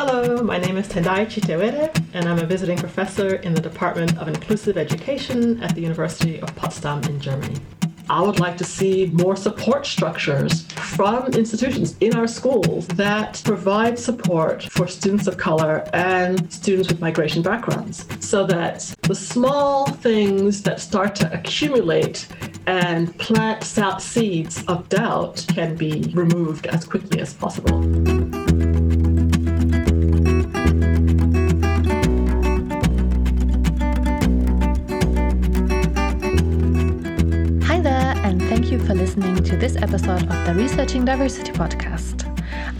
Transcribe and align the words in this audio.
Hello, 0.00 0.40
my 0.44 0.58
name 0.58 0.76
is 0.76 0.86
Tendai 0.86 1.26
Chitewere, 1.26 1.90
and 2.14 2.28
I'm 2.28 2.38
a 2.38 2.46
visiting 2.46 2.78
professor 2.78 3.34
in 3.34 3.52
the 3.52 3.60
Department 3.60 4.16
of 4.18 4.28
Inclusive 4.28 4.78
Education 4.78 5.60
at 5.60 5.74
the 5.74 5.80
University 5.80 6.40
of 6.40 6.54
Potsdam 6.54 7.02
in 7.10 7.18
Germany. 7.18 7.56
I 8.08 8.22
would 8.22 8.38
like 8.38 8.56
to 8.58 8.64
see 8.64 9.06
more 9.06 9.34
support 9.34 9.86
structures 9.86 10.62
from 10.70 11.26
institutions 11.32 11.96
in 11.98 12.14
our 12.14 12.28
schools 12.28 12.86
that 12.94 13.42
provide 13.44 13.98
support 13.98 14.62
for 14.70 14.86
students 14.86 15.26
of 15.26 15.36
color 15.36 15.84
and 15.92 16.52
students 16.52 16.88
with 16.88 17.00
migration 17.00 17.42
backgrounds 17.42 18.06
so 18.20 18.46
that 18.46 18.94
the 19.02 19.16
small 19.16 19.86
things 19.86 20.62
that 20.62 20.78
start 20.78 21.16
to 21.16 21.32
accumulate 21.34 22.28
and 22.68 23.18
plant 23.18 23.64
seeds 24.00 24.64
of 24.66 24.88
doubt 24.88 25.44
can 25.48 25.74
be 25.74 26.08
removed 26.14 26.68
as 26.68 26.84
quickly 26.84 27.20
as 27.20 27.34
possible. 27.34 28.57
Episode 40.18 40.36
of 40.36 40.46
the 40.46 40.54
Researching 40.54 41.04
Diversity 41.04 41.52
podcast. 41.52 42.26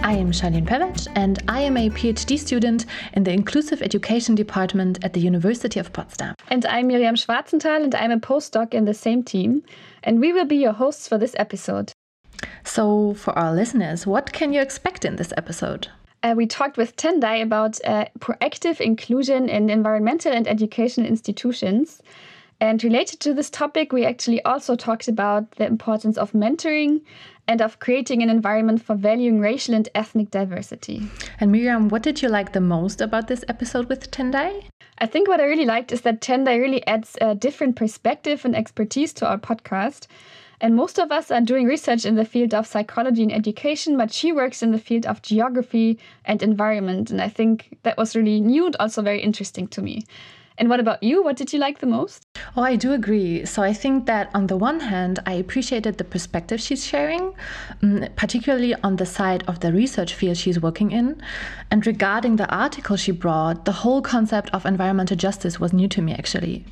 I 0.03 0.13
am 0.13 0.33
Charlene 0.33 0.67
Pevetsch 0.67 1.07
and 1.15 1.41
I 1.47 1.61
am 1.61 1.77
a 1.77 1.89
PhD 1.91 2.37
student 2.39 2.87
in 3.13 3.23
the 3.23 3.33
Inclusive 3.33 3.81
Education 3.81 4.35
Department 4.35 4.99
at 5.05 5.13
the 5.13 5.21
University 5.21 5.79
of 5.79 5.93
Potsdam. 5.93 6.35
And 6.49 6.67
I'm 6.67 6.89
Miriam 6.89 7.15
Schwarzenthal 7.15 7.85
and 7.85 7.95
I'm 7.95 8.11
a 8.11 8.19
postdoc 8.19 8.75
in 8.75 8.87
the 8.87 8.95
same 8.95 9.23
team. 9.23 9.63
And 10.03 10.21
we 10.21 10.33
will 10.33 10.47
be 10.47 10.57
your 10.57 10.73
hosts 10.73 11.07
for 11.07 11.17
this 11.17 11.37
episode. 11.39 11.93
So, 12.65 13.15
for 13.15 13.39
our 13.39 13.55
listeners, 13.55 14.07
what 14.07 14.33
can 14.33 14.53
you 14.53 14.61
expect 14.61 15.05
in 15.05 15.17
this 15.17 15.33
episode? 15.37 15.89
Uh, 16.23 16.35
we 16.37 16.47
talked 16.47 16.77
with 16.77 16.97
Tendai 16.97 17.43
about 17.43 17.79
uh, 17.85 18.07
proactive 18.19 18.81
inclusion 18.81 19.49
in 19.49 19.71
environmental 19.71 20.33
and 20.33 20.49
educational 20.49 21.07
institutions. 21.07 22.03
And 22.61 22.83
related 22.83 23.21
to 23.21 23.35
this 23.35 23.51
topic, 23.51 23.93
we 23.93 24.05
actually 24.05 24.43
also 24.45 24.75
talked 24.75 25.07
about 25.07 25.53
the 25.53 25.67
importance 25.67 26.19
of 26.19 26.33
mentoring 26.33 27.03
and 27.47 27.63
of 27.63 27.79
creating 27.79 28.23
an 28.23 28.31
environment 28.31 28.83
for 28.83 28.97
valuing 28.97 29.39
racial 29.39 29.75
and 29.75 29.89
ethnic 29.95 30.31
diversity. 30.33 31.07
And 31.39 31.53
Miriam, 31.53 31.89
what 31.89 32.03
did 32.03 32.21
you 32.21 32.29
like 32.29 32.53
the 32.53 32.61
most 32.61 33.01
about 33.01 33.29
this 33.29 33.45
episode 33.49 33.89
with 33.89 34.11
Tendai? 34.11 34.65
I 34.99 35.07
think 35.07 35.29
what 35.29 35.41
I 35.41 35.45
really 35.45 35.65
liked 35.65 35.93
is 35.93 36.01
that 36.01 36.21
Tendai 36.21 36.61
really 36.61 36.85
adds 36.87 37.17
a 37.21 37.35
different 37.35 37.77
perspective 37.77 38.45
and 38.45 38.57
expertise 38.57 39.13
to 39.15 39.29
our 39.29 39.39
podcast. 39.39 40.09
And 40.61 40.75
most 40.75 40.99
of 40.99 41.13
us 41.13 41.31
are 41.31 41.41
doing 41.41 41.67
research 41.67 42.05
in 42.05 42.17
the 42.17 42.25
field 42.25 42.53
of 42.53 42.67
psychology 42.67 43.23
and 43.23 43.33
education, 43.33 43.97
but 43.97 44.13
she 44.13 44.33
works 44.33 44.61
in 44.61 44.73
the 44.73 44.79
field 44.79 45.07
of 45.07 45.23
geography 45.23 46.01
and 46.25 46.43
environment. 46.43 47.13
And 47.13 47.23
I 47.23 47.29
think 47.29 47.79
that 47.85 47.97
was 47.97 48.17
really 48.17 48.41
new 48.41 48.67
and 48.67 48.75
also 48.81 49.01
very 49.01 49.21
interesting 49.21 49.69
to 49.69 49.81
me. 49.81 50.05
And 50.59 50.69
what 50.69 50.81
about 50.81 51.03
you? 51.03 51.23
What 51.23 51.37
did 51.37 51.53
you 51.53 51.59
like 51.61 51.79
the 51.79 51.87
most? 51.87 52.27
Oh, 52.57 52.63
I 52.63 52.75
do 52.75 52.93
agree. 52.93 53.45
So 53.45 53.63
I 53.63 53.73
think 53.73 54.07
that 54.07 54.29
on 54.35 54.49
the 54.49 54.57
one 54.57 54.81
hand, 54.81 55.21
I 55.25 55.35
appreciated 55.35 55.99
the 55.99 56.05
perspective 56.05 56.61
she's 56.61 56.85
sharing, 56.85 57.33
um, 57.83 58.07
particularly 58.17 58.75
on 58.83 58.97
the 58.97 59.07
side 59.07 59.45
of 59.47 59.61
the 59.61 59.73
research 59.73 60.15
field 60.15 60.37
she's 60.37 60.61
working 60.61 60.91
in. 60.91 61.23
And 61.71 61.87
regarding 61.87 62.37
the 62.37 62.53
article 62.53 62.97
she 62.97 63.13
brought, 63.13 63.67
the 63.67 63.73
whole 63.73 64.03
concept 64.03 64.51
of 64.53 64.67
environmental 64.67 65.17
justice 65.17 65.61
was 65.61 65.73
new 65.73 65.87
to 65.89 66.03
me, 66.03 66.13
actually. 66.13 66.65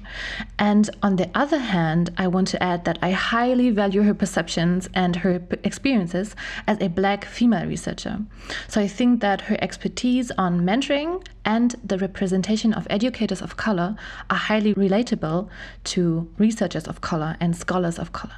And 0.58 0.90
on 1.02 1.16
the 1.16 1.30
other 1.34 1.58
hand, 1.58 2.10
I 2.18 2.26
want 2.26 2.48
to 2.48 2.62
add 2.62 2.84
that 2.86 2.98
I 3.02 3.12
highly 3.12 3.70
value 3.70 4.02
her 4.02 4.14
perceptions 4.14 4.88
and 4.94 5.16
her 5.16 5.40
experiences 5.62 6.34
as 6.66 6.80
a 6.80 6.88
black 6.88 7.24
female 7.24 7.66
researcher. 7.66 8.18
So 8.66 8.80
I 8.80 8.88
think 8.88 9.20
that 9.20 9.42
her 9.42 9.56
expertise 9.60 10.32
on 10.32 10.62
mentoring 10.62 11.24
and 11.46 11.76
the 11.82 11.96
representation 11.96 12.74
of 12.74 12.86
educators 12.90 13.40
of 13.40 13.56
color 13.56 13.96
are 14.28 14.36
highly 14.36 14.74
relatable 14.74 15.48
to 15.84 16.30
researchers 16.36 16.86
of 16.86 17.00
color 17.00 17.36
and 17.40 17.56
scholars 17.56 17.98
of 17.98 18.12
color. 18.12 18.34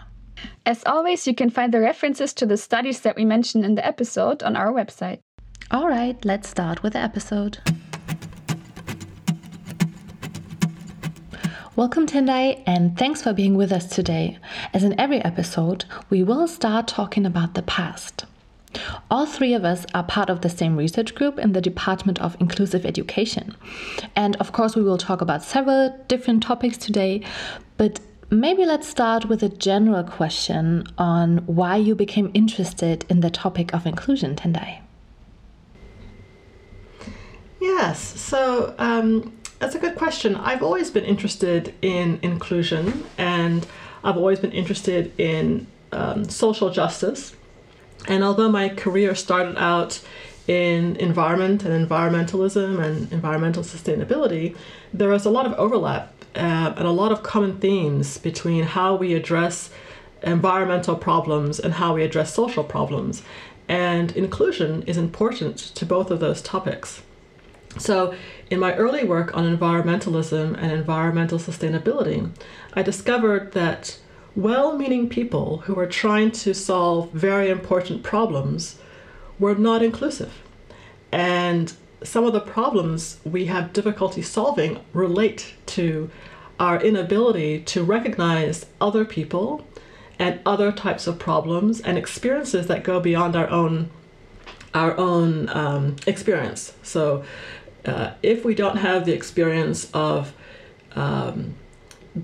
As 0.64 0.84
always, 0.84 1.26
you 1.26 1.34
can 1.34 1.50
find 1.50 1.74
the 1.74 1.80
references 1.80 2.32
to 2.34 2.46
the 2.46 2.56
studies 2.56 3.00
that 3.00 3.16
we 3.16 3.24
mentioned 3.24 3.64
in 3.64 3.74
the 3.74 3.84
episode 3.84 4.42
on 4.42 4.54
our 4.54 4.70
website. 4.70 5.18
All 5.70 5.88
right, 5.88 6.22
let's 6.24 6.48
start 6.48 6.82
with 6.82 6.92
the 6.92 7.00
episode. 7.00 7.58
Welcome, 11.74 12.06
Tendai, 12.06 12.62
and 12.66 12.98
thanks 12.98 13.22
for 13.22 13.32
being 13.32 13.56
with 13.56 13.72
us 13.72 13.86
today. 13.86 14.38
As 14.74 14.82
in 14.82 14.98
every 14.98 15.24
episode, 15.24 15.84
we 16.10 16.22
will 16.24 16.48
start 16.48 16.88
talking 16.88 17.24
about 17.24 17.54
the 17.54 17.62
past. 17.62 18.24
All 19.10 19.26
three 19.26 19.54
of 19.54 19.64
us 19.64 19.86
are 19.94 20.02
part 20.02 20.30
of 20.30 20.42
the 20.42 20.50
same 20.50 20.76
research 20.76 21.14
group 21.14 21.38
in 21.38 21.52
the 21.52 21.60
Department 21.60 22.20
of 22.20 22.36
Inclusive 22.40 22.84
Education. 22.84 23.56
And 24.14 24.36
of 24.36 24.52
course, 24.52 24.76
we 24.76 24.82
will 24.82 24.98
talk 24.98 25.20
about 25.20 25.42
several 25.42 25.96
different 26.08 26.42
topics 26.42 26.76
today, 26.76 27.22
but 27.76 28.00
maybe 28.30 28.64
let's 28.66 28.86
start 28.86 29.26
with 29.26 29.42
a 29.42 29.48
general 29.48 30.04
question 30.04 30.84
on 30.98 31.38
why 31.46 31.76
you 31.76 31.94
became 31.94 32.30
interested 32.34 33.04
in 33.08 33.20
the 33.20 33.30
topic 33.30 33.72
of 33.72 33.86
inclusion, 33.86 34.36
Tendai. 34.36 34.80
Yes, 37.60 38.20
so 38.20 38.74
um, 38.78 39.32
that's 39.58 39.74
a 39.74 39.78
good 39.78 39.96
question. 39.96 40.36
I've 40.36 40.62
always 40.62 40.90
been 40.90 41.04
interested 41.04 41.74
in 41.82 42.18
inclusion 42.22 43.04
and 43.16 43.66
I've 44.04 44.16
always 44.16 44.38
been 44.38 44.52
interested 44.52 45.12
in 45.18 45.66
um, 45.90 46.28
social 46.28 46.70
justice 46.70 47.34
and 48.06 48.22
although 48.22 48.50
my 48.50 48.68
career 48.68 49.14
started 49.14 49.56
out 49.58 50.00
in 50.46 50.96
environment 50.96 51.64
and 51.64 51.88
environmentalism 51.88 52.82
and 52.82 53.12
environmental 53.12 53.62
sustainability, 53.62 54.56
there 54.92 55.10
was 55.10 55.26
a 55.26 55.30
lot 55.30 55.46
of 55.46 55.52
overlap 55.54 56.12
uh, 56.34 56.72
and 56.76 56.86
a 56.86 56.90
lot 56.90 57.12
of 57.12 57.22
common 57.22 57.58
themes 57.58 58.18
between 58.18 58.64
how 58.64 58.94
we 58.94 59.14
address 59.14 59.70
environmental 60.22 60.96
problems 60.96 61.60
and 61.60 61.74
how 61.74 61.94
we 61.94 62.02
address 62.02 62.32
social 62.32 62.64
problems. 62.64 63.22
And 63.68 64.16
inclusion 64.16 64.82
is 64.84 64.96
important 64.96 65.58
to 65.58 65.84
both 65.84 66.10
of 66.10 66.20
those 66.20 66.40
topics. 66.40 67.02
So, 67.76 68.14
in 68.50 68.58
my 68.58 68.74
early 68.74 69.04
work 69.04 69.36
on 69.36 69.44
environmentalism 69.44 70.56
and 70.56 70.72
environmental 70.72 71.38
sustainability, 71.38 72.30
I 72.72 72.82
discovered 72.82 73.52
that 73.52 73.98
well 74.38 74.78
meaning 74.78 75.08
people 75.08 75.58
who 75.64 75.74
were 75.74 75.86
trying 75.86 76.30
to 76.30 76.54
solve 76.54 77.10
very 77.10 77.50
important 77.50 78.04
problems 78.04 78.78
were 79.40 79.56
not 79.56 79.82
inclusive. 79.82 80.32
And 81.10 81.72
some 82.04 82.24
of 82.24 82.32
the 82.32 82.40
problems 82.40 83.18
we 83.24 83.46
have 83.46 83.72
difficulty 83.72 84.22
solving 84.22 84.78
relate 84.92 85.54
to 85.66 86.08
our 86.60 86.80
inability 86.80 87.62
to 87.62 87.82
recognize 87.82 88.66
other 88.80 89.04
people 89.04 89.66
and 90.20 90.38
other 90.46 90.70
types 90.70 91.08
of 91.08 91.18
problems 91.18 91.80
and 91.80 91.98
experiences 91.98 92.68
that 92.68 92.84
go 92.84 93.00
beyond 93.00 93.34
our 93.34 93.50
own 93.50 93.90
our 94.72 94.96
own 94.98 95.48
um, 95.48 95.96
experience. 96.06 96.74
So, 96.84 97.24
uh, 97.86 98.12
if 98.22 98.44
we 98.44 98.54
don't 98.54 98.76
have 98.76 99.04
the 99.04 99.14
experience 99.14 99.90
of 99.92 100.32
um, 100.94 101.56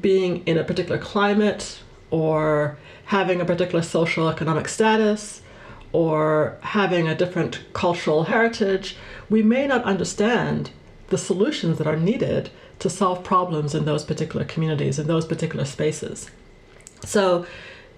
being 0.00 0.46
in 0.46 0.58
a 0.58 0.62
particular 0.62 0.98
climate 0.98 1.80
or 2.14 2.78
having 3.06 3.40
a 3.40 3.44
particular 3.44 3.82
social 3.82 4.28
economic 4.28 4.68
status 4.68 5.42
or 5.90 6.56
having 6.60 7.08
a 7.08 7.14
different 7.14 7.64
cultural 7.72 8.22
heritage, 8.24 8.96
we 9.28 9.42
may 9.42 9.66
not 9.66 9.82
understand 9.82 10.70
the 11.08 11.18
solutions 11.18 11.76
that 11.78 11.88
are 11.88 11.96
needed 11.96 12.50
to 12.78 12.88
solve 12.88 13.24
problems 13.24 13.74
in 13.74 13.84
those 13.84 14.04
particular 14.04 14.44
communities, 14.44 14.96
in 14.96 15.08
those 15.08 15.26
particular 15.26 15.64
spaces. 15.64 16.30
So, 17.04 17.46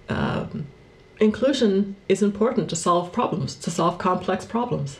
um, 0.09 0.65
inclusion 1.19 1.95
is 2.09 2.23
important 2.23 2.71
to 2.71 2.75
solve 2.75 3.11
problems, 3.11 3.53
to 3.57 3.69
solve 3.69 3.99
complex 3.99 4.45
problems. 4.45 4.97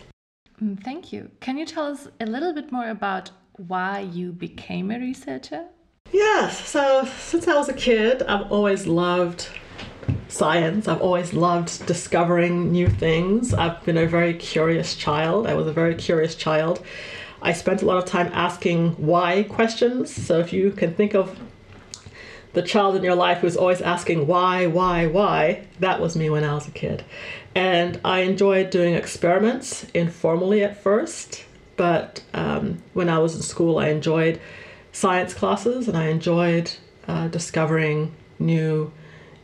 Mm, 0.62 0.84
thank 0.84 1.12
you. 1.12 1.32
Can 1.40 1.58
you 1.58 1.66
tell 1.66 1.88
us 1.88 2.08
a 2.20 2.28
little 2.28 2.54
bit 2.54 2.72
more 2.72 2.90
about 2.90 3.32
why 3.54 4.00
you 4.00 4.32
became 4.32 4.92
a 4.92 5.00
researcher? 5.00 5.66
Yes, 6.12 6.68
so 6.68 7.06
since 7.20 7.48
I 7.48 7.56
was 7.56 7.70
a 7.70 7.74
kid, 7.74 8.24
I've 8.24 8.52
always 8.52 8.88
loved 8.88 9.50
science. 10.30 10.88
I've 10.88 11.02
always 11.02 11.34
loved 11.34 11.86
discovering 11.86 12.72
new 12.72 12.88
things. 12.88 13.54
I've 13.54 13.84
been 13.84 13.98
a 13.98 14.08
very 14.08 14.34
curious 14.34 14.96
child. 14.96 15.48
I 15.48 15.54
was 15.54 15.68
a 15.68 15.74
very 15.74 15.96
curious 15.96 16.36
child. 16.36 16.84
I 17.42 17.54
spent 17.54 17.82
a 17.82 17.86
lot 17.86 17.98
of 17.98 18.06
time 18.06 18.30
asking 18.34 18.92
why 18.94 19.44
questions. 19.44 20.14
So 20.14 20.40
if 20.40 20.54
you 20.54 20.72
can 20.72 20.94
think 20.94 21.14
of 21.14 21.38
the 22.54 22.62
child 22.62 22.96
in 22.96 23.04
your 23.04 23.16
life 23.16 23.40
who's 23.40 23.58
always 23.58 23.82
asking 23.82 24.26
why, 24.26 24.66
why, 24.66 25.08
why, 25.08 25.68
that 25.80 26.00
was 26.00 26.16
me 26.16 26.30
when 26.30 26.44
I 26.44 26.54
was 26.54 26.68
a 26.68 26.72
kid. 26.72 27.04
And 27.54 28.00
I 28.04 28.22
enjoyed 28.22 28.70
doing 28.70 28.96
experiments 28.96 29.86
informally 29.94 30.64
at 30.64 30.82
first, 30.82 31.46
but 31.76 32.24
um, 32.34 32.82
when 32.94 33.10
I 33.10 33.20
was 33.20 33.36
in 33.36 33.42
school, 33.42 33.78
I 33.78 33.90
enjoyed 33.90 34.40
science 34.92 35.34
classes, 35.34 35.88
and 35.88 35.98
I 35.98 36.08
enjoyed 36.08 36.72
uh, 37.08 37.28
discovering 37.28 38.14
new, 38.40 38.92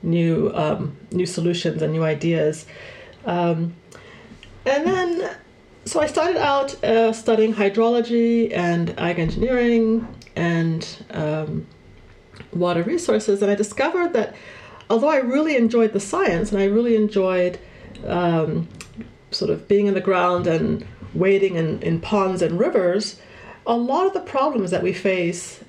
new, 0.02 0.52
um, 0.54 0.98
new 1.12 1.26
solutions 1.26 1.82
and 1.82 1.94
new 1.94 2.04
ideas. 2.04 2.66
Um, 3.26 3.76
and 4.66 4.88
then 4.88 5.36
so 5.86 6.00
I 6.00 6.08
started 6.08 6.38
out 6.38 6.82
uh, 6.84 7.12
studying 7.12 7.54
hydrology 7.54 8.56
and 8.56 8.98
ag 8.98 9.20
engineering 9.20 10.08
and 10.36 11.06
um, 11.12 11.68
water 12.54 12.84
resources, 12.84 13.42
and 13.42 13.52
I 13.52 13.56
discovered 13.56 14.14
that 14.14 14.36
although 14.90 15.10
I 15.10 15.18
really 15.18 15.58
enjoyed 15.58 15.94
the 15.94 16.00
science 16.00 16.52
and 16.52 16.62
I 16.62 16.66
really 16.66 16.96
enjoyed 16.96 17.60
um, 18.08 18.68
sort 19.32 19.52
of 19.52 19.68
being 19.68 19.88
in 19.88 19.94
the 19.94 20.02
ground 20.02 20.48
and 20.48 20.86
wading 21.14 21.56
in, 21.56 21.82
in 21.82 22.00
ponds 22.00 22.42
and 22.42 22.60
rivers, 22.60 23.20
a 23.66 23.76
lot 23.76 24.06
of 24.06 24.14
the 24.14 24.20
problems 24.22 24.72
that 24.72 24.84
we 24.84 24.94
face 24.94 25.64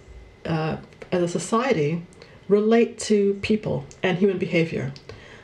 uh, 0.44 0.76
as 1.12 1.22
a 1.22 1.28
society 1.28 2.02
relate 2.48 2.98
to 2.98 3.34
people 3.42 3.86
and 4.02 4.18
human 4.18 4.38
behavior. 4.38 4.92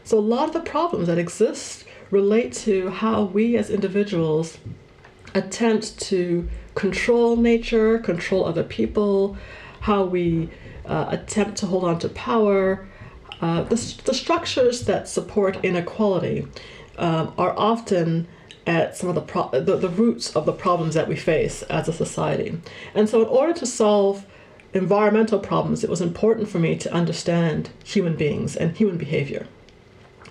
So 0.04 0.18
a 0.18 0.20
lot 0.20 0.48
of 0.48 0.52
the 0.52 0.60
problems 0.60 1.06
that 1.06 1.18
exist 1.18 1.84
relate 2.10 2.52
to 2.52 2.90
how 2.90 3.24
we 3.24 3.56
as 3.56 3.70
individuals 3.70 4.58
attempt 5.34 5.98
to 6.00 6.48
control 6.74 7.36
nature, 7.36 7.98
control 7.98 8.44
other 8.44 8.64
people, 8.64 9.36
how 9.80 10.04
we 10.04 10.50
uh, 10.86 11.06
attempt 11.10 11.56
to 11.58 11.66
hold 11.66 11.84
on 11.84 11.98
to 12.00 12.08
power. 12.08 12.88
Uh, 13.40 13.62
the, 13.62 14.02
the 14.04 14.14
structures 14.14 14.82
that 14.82 15.08
support 15.08 15.64
inequality 15.64 16.46
um, 16.98 17.32
are 17.38 17.56
often 17.56 18.26
at 18.70 18.96
some 18.96 19.08
of 19.08 19.16
the, 19.16 19.20
pro- 19.20 19.50
the, 19.50 19.76
the 19.76 19.88
roots 19.88 20.34
of 20.36 20.46
the 20.46 20.52
problems 20.52 20.94
that 20.94 21.08
we 21.08 21.16
face 21.16 21.62
as 21.64 21.88
a 21.88 21.92
society. 21.92 22.56
And 22.94 23.08
so, 23.08 23.20
in 23.20 23.26
order 23.26 23.52
to 23.54 23.66
solve 23.66 24.24
environmental 24.72 25.40
problems, 25.40 25.82
it 25.82 25.90
was 25.90 26.00
important 26.00 26.48
for 26.48 26.60
me 26.60 26.76
to 26.76 26.92
understand 26.92 27.70
human 27.84 28.14
beings 28.14 28.54
and 28.54 28.76
human 28.76 28.96
behavior. 28.96 29.48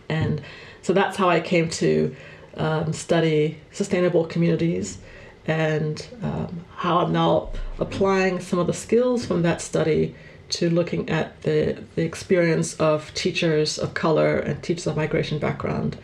And 0.07 0.41
so 0.81 0.93
that's 0.93 1.17
how 1.17 1.29
I 1.29 1.41
came 1.41 1.69
to 1.69 2.15
um, 2.55 2.93
study 2.93 3.59
sustainable 3.71 4.25
communities 4.25 4.99
and 5.45 6.07
um, 6.23 6.65
how 6.77 6.99
I'm 6.99 7.11
now 7.11 7.49
applying 7.77 8.39
some 8.39 8.57
of 8.59 8.67
the 8.67 8.73
skills 8.73 9.25
from 9.25 9.41
that 9.41 9.61
study 9.61 10.15
to 10.51 10.69
looking 10.69 11.09
at 11.09 11.41
the, 11.41 11.83
the 11.95 12.03
experience 12.03 12.73
of 12.75 13.13
teachers 13.13 13.77
of 13.77 13.93
color 13.93 14.37
and 14.37 14.63
teachers 14.63 14.87
of 14.87 14.95
migration 14.95 15.39
background 15.39 15.97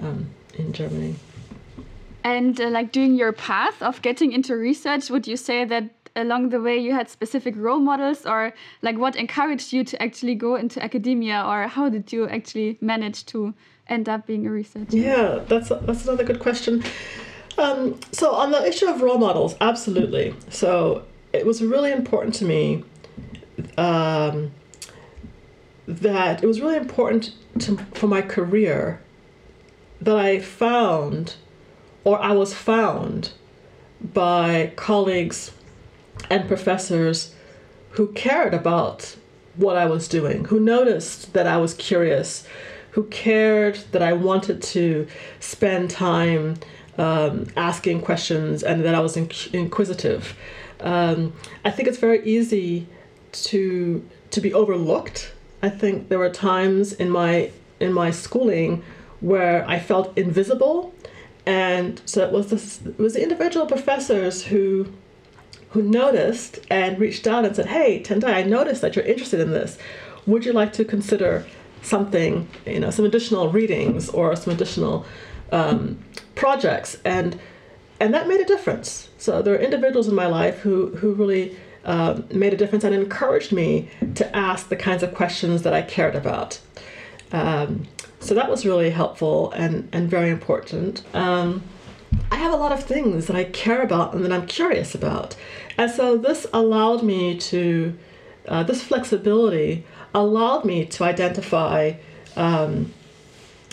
um, 0.00 0.28
in 0.54 0.72
Germany. 0.72 1.16
And 2.24 2.60
uh, 2.60 2.68
like 2.68 2.92
doing 2.92 3.14
your 3.14 3.32
path 3.32 3.82
of 3.82 4.00
getting 4.02 4.32
into 4.32 4.56
research, 4.56 5.10
would 5.10 5.26
you 5.26 5.36
say 5.36 5.64
that 5.64 5.90
along 6.14 6.50
the 6.50 6.60
way 6.60 6.76
you 6.76 6.92
had 6.92 7.08
specific 7.08 7.54
role 7.56 7.78
models 7.78 8.26
or 8.26 8.52
like 8.82 8.98
what 8.98 9.16
encouraged 9.16 9.72
you 9.72 9.82
to 9.84 10.02
actually 10.02 10.34
go 10.34 10.56
into 10.56 10.82
academia 10.82 11.42
or 11.46 11.66
how 11.66 11.88
did 11.88 12.12
you 12.12 12.28
actually 12.28 12.76
manage 12.80 13.24
to 13.26 13.54
end 13.88 14.08
up 14.08 14.26
being 14.26 14.46
a 14.46 14.50
researcher? 14.50 14.96
Yeah, 14.96 15.40
that's 15.48 15.68
that's 15.68 16.04
another 16.04 16.24
good 16.24 16.40
question. 16.40 16.82
Um, 17.58 17.98
so 18.12 18.34
on 18.34 18.50
the 18.50 18.66
issue 18.66 18.86
of 18.86 19.02
role 19.02 19.18
models, 19.18 19.56
absolutely. 19.60 20.34
So 20.48 21.04
it 21.32 21.44
was 21.44 21.62
really 21.62 21.92
important 21.92 22.34
to 22.36 22.44
me 22.44 22.84
um, 23.76 24.52
that 25.86 26.42
it 26.42 26.46
was 26.46 26.60
really 26.60 26.76
important 26.76 27.32
to, 27.60 27.76
for 27.94 28.06
my 28.06 28.22
career 28.22 29.00
that 30.00 30.16
I 30.16 30.40
found 30.40 31.36
or 32.04 32.20
I 32.20 32.32
was 32.32 32.54
found 32.54 33.30
by 34.00 34.72
colleagues 34.76 35.52
and 36.30 36.48
professors 36.48 37.34
who 37.90 38.08
cared 38.08 38.54
about 38.54 39.16
what 39.56 39.76
I 39.76 39.86
was 39.86 40.08
doing, 40.08 40.46
who 40.46 40.58
noticed 40.58 41.32
that 41.34 41.46
I 41.46 41.58
was 41.58 41.74
curious, 41.74 42.46
who 42.92 43.04
cared 43.04 43.76
that 43.92 44.02
I 44.02 44.12
wanted 44.12 44.62
to 44.62 45.06
spend 45.40 45.90
time 45.90 46.56
um, 46.98 47.46
asking 47.56 48.00
questions 48.02 48.62
and 48.62 48.84
that 48.84 48.94
I 48.94 49.00
was 49.00 49.16
inc- 49.16 49.52
inquisitive. 49.54 50.36
Um, 50.80 51.32
I 51.64 51.70
think 51.70 51.88
it's 51.88 51.98
very 51.98 52.24
easy 52.24 52.86
to 53.32 54.06
to 54.30 54.40
be 54.40 54.52
overlooked. 54.52 55.32
I 55.62 55.68
think 55.68 56.08
there 56.08 56.18
were 56.18 56.30
times 56.30 56.92
in 56.92 57.10
my 57.10 57.50
in 57.80 57.92
my 57.92 58.10
schooling 58.10 58.82
where 59.20 59.68
I 59.68 59.78
felt 59.78 60.16
invisible, 60.18 60.94
and 61.46 62.00
so 62.04 62.24
it 62.24 62.32
was 62.32 62.50
this 62.50 62.80
it 62.84 62.98
was 62.98 63.14
the 63.14 63.22
individual 63.22 63.66
professors 63.66 64.44
who 64.44 64.86
who 65.70 65.82
noticed 65.82 66.60
and 66.70 66.98
reached 66.98 67.26
out 67.26 67.44
and 67.44 67.56
said, 67.56 67.66
"Hey, 67.66 68.02
Tendai, 68.02 68.34
I 68.34 68.42
noticed 68.42 68.82
that 68.82 68.94
you're 68.94 69.04
interested 69.04 69.40
in 69.40 69.50
this. 69.50 69.78
Would 70.26 70.44
you 70.44 70.52
like 70.52 70.72
to 70.74 70.84
consider 70.84 71.46
something, 71.82 72.48
you 72.66 72.78
know, 72.78 72.90
some 72.90 73.04
additional 73.04 73.48
readings 73.50 74.08
or 74.10 74.36
some 74.36 74.52
additional 74.52 75.04
um, 75.50 75.98
projects?" 76.34 76.98
And 77.04 77.38
and 77.98 78.12
that 78.14 78.28
made 78.28 78.40
a 78.40 78.44
difference. 78.44 79.08
So 79.18 79.42
there 79.42 79.54
are 79.54 79.58
individuals 79.58 80.08
in 80.08 80.14
my 80.14 80.26
life 80.26 80.58
who 80.60 80.88
who 80.96 81.14
really 81.14 81.56
um, 81.84 82.24
made 82.30 82.52
a 82.52 82.56
difference 82.56 82.84
and 82.84 82.94
encouraged 82.94 83.50
me 83.50 83.88
to 84.14 84.36
ask 84.36 84.68
the 84.68 84.76
kinds 84.76 85.02
of 85.02 85.14
questions 85.14 85.62
that 85.62 85.74
I 85.74 85.82
cared 85.82 86.14
about. 86.14 86.60
Um, 87.32 87.88
so 88.20 88.34
that 88.34 88.48
was 88.48 88.64
really 88.64 88.90
helpful 88.90 89.50
and, 89.52 89.88
and 89.92 90.08
very 90.08 90.30
important. 90.30 91.02
Um, 91.14 91.62
I 92.30 92.36
have 92.36 92.52
a 92.52 92.56
lot 92.56 92.72
of 92.72 92.84
things 92.84 93.26
that 93.26 93.36
I 93.36 93.44
care 93.44 93.82
about 93.82 94.14
and 94.14 94.24
that 94.24 94.32
I'm 94.32 94.46
curious 94.46 94.94
about. 94.94 95.34
And 95.78 95.90
so 95.90 96.16
this 96.16 96.46
allowed 96.52 97.02
me 97.02 97.36
to, 97.38 97.98
uh, 98.46 98.62
this 98.62 98.82
flexibility 98.82 99.84
allowed 100.14 100.64
me 100.64 100.84
to 100.86 101.04
identify 101.04 101.94
um, 102.36 102.92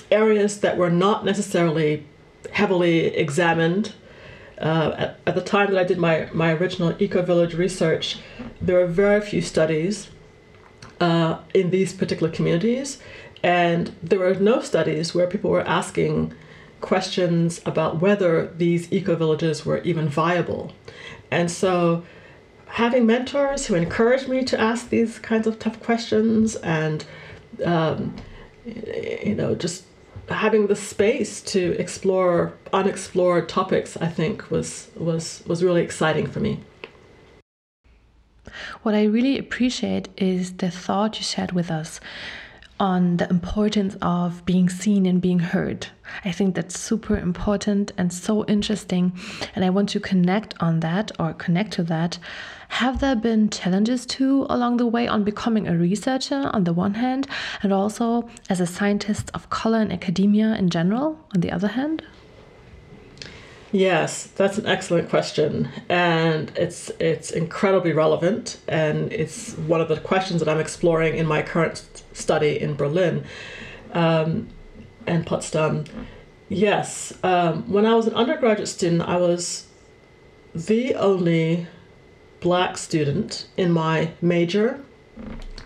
areas 0.09 0.61
that 0.61 0.77
were 0.77 0.89
not 0.89 1.25
necessarily 1.25 2.06
heavily 2.51 3.07
examined. 3.07 3.94
Uh, 4.57 4.95
at, 4.97 5.19
at, 5.27 5.35
the 5.35 5.41
time 5.41 5.71
that 5.71 5.79
I 5.79 5.85
did 5.85 5.97
my, 5.97 6.27
my 6.33 6.53
original 6.53 6.94
Eco 7.01 7.21
Village 7.21 7.53
research, 7.53 8.19
there 8.61 8.77
were 8.77 8.88
very 8.88 9.21
few 9.21 9.41
studies 9.41 10.09
uh, 11.00 11.39
in 11.53 11.69
these 11.69 11.94
particular 11.94 12.31
communities, 12.31 13.00
and 13.44 13.95
there 14.03 14.19
were 14.19 14.36
no 14.36 14.62
studies 14.62 15.15
where 15.15 15.27
people 15.27 15.50
were 15.50 15.68
asking 15.68 16.33
questions 16.81 17.62
about 17.65 18.01
whether 18.01 18.47
these 18.47 18.91
eco 18.91 19.15
villages 19.15 19.65
were 19.65 19.80
even 19.80 20.07
viable. 20.09 20.74
And 21.31 21.50
so, 21.51 22.03
having 22.68 23.06
mentors 23.06 23.68
who 23.68 23.75
encouraged 23.75 24.27
me 24.27 24.44
to 24.45 24.59
ask 24.59 24.89
these 24.89 25.19
kinds 25.19 25.47
of 25.47 25.59
tough 25.59 25.80
questions 25.81 26.56
and, 26.57 27.06
um, 27.65 28.15
you 28.65 29.36
know, 29.36 29.56
just 29.56 29.85
having 30.30 30.68
the 30.68 30.75
space 30.75 31.42
to 31.42 31.75
explore 31.80 32.53
unexplored 32.71 33.49
topics, 33.49 33.97
I 33.97 34.07
think 34.07 34.49
was 34.52 34.90
was 34.95 35.44
was 35.47 35.64
really 35.64 35.81
exciting 35.81 36.28
for 36.28 36.40
me. 36.40 36.59
What 38.83 38.95
I 38.95 39.04
really 39.04 39.37
appreciate 39.37 40.09
is 40.18 40.54
the 40.54 40.71
thought 40.71 41.18
you 41.18 41.23
shared 41.23 41.52
with 41.52 41.69
us 41.69 41.99
on 42.80 43.18
the 43.18 43.30
importance 43.30 43.98
of 44.02 44.45
being 44.45 44.69
seen 44.69 45.06
and 45.06 45.21
being 45.21 45.40
heard. 45.40 45.88
I 46.24 46.31
think 46.31 46.56
that's 46.56 46.80
super 46.80 47.18
important 47.18 47.92
and 47.98 48.12
so 48.12 48.45
interesting. 48.45 49.14
And 49.56 49.66
I 49.66 49.69
want 49.69 49.90
to 49.90 50.00
connect 50.00 50.56
on 50.62 50.80
that 50.80 51.12
or 51.19 51.33
connect 51.33 51.74
to 51.74 51.83
that. 51.83 52.18
Have 52.69 53.00
there 53.00 53.16
been 53.16 53.50
challenges 53.50 54.06
too 54.06 54.45
along 54.50 54.78
the 54.78 54.88
way 54.88 55.07
on 55.07 55.24
becoming 55.24 55.68
a 55.68 55.76
researcher 55.76 56.50
on 56.54 56.64
the 56.64 56.74
one 56.74 56.94
hand, 56.94 57.28
and 57.64 57.74
also 57.74 58.30
as 58.50 58.59
a 58.62 58.68
scientist 58.68 59.31
of 59.33 59.50
color 59.50 59.81
in 59.81 59.92
academia 59.92 60.56
in 60.56 60.69
general 60.69 61.19
on 61.33 61.42
the 61.42 61.52
other 61.52 61.69
hand? 61.69 62.04
Yes, 63.71 64.26
that's 64.26 64.57
an 64.57 64.66
excellent 64.66 65.09
question, 65.09 65.69
and 65.90 66.52
it's 66.56 66.90
it's 66.99 67.30
incredibly 67.30 67.94
relevant, 67.94 68.57
and 68.68 69.14
it's 69.14 69.54
one 69.54 69.80
of 69.80 69.88
the 69.88 69.99
questions 69.99 70.40
that 70.40 70.49
I'm 70.49 70.59
exploring 70.59 71.16
in 71.16 71.28
my 71.28 71.44
current 71.44 72.04
study 72.14 72.59
in 72.59 72.73
Berlin 72.73 73.26
um, 73.94 74.47
and 75.06 75.23
Potsdam. 75.23 75.85
Yes, 76.47 77.14
um, 77.21 77.71
when 77.71 77.85
I 77.85 77.94
was 77.94 78.07
an 78.07 78.16
undergraduate 78.16 78.68
student, 78.68 79.04
I 79.04 79.18
was 79.18 79.68
the 80.56 80.95
only 80.95 81.68
black 82.40 82.76
student 82.76 83.47
in 83.56 83.71
my 83.71 84.14
major, 84.19 84.83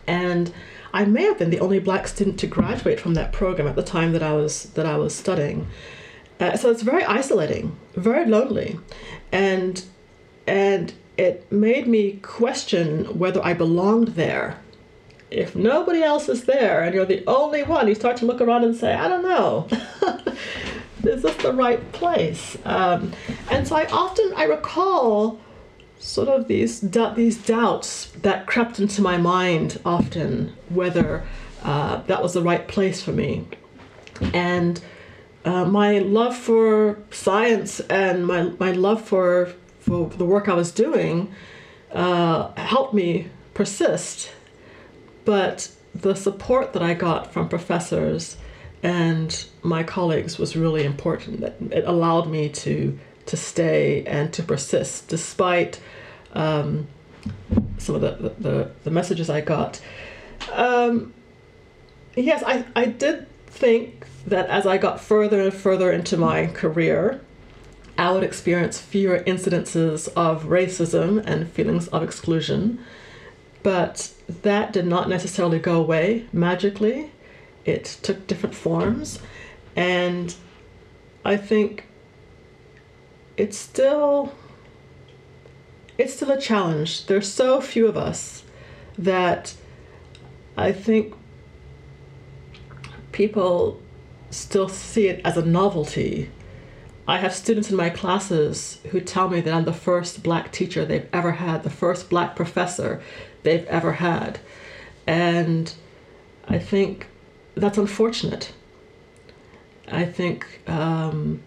and 0.07 0.53
I 0.93 1.05
may 1.05 1.23
have 1.23 1.39
been 1.39 1.51
the 1.51 1.61
only 1.61 1.79
black 1.79 2.09
student 2.09 2.37
to 2.39 2.47
graduate 2.47 2.99
from 2.99 3.13
that 3.13 3.31
program 3.31 3.65
at 3.65 3.77
the 3.77 3.83
time 3.83 4.11
that 4.11 4.23
I 4.23 4.33
was 4.33 4.65
that 4.73 4.85
I 4.85 4.97
was 4.97 5.15
studying. 5.15 5.67
Uh, 6.43 6.57
so 6.57 6.69
it's 6.69 6.81
very 6.81 7.05
isolating, 7.05 7.73
very 7.95 8.25
lonely, 8.25 8.77
and 9.31 9.85
and 10.45 10.93
it 11.15 11.49
made 11.49 11.87
me 11.87 12.19
question 12.21 13.05
whether 13.17 13.41
I 13.45 13.53
belonged 13.53 14.09
there. 14.09 14.59
If 15.31 15.55
nobody 15.55 16.03
else 16.03 16.27
is 16.27 16.43
there 16.43 16.83
and 16.83 16.93
you're 16.93 17.05
the 17.05 17.23
only 17.27 17.63
one, 17.63 17.87
you 17.87 17.95
start 17.95 18.17
to 18.17 18.25
look 18.25 18.41
around 18.41 18.65
and 18.65 18.75
say, 18.75 18.93
I 18.93 19.07
don't 19.07 19.23
know, 19.23 19.67
is 21.03 21.21
this 21.21 21.35
the 21.37 21.53
right 21.53 21.81
place? 21.93 22.57
Um, 22.65 23.13
and 23.49 23.65
so 23.65 23.77
I 23.77 23.85
often 23.85 24.33
I 24.35 24.43
recall 24.43 25.39
sort 25.99 26.27
of 26.27 26.49
these 26.49 26.81
these 27.15 27.37
doubts 27.37 28.07
that 28.21 28.47
crept 28.47 28.81
into 28.81 29.01
my 29.01 29.15
mind 29.15 29.79
often 29.85 30.53
whether 30.67 31.23
uh, 31.63 32.01
that 32.07 32.21
was 32.21 32.33
the 32.33 32.41
right 32.41 32.67
place 32.67 33.01
for 33.01 33.13
me, 33.13 33.47
and 34.33 34.81
uh, 35.45 35.65
my 35.65 35.99
love 35.99 36.35
for 36.35 36.99
science 37.11 37.79
and 37.81 38.25
my, 38.25 38.43
my 38.59 38.71
love 38.71 39.01
for, 39.01 39.53
for 39.79 40.09
the 40.09 40.25
work 40.25 40.47
I 40.47 40.53
was 40.53 40.71
doing 40.71 41.33
uh, 41.91 42.51
helped 42.55 42.93
me 42.93 43.27
persist. 43.53 44.31
But 45.25 45.71
the 45.93 46.15
support 46.15 46.73
that 46.73 46.81
I 46.81 46.93
got 46.93 47.31
from 47.31 47.49
professors 47.49 48.37
and 48.81 49.45
my 49.61 49.83
colleagues 49.83 50.37
was 50.37 50.55
really 50.55 50.83
important. 50.83 51.43
It 51.71 51.85
allowed 51.85 52.29
me 52.29 52.49
to 52.49 52.99
to 53.25 53.37
stay 53.37 54.03
and 54.05 54.33
to 54.33 54.43
persist 54.43 55.07
despite 55.07 55.79
um, 56.33 56.87
some 57.77 57.95
of 57.95 58.01
the, 58.01 58.33
the, 58.37 58.71
the, 58.83 58.91
messages 58.91 59.29
I 59.29 59.39
got. 59.39 59.79
Um, 60.51 61.13
yes, 62.17 62.43
I, 62.45 62.65
I 62.75 62.85
did 62.85 63.27
think 63.47 64.02
that 64.25 64.49
as 64.49 64.65
I 64.65 64.77
got 64.77 64.99
further 64.99 65.41
and 65.41 65.53
further 65.53 65.91
into 65.91 66.17
my 66.17 66.47
career, 66.47 67.21
I 67.97 68.11
would 68.11 68.23
experience 68.23 68.79
fewer 68.79 69.19
incidences 69.19 70.07
of 70.15 70.45
racism 70.45 71.23
and 71.25 71.49
feelings 71.49 71.87
of 71.89 72.03
exclusion. 72.03 72.79
But 73.61 74.11
that 74.27 74.73
did 74.73 74.87
not 74.87 75.09
necessarily 75.09 75.59
go 75.59 75.79
away 75.79 76.27
magically. 76.33 77.11
It 77.65 77.97
took 78.01 78.27
different 78.27 78.55
forms. 78.55 79.19
And 79.75 80.35
I 81.23 81.37
think 81.37 81.85
it's 83.37 83.57
still 83.57 84.33
it's 85.97 86.15
still 86.15 86.31
a 86.31 86.41
challenge. 86.41 87.05
There's 87.05 87.31
so 87.31 87.61
few 87.61 87.87
of 87.87 87.95
us 87.95 88.43
that 88.97 89.53
I 90.57 90.71
think 90.71 91.13
people 93.11 93.82
still 94.33 94.69
see 94.69 95.07
it 95.07 95.21
as 95.23 95.37
a 95.37 95.45
novelty. 95.45 96.29
I 97.07 97.17
have 97.17 97.33
students 97.33 97.69
in 97.69 97.75
my 97.75 97.89
classes 97.89 98.79
who 98.91 99.01
tell 99.01 99.29
me 99.29 99.41
that 99.41 99.53
I'm 99.53 99.65
the 99.65 99.73
first 99.73 100.23
black 100.23 100.51
teacher 100.51 100.85
they've 100.85 101.09
ever 101.11 101.33
had, 101.33 101.63
the 101.63 101.69
first 101.69 102.09
black 102.09 102.35
professor 102.35 103.01
they've 103.43 103.65
ever 103.65 103.93
had. 103.93 104.39
And 105.05 105.73
I 106.47 106.59
think 106.59 107.07
that's 107.55 107.77
unfortunate. 107.77 108.53
I 109.91 110.05
think 110.05 110.61
um, 110.67 111.41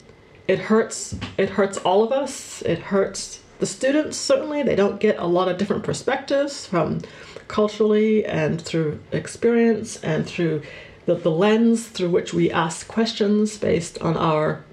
it 0.47 0.59
hurts. 0.59 1.17
It 1.39 1.51
hurts 1.51 1.79
all 1.79 2.05
of 2.05 2.13
us. 2.13 2.63
It 2.63 2.79
hurts 2.79 3.41
the 3.59 3.67
students 3.67 4.17
certainly. 4.17 4.63
They 4.63 4.77
don't 4.77 5.01
get 5.01 5.19
a 5.19 5.27
lot 5.27 5.49
of 5.49 5.57
different 5.57 5.85
perspectives 5.85 6.67
from 6.67 7.01
culturally 7.49 8.25
and 8.27 8.61
through 8.61 9.01
experience 9.13 9.97
and 10.03 10.27
through 10.27 10.63
the, 11.07 11.15
the 11.15 11.31
lens 11.31 11.87
through 11.89 12.11
which 12.11 12.35
we 12.35 12.51
ask 12.51 12.87
questions 12.87 13.57
based 13.59 13.99
on 14.01 14.17
our 14.17 14.65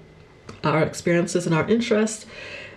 our 0.62 0.82
experiences 0.82 1.46
and 1.46 1.54
our 1.54 1.68
interests. 1.68 2.26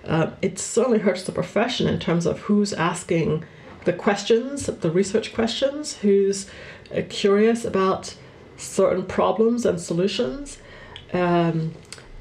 Uh, 0.06 0.32
it 0.42 0.58
certainly 0.58 1.00
hurts 1.00 1.24
the 1.24 1.32
profession 1.32 1.88
in 1.88 2.00
terms 2.00 2.26
of 2.26 2.40
who's 2.42 2.74
asking 2.74 3.44
the 3.86 3.94
questions, 3.94 4.66
the 4.66 4.92
research 4.92 5.34
questions, 5.34 5.98
who's 5.98 6.50
uh, 6.96 7.02
curious 7.10 7.66
about 7.66 8.16
certain 8.58 9.06
problems 9.06 9.66
and 9.66 9.80
solutions. 9.80 10.60
Um, 11.14 11.74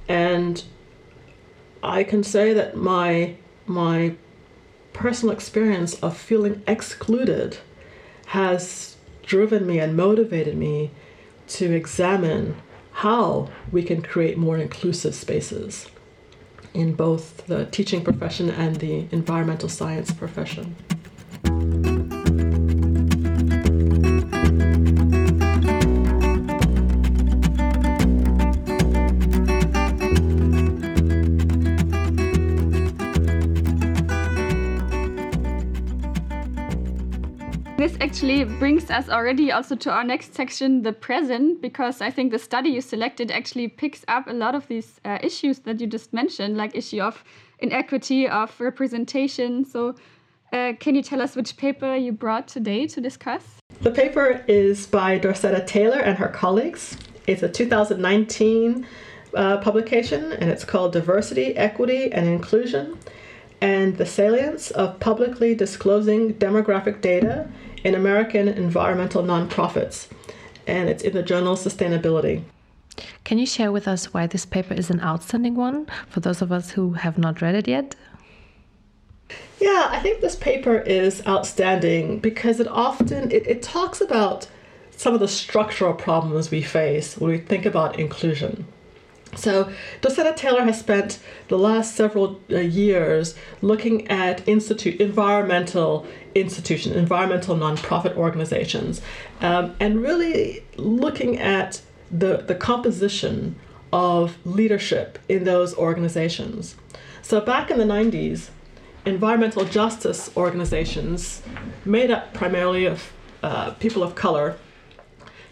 and 0.09 0.62
I 1.83 2.05
can 2.05 2.23
say 2.23 2.52
that 2.52 2.76
my 2.76 3.37
my 3.66 4.14
personal 4.93 5.35
experience 5.35 5.95
of 6.00 6.16
feeling 6.16 6.62
excluded 6.66 7.59
has 8.26 8.97
driven 9.23 9.66
me 9.66 9.78
and 9.78 9.97
motivated 9.97 10.57
me 10.57 10.90
to 11.49 11.73
examine 11.73 12.57
how 12.93 13.49
we 13.71 13.83
can 13.83 14.03
create 14.03 14.38
more 14.38 14.57
inclusive 14.57 15.15
spaces 15.15 15.87
in 16.73 16.95
both 16.95 17.47
the 17.47 17.67
teaching 17.67 18.03
profession 18.03 18.50
and 18.50 18.76
the 18.76 19.07
environmental 19.12 19.69
science 19.69 20.11
profession. 20.11 20.76
Actually 38.16 38.44
brings 38.44 38.90
us 38.90 39.11
already 39.11 39.52
also 39.52 39.76
to 39.76 39.90
our 39.90 40.02
next 40.02 40.35
section, 40.35 40.80
the 40.80 40.90
present, 40.90 41.61
because 41.61 42.00
I 42.00 42.11
think 42.11 42.32
the 42.32 42.38
study 42.38 42.70
you 42.70 42.80
selected 42.80 43.30
actually 43.30 43.68
picks 43.68 44.06
up 44.08 44.26
a 44.26 44.32
lot 44.32 44.54
of 44.54 44.66
these 44.68 44.99
uh, 45.04 45.18
issues 45.23 45.58
that 45.61 45.82
you 45.82 45.87
just 45.87 46.14
mentioned, 46.14 46.56
like 46.56 46.75
issue 46.75 47.02
of 47.02 47.23
inequity, 47.58 48.26
of 48.26 48.58
representation. 48.58 49.66
So 49.66 49.96
uh, 50.50 50.73
can 50.80 50.94
you 50.94 51.02
tell 51.02 51.20
us 51.20 51.37
which 51.37 51.58
paper 51.58 51.94
you 51.94 52.11
brought 52.11 52.49
today 52.49 52.87
to 52.87 53.02
discuss? 53.02 53.42
The 53.82 53.90
paper 53.90 54.42
is 54.49 54.87
by 54.87 55.18
Dorceta 55.18 55.66
Taylor 55.66 55.99
and 55.99 56.16
her 56.16 56.28
colleagues. 56.28 56.96
It's 57.26 57.42
a 57.42 57.50
2019 57.50 58.87
uh, 59.35 59.58
publication 59.58 60.32
and 60.32 60.49
it's 60.49 60.64
called 60.64 60.94
Diversity, 60.94 61.54
Equity, 61.54 62.11
and 62.11 62.26
Inclusion 62.26 62.96
and 63.61 63.99
the 63.99 64.06
Salience 64.06 64.70
of 64.70 65.00
Publicly 65.00 65.54
Disclosing 65.54 66.32
Demographic 66.35 67.02
Data 67.02 67.49
in 67.87 67.95
American 67.95 68.49
environmental 68.49 69.23
nonprofits, 69.23 70.09
and 70.66 70.88
it's 70.88 71.05
in 71.05 71.12
the 71.12 71.23
journal 71.23 71.55
Sustainability. 71.55 72.43
Can 73.23 73.38
you 73.38 73.47
share 73.47 73.71
with 73.71 73.87
us 73.87 74.12
why 74.12 74.26
this 74.26 74.45
paper 74.45 74.75
is 74.75 74.90
an 74.90 75.00
outstanding 75.00 75.55
one 75.55 75.87
for 76.09 76.19
those 76.19 76.43
of 76.43 76.50
us 76.50 76.73
who 76.73 76.95
have 76.95 77.16
not 77.16 77.40
read 77.40 77.55
it 77.55 77.69
yet? 77.69 77.95
Yeah, 79.61 79.87
I 79.88 80.00
think 80.00 80.21
this 80.21 80.35
paper 80.35 80.78
is 80.81 81.25
outstanding 81.28 82.19
because 82.19 82.59
it 82.59 82.66
often 82.66 83.31
it, 83.31 83.47
it 83.47 83.62
talks 83.62 84.00
about 84.00 84.49
some 84.90 85.14
of 85.14 85.21
the 85.21 85.28
structural 85.28 85.95
problems 85.95 86.50
we 86.50 86.62
face 86.62 87.16
when 87.16 87.31
we 87.31 87.38
think 87.38 87.66
about 87.66 88.00
inclusion. 88.00 88.66
So, 89.35 89.71
Dorceta 90.00 90.33
Taylor 90.35 90.62
has 90.62 90.78
spent 90.80 91.18
the 91.49 91.59
last 91.59 91.95
several 91.95 92.40
uh, 92.50 92.59
years 92.59 93.35
looking 93.61 94.09
at 94.09 94.47
institute 94.49 95.00
environmental 95.00 96.06
institutions, 96.35 96.97
environmental 96.97 97.56
nonprofit 97.56 98.16
organizations, 98.16 99.02
um, 99.40 99.75
and 99.80 100.00
really 100.00 100.64
looking 100.76 101.38
at 101.38 101.83
the, 102.11 102.38
the 102.38 102.54
composition 102.54 103.56
of 103.92 104.38
leadership 104.47 105.18
in 105.28 105.45
those 105.45 105.75
organizations. 105.75 106.76
So, 107.21 107.40
back 107.40 107.71
in 107.71 107.78
the 107.78 107.85
90s, 107.85 108.50
environmental 109.04 109.64
justice 109.64 110.30
organizations, 110.37 111.42
made 111.85 112.11
up 112.11 112.33
primarily 112.33 112.87
of 112.87 113.12
uh, 113.42 113.71
people 113.73 114.02
of 114.02 114.14
color, 114.14 114.56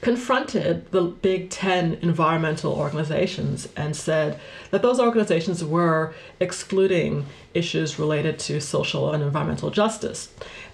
confronted 0.05 0.91
the 0.93 1.01
big 1.01 1.49
10 1.49 1.95
environmental 2.03 2.75
organizations 2.75 3.69
and 3.75 3.97
said 3.97 4.39
that 4.71 4.83
those 4.83 5.01
organizations 5.01 5.65
were 5.65 6.15
excluding 6.39 7.25
issues 7.55 7.99
related 7.99 8.39
to 8.39 8.61
social 8.61 9.13
and 9.15 9.23
environmental 9.23 9.71
justice. 9.71 10.29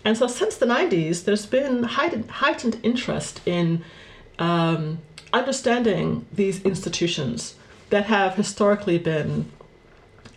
And 0.04 0.18
so, 0.18 0.26
since 0.26 0.56
the 0.56 0.66
90s, 0.66 1.24
there's 1.24 1.46
been 1.46 1.84
heightened, 1.84 2.28
heightened 2.28 2.80
interest 2.82 3.40
in 3.46 3.84
um, 4.40 4.98
understanding 5.32 6.26
these 6.32 6.60
institutions 6.62 7.54
that 7.90 8.06
have 8.06 8.34
historically 8.34 8.98
been 8.98 9.48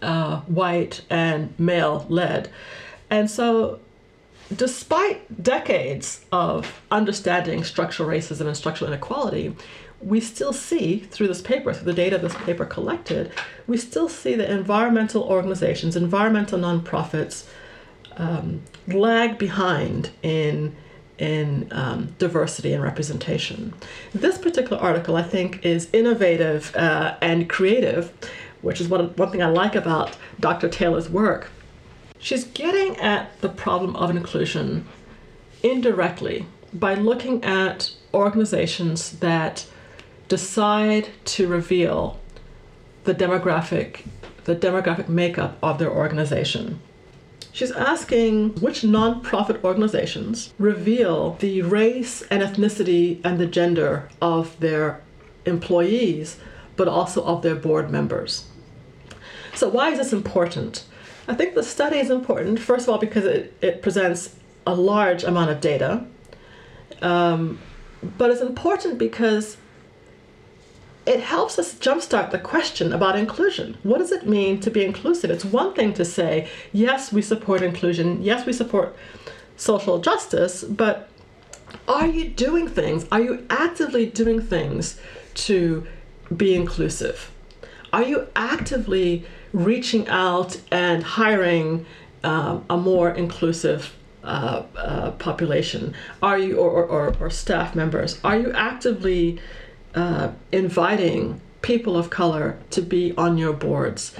uh, 0.03 0.41
white 0.41 1.01
and 1.09 1.51
male 1.59 2.05
led. 2.09 2.51
And 3.09 3.29
so, 3.29 3.79
despite 4.55 5.43
decades 5.43 6.25
of 6.31 6.81
understanding 6.91 7.63
structural 7.63 8.09
racism 8.09 8.47
and 8.47 8.57
structural 8.57 8.91
inequality, 8.91 9.55
we 10.01 10.19
still 10.19 10.53
see 10.53 10.99
through 10.99 11.27
this 11.27 11.41
paper, 11.41 11.73
through 11.73 11.85
the 11.85 11.93
data 11.93 12.17
this 12.17 12.35
paper 12.35 12.65
collected, 12.65 13.31
we 13.67 13.77
still 13.77 14.09
see 14.09 14.35
that 14.35 14.49
environmental 14.49 15.23
organizations, 15.23 15.95
environmental 15.95 16.59
nonprofits, 16.59 17.45
um, 18.17 18.61
lag 18.87 19.37
behind 19.37 20.11
in 20.21 20.75
in 21.19 21.67
um, 21.71 22.13
diversity 22.17 22.73
and 22.73 22.81
representation. 22.83 23.73
This 24.13 24.37
particular 24.37 24.81
article, 24.81 25.15
I 25.15 25.21
think, 25.21 25.63
is 25.63 25.87
innovative 25.93 26.75
uh, 26.75 27.15
and 27.21 27.47
creative, 27.47 28.11
which 28.61 28.81
is 28.81 28.87
one, 28.87 29.09
one 29.15 29.31
thing 29.31 29.41
I 29.41 29.45
like 29.45 29.75
about 29.75 30.17
Dr. 30.39 30.67
Taylor's 30.67 31.09
work 31.09 31.49
She's 32.23 32.45
getting 32.45 32.95
at 33.01 33.41
the 33.41 33.49
problem 33.49 33.97
of 33.97 34.09
inclusion 34.09 34.87
indirectly 35.61 36.45
by 36.73 36.93
looking 36.95 37.43
at 37.43 37.91
organizations 38.13 39.19
that 39.19 39.65
decide 40.29 41.09
to 41.25 41.49
reveal 41.49 42.17
the 43.03 43.13
demographic 43.13 44.05
the 44.45 44.55
demographic 44.55 45.09
makeup 45.09 45.57
of 45.61 45.79
their 45.79 45.91
organization. 45.91 46.79
She's 47.51 47.71
asking 47.71 48.55
which 48.61 48.83
nonprofit 48.83 49.61
organizations 49.61 50.53
reveal 50.57 51.33
the 51.41 51.61
race 51.61 52.21
and 52.31 52.41
ethnicity 52.41 53.19
and 53.25 53.37
the 53.37 53.47
gender 53.47 54.07
of 54.21 54.57
their 54.61 55.01
employees 55.45 56.37
but 56.77 56.87
also 56.87 57.21
of 57.25 57.41
their 57.41 57.55
board 57.55 57.91
members. 57.91 58.45
So, 59.53 59.67
why 59.67 59.89
is 59.89 59.97
this 59.97 60.13
important? 60.13 60.85
I 61.27 61.33
think 61.33 61.55
the 61.55 61.63
study 61.63 61.97
is 61.97 62.09
important, 62.09 62.59
first 62.59 62.85
of 62.85 62.89
all, 62.89 62.97
because 62.97 63.25
it, 63.25 63.55
it 63.61 63.81
presents 63.81 64.35
a 64.67 64.75
large 64.75 65.23
amount 65.23 65.51
of 65.51 65.61
data. 65.61 66.05
Um, 67.01 67.59
but 68.17 68.29
it's 68.29 68.41
important 68.41 68.97
because 68.97 69.57
it 71.05 71.19
helps 71.19 71.59
us 71.59 71.73
jumpstart 71.75 72.31
the 72.31 72.39
question 72.39 72.93
about 72.93 73.17
inclusion. 73.17 73.77
What 73.83 73.97
does 73.97 74.11
it 74.11 74.27
mean 74.27 74.59
to 74.61 74.71
be 74.71 74.83
inclusive? 74.85 75.31
It's 75.31 75.45
one 75.45 75.73
thing 75.73 75.93
to 75.93 76.05
say, 76.05 76.49
yes, 76.71 77.11
we 77.11 77.21
support 77.21 77.61
inclusion, 77.61 78.21
yes, 78.21 78.45
we 78.45 78.53
support 78.53 78.95
social 79.57 79.99
justice, 79.99 80.63
but 80.63 81.09
are 81.87 82.07
you 82.07 82.29
doing 82.29 82.67
things? 82.67 83.05
Are 83.11 83.21
you 83.21 83.45
actively 83.49 84.05
doing 84.05 84.41
things 84.41 84.99
to 85.35 85.85
be 86.35 86.55
inclusive? 86.55 87.31
Are 87.91 88.03
you 88.03 88.27
actively 88.35 89.25
reaching 89.53 90.07
out 90.07 90.59
and 90.71 91.03
hiring 91.03 91.85
uh, 92.23 92.59
a 92.69 92.77
more 92.77 93.11
inclusive 93.11 93.95
uh, 94.23 94.63
uh, 94.75 95.11
population? 95.11 95.93
Are 96.21 96.37
you, 96.37 96.57
or, 96.57 96.83
or, 96.85 97.15
or, 97.19 97.29
staff 97.29 97.75
members, 97.75 98.19
are 98.23 98.37
you 98.37 98.51
actively 98.53 99.39
uh, 99.95 100.31
inviting 100.51 101.41
people 101.61 101.97
of 101.97 102.09
color 102.09 102.57
to 102.71 102.81
be 102.81 103.13
on 103.17 103.37
your 103.37 103.53
boards? 103.53 104.15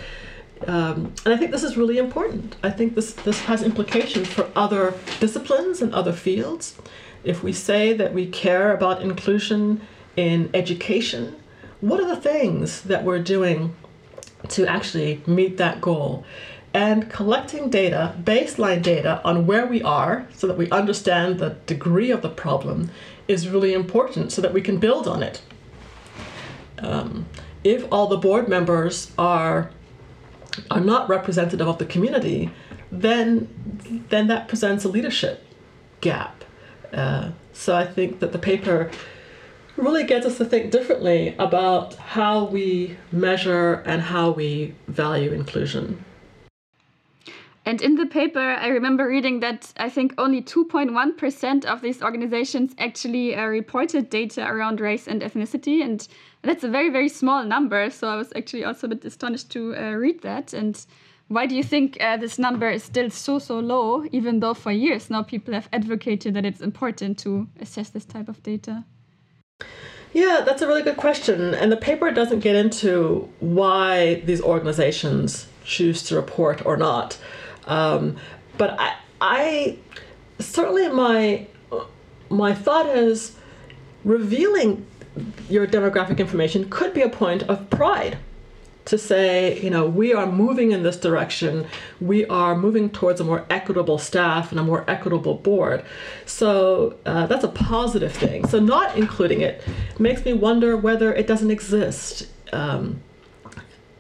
Um, 0.68 1.14
and 1.26 1.34
I 1.34 1.38
think 1.38 1.52
this 1.52 1.64
is 1.64 1.78
really 1.78 1.98
important. 1.98 2.56
I 2.64 2.70
think 2.70 2.96
this, 2.96 3.14
this 3.14 3.42
has 3.42 3.64
implications 3.64 4.28
for 4.28 4.50
other 4.56 4.94
disciplines 5.20 5.82
and 5.82 5.94
other 5.94 6.14
fields. 6.14 6.76
If 7.24 7.44
we 7.44 7.54
say 7.54 7.94
that 7.94 8.14
we 8.14 8.28
care 8.28 8.74
about 8.74 9.02
inclusion 9.02 9.82
in 10.16 10.50
education, 10.54 11.36
what 11.82 12.00
are 12.00 12.08
the 12.08 12.22
things 12.22 12.82
that 12.84 13.04
we're 13.04 13.20
doing 13.20 13.76
to 14.50 14.68
actually 14.68 15.22
meet 15.26 15.58
that 15.58 15.82
goal? 15.82 16.26
And 16.74 17.10
collecting 17.10 17.70
data, 17.70 18.16
baseline 18.24 18.82
data 18.82 19.22
on 19.24 19.46
where 19.46 19.66
we 19.66 19.84
are 19.84 20.28
so 20.34 20.48
that 20.48 20.58
we 20.58 20.70
understand 20.72 21.40
the 21.40 21.52
degree 21.68 22.10
of 22.10 22.24
the 22.24 22.30
problem 22.30 22.90
is 23.28 23.48
really 23.48 23.74
important 23.74 24.32
so 24.32 24.42
that 24.42 24.54
we 24.54 24.62
can 24.62 24.78
build 24.78 25.08
on 25.08 25.22
it. 25.22 25.42
Um, 26.80 27.28
if 27.64 27.86
all 27.92 28.08
the 28.08 28.18
board 28.18 28.48
members 28.48 29.12
are 29.18 29.70
are 30.70 30.82
not 30.82 31.10
representative 31.10 31.68
of 31.68 31.78
the 31.78 31.86
community, 31.86 32.52
then 32.92 33.48
then 34.10 34.28
that 34.28 34.48
presents 34.48 34.84
a 34.84 34.90
leadership 34.90 35.46
gap. 36.02 36.44
Uh, 36.92 37.32
so 37.54 37.76
I 37.76 37.86
think 37.86 38.20
that 38.20 38.32
the 38.32 38.40
paper 38.40 38.92
really 39.78 40.04
gets 40.04 40.26
us 40.26 40.38
to 40.38 40.46
think 40.46 40.72
differently 40.72 41.36
about 41.40 41.96
how 41.96 42.46
we 42.46 42.98
measure 43.12 43.84
and 43.86 44.02
how 44.02 44.32
we 44.32 44.76
value 44.88 45.32
inclusion. 45.32 46.04
And 47.66 47.82
in 47.82 47.96
the 47.96 48.06
paper, 48.06 48.40
I 48.40 48.68
remember 48.68 49.08
reading 49.08 49.40
that 49.40 49.72
I 49.78 49.90
think 49.90 50.14
only 50.18 50.42
2.1% 50.42 51.66
of 51.66 51.82
these 51.82 52.02
organizations 52.02 52.76
actually 52.78 53.36
uh, 53.36 53.46
reported 53.46 54.10
data 54.10 54.46
around 54.46 54.82
race 54.82 55.08
and 55.08 55.22
ethnicity. 55.22 55.82
And 55.82 56.06
that's 56.42 56.66
a 56.66 56.70
very, 56.70 56.90
very 56.90 57.08
small 57.08 57.46
number. 57.46 57.90
So 57.90 58.10
I 58.10 58.18
was 58.18 58.34
actually 58.36 58.66
also 58.66 58.88
a 58.88 58.90
bit 58.90 59.06
astonished 59.06 59.50
to 59.52 59.76
uh, 59.78 59.92
read 59.92 60.22
that. 60.24 60.52
And 60.52 60.86
why 61.30 61.46
do 61.46 61.56
you 61.56 61.64
think 61.64 61.98
uh, 62.02 62.18
this 62.18 62.38
number 62.38 62.70
is 62.70 62.84
still 62.84 63.10
so, 63.10 63.40
so 63.40 63.60
low, 63.60 64.04
even 64.12 64.42
though 64.42 64.54
for 64.54 64.74
years 64.74 65.10
now 65.10 65.24
people 65.24 65.54
have 65.54 65.70
advocated 65.72 66.34
that 66.34 66.46
it's 66.46 66.60
important 66.60 67.18
to 67.20 67.48
assess 67.62 67.90
this 67.90 68.04
type 68.04 68.28
of 68.28 68.44
data? 68.44 68.84
Yeah, 70.14 70.44
that's 70.46 70.62
a 70.62 70.68
really 70.68 70.84
good 70.84 70.98
question. 70.98 71.54
And 71.56 71.72
the 71.72 71.78
paper 71.78 72.12
doesn't 72.12 72.40
get 72.40 72.56
into 72.56 73.30
why 73.40 74.16
these 74.26 74.42
organizations 74.42 75.48
choose 75.66 76.04
to 76.04 76.16
report 76.16 76.66
or 76.66 76.78
not. 76.78 77.18
Um, 77.66 78.18
but 78.58 78.76
I, 78.80 78.96
I 79.20 79.78
certainly 80.40 80.90
my 80.90 81.48
my 82.30 82.54
thought 82.54 82.88
is 82.88 83.36
revealing 84.04 84.86
your 85.50 85.68
demographic 85.68 86.18
information 86.18 86.70
could 86.70 86.94
be 86.94 87.02
a 87.02 87.10
point 87.10 87.44
of 87.44 87.70
pride 87.70 88.18
to 88.86 88.98
say, 88.98 89.60
you 89.62 89.70
know, 89.70 89.88
we 89.88 90.14
are 90.14 90.26
moving 90.26 90.72
in 90.72 90.84
this 90.84 90.98
direction. 90.98 91.66
We 92.02 92.26
are 92.26 92.56
moving 92.56 92.90
towards 92.90 93.22
a 93.22 93.24
more 93.24 93.46
equitable 93.50 93.98
staff 93.98 94.52
and 94.52 94.60
a 94.60 94.64
more 94.64 94.84
equitable 94.90 95.36
board. 95.36 95.86
So 96.26 96.98
uh, 97.06 97.28
that's 97.28 97.44
a 97.44 97.50
positive 97.50 98.12
thing. 98.12 98.46
So 98.48 98.60
not 98.60 98.98
including 98.98 99.42
it 99.42 99.64
makes 100.00 100.26
me 100.26 100.34
wonder 100.34 100.76
whether 100.76 101.14
it 101.14 101.28
doesn't 101.28 101.52
exist. 101.52 102.28
Um, 102.52 103.02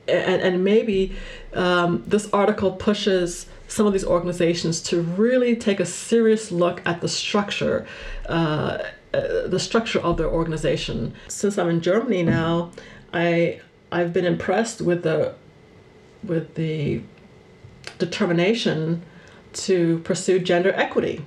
and, 0.07 0.41
and 0.41 0.63
maybe 0.63 1.15
um, 1.53 2.03
this 2.05 2.29
article 2.33 2.71
pushes 2.73 3.45
some 3.69 3.87
of 3.87 3.93
these 3.93 4.05
organizations 4.05 4.81
to 4.81 5.01
really 5.01 5.55
take 5.55 5.79
a 5.79 5.85
serious 5.85 6.51
look 6.51 6.81
at 6.85 7.01
the 7.01 7.07
structure, 7.07 7.87
uh, 8.27 8.79
uh, 9.13 9.47
the 9.47 9.59
structure 9.59 9.99
of 9.99 10.17
their 10.17 10.27
organization. 10.27 11.13
Since 11.29 11.57
I'm 11.57 11.69
in 11.69 11.81
Germany 11.81 12.23
now, 12.23 12.71
I 13.13 13.61
I've 13.93 14.11
been 14.11 14.25
impressed 14.25 14.81
with 14.81 15.03
the 15.03 15.35
with 16.23 16.55
the 16.55 17.01
determination 17.99 19.03
to 19.53 19.99
pursue 19.99 20.39
gender 20.39 20.73
equity, 20.75 21.23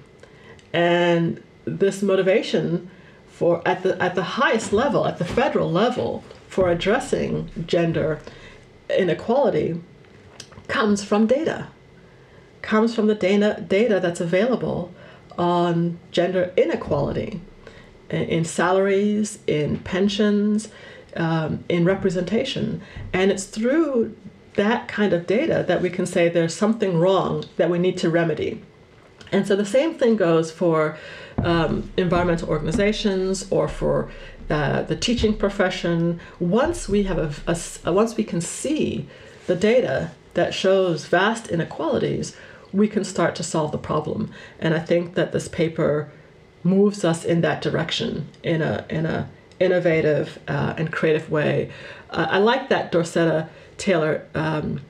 and 0.73 1.43
this 1.65 2.03
motivation 2.03 2.91
for 3.29 3.63
at 3.67 3.85
the 3.85 4.03
at 4.03 4.17
the 4.17 4.23
highest 4.23 4.73
level, 4.73 5.07
at 5.07 5.19
the 5.19 5.25
federal 5.25 5.71
level, 5.71 6.25
for 6.49 6.69
addressing 6.69 7.51
gender 7.67 8.21
inequality 8.91 9.81
comes 10.67 11.05
from 11.05 11.29
data, 11.29 11.69
comes 12.63 12.95
from 12.95 13.07
the 13.07 13.15
data, 13.15 13.65
data 13.69 14.01
that's 14.01 14.21
available 14.21 14.93
on 15.39 15.99
gender 16.11 16.53
inequality 16.57 17.41
in 18.11 18.45
salaries, 18.45 19.39
in 19.47 19.79
pensions, 19.81 20.69
um, 21.17 21.65
in 21.69 21.85
representation. 21.85 22.83
And 23.13 23.31
it's 23.31 23.45
through 23.45 24.17
that 24.55 24.89
kind 24.89 25.13
of 25.13 25.27
data 25.27 25.65
that 25.69 25.83
we 25.83 25.91
can 25.91 26.07
say 26.07 26.29
there's 26.29 26.55
something 26.55 26.99
wrong 26.99 27.45
that 27.57 27.71
we 27.71 27.79
need 27.79 27.97
to 27.99 28.11
remedy. 28.11 28.63
And 29.33 29.47
so 29.47 29.57
the 29.57 29.67
same 29.67 29.95
thing 29.95 30.17
goes 30.17 30.51
for 30.51 30.97
um, 31.39 31.91
environmental 31.97 32.49
organizations 32.49 33.51
or 33.51 33.69
for 33.69 34.11
uh, 34.49 34.83
the 34.83 34.97
teaching 34.97 35.37
profession. 35.37 36.21
Once 36.39 36.89
we 36.89 37.03
have 37.05 37.19
a, 37.19 37.35
a, 37.47 37.59
a, 37.85 37.93
once 37.93 38.17
we 38.17 38.25
can 38.25 38.41
see 38.41 39.09
the 39.47 39.57
data 39.57 40.13
that 40.35 40.55
shows 40.55 41.07
vast 41.07 41.49
inequalities, 41.49 42.37
we 42.73 42.89
can 42.89 43.05
start 43.05 43.35
to 43.37 43.43
solve 43.43 43.73
the 43.73 43.79
problem. 43.79 44.31
And 44.59 44.75
I 44.75 44.79
think 44.79 45.15
that 45.15 45.33
this 45.33 45.49
paper 45.49 46.11
moves 46.63 47.05
us 47.05 47.25
in 47.25 47.41
that 47.41 47.63
direction 47.63 48.29
in 48.43 48.61
a 48.61 48.85
in 48.91 49.07
a 49.07 49.29
innovative 49.61 50.39
uh, 50.49 50.75
and 50.77 50.93
creative 50.93 51.31
way. 51.31 51.71
Uh, 52.11 52.27
I 52.31 52.39
like 52.39 52.69
that 52.69 52.93
Dorceta 52.93 53.49
Taylor. 53.79 54.27
Um, 54.35 54.81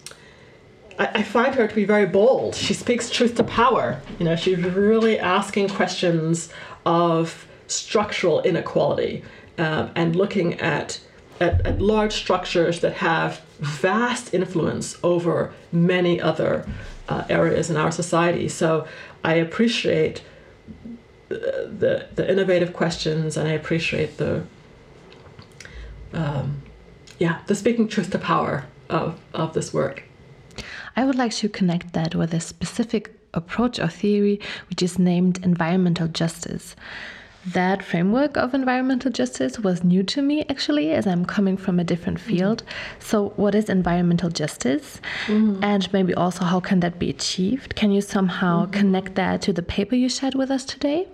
I, 0.98 1.06
I, 1.06 1.22
find 1.22 1.54
her 1.54 1.66
to 1.66 1.74
be 1.74 1.84
very 1.84 2.06
bold. 2.06 2.54
She 2.54 2.74
speaks 2.74 3.10
truth 3.10 3.34
to 3.36 3.44
power. 3.44 4.00
You 4.18 4.24
know, 4.24 4.36
she's 4.36 4.58
really 4.58 5.18
asking 5.18 5.68
questions 5.70 6.50
of 6.84 7.46
structural 7.66 8.42
inequality 8.42 9.24
um, 9.58 9.90
and 9.94 10.14
looking 10.14 10.60
at, 10.60 11.00
at, 11.40 11.66
at 11.66 11.80
large 11.80 12.12
structures 12.12 12.80
that 12.80 12.94
have 12.94 13.40
vast 13.58 14.34
influence 14.34 14.96
over 15.02 15.52
many 15.72 16.20
other 16.20 16.66
uh, 17.08 17.24
areas 17.28 17.70
in 17.70 17.76
our 17.76 17.90
society. 17.90 18.48
So 18.48 18.86
I 19.24 19.34
appreciate 19.34 20.22
the, 21.28 21.70
the, 21.78 22.08
the 22.14 22.30
innovative 22.30 22.72
questions 22.72 23.36
and 23.36 23.48
I 23.48 23.52
appreciate 23.52 24.18
the 24.18 24.44
um, 26.12 26.62
yeah 27.18 27.40
the 27.46 27.54
speaking 27.54 27.88
truth 27.88 28.10
to 28.10 28.18
power 28.18 28.64
of, 28.88 29.18
of 29.34 29.52
this 29.54 29.72
work. 29.72 30.04
I 30.96 31.04
would 31.04 31.16
like 31.16 31.32
to 31.32 31.48
connect 31.48 31.92
that 31.92 32.14
with 32.14 32.32
a 32.32 32.40
specific 32.40 33.12
approach 33.34 33.78
or 33.78 33.88
theory 33.88 34.40
which 34.68 34.82
is 34.82 34.98
named 34.98 35.44
environmental 35.44 36.08
justice. 36.08 36.74
That 37.46 37.84
framework 37.84 38.36
of 38.36 38.54
environmental 38.54 39.12
justice 39.12 39.60
was 39.60 39.84
new 39.84 40.02
to 40.02 40.20
me 40.20 40.44
actually, 40.48 40.90
as 40.90 41.06
I'm 41.06 41.24
coming 41.24 41.56
from 41.56 41.78
a 41.78 41.84
different 41.84 42.18
mm-hmm. 42.18 42.36
field. 42.36 42.62
Mm-hmm. 42.64 43.00
So, 43.00 43.28
what 43.36 43.54
is 43.54 43.68
environmental 43.68 44.30
justice? 44.30 45.00
Mm-hmm. 45.26 45.62
And 45.62 45.92
maybe 45.92 46.12
also, 46.12 46.44
how 46.44 46.58
can 46.58 46.80
that 46.80 46.98
be 46.98 47.08
achieved? 47.08 47.76
Can 47.76 47.92
you 47.92 48.00
somehow 48.00 48.62
mm-hmm. 48.62 48.72
connect 48.72 49.14
that 49.14 49.42
to 49.42 49.52
the 49.52 49.62
paper 49.62 49.94
you 49.94 50.08
shared 50.08 50.34
with 50.34 50.50
us 50.50 50.64
today? 50.64 51.06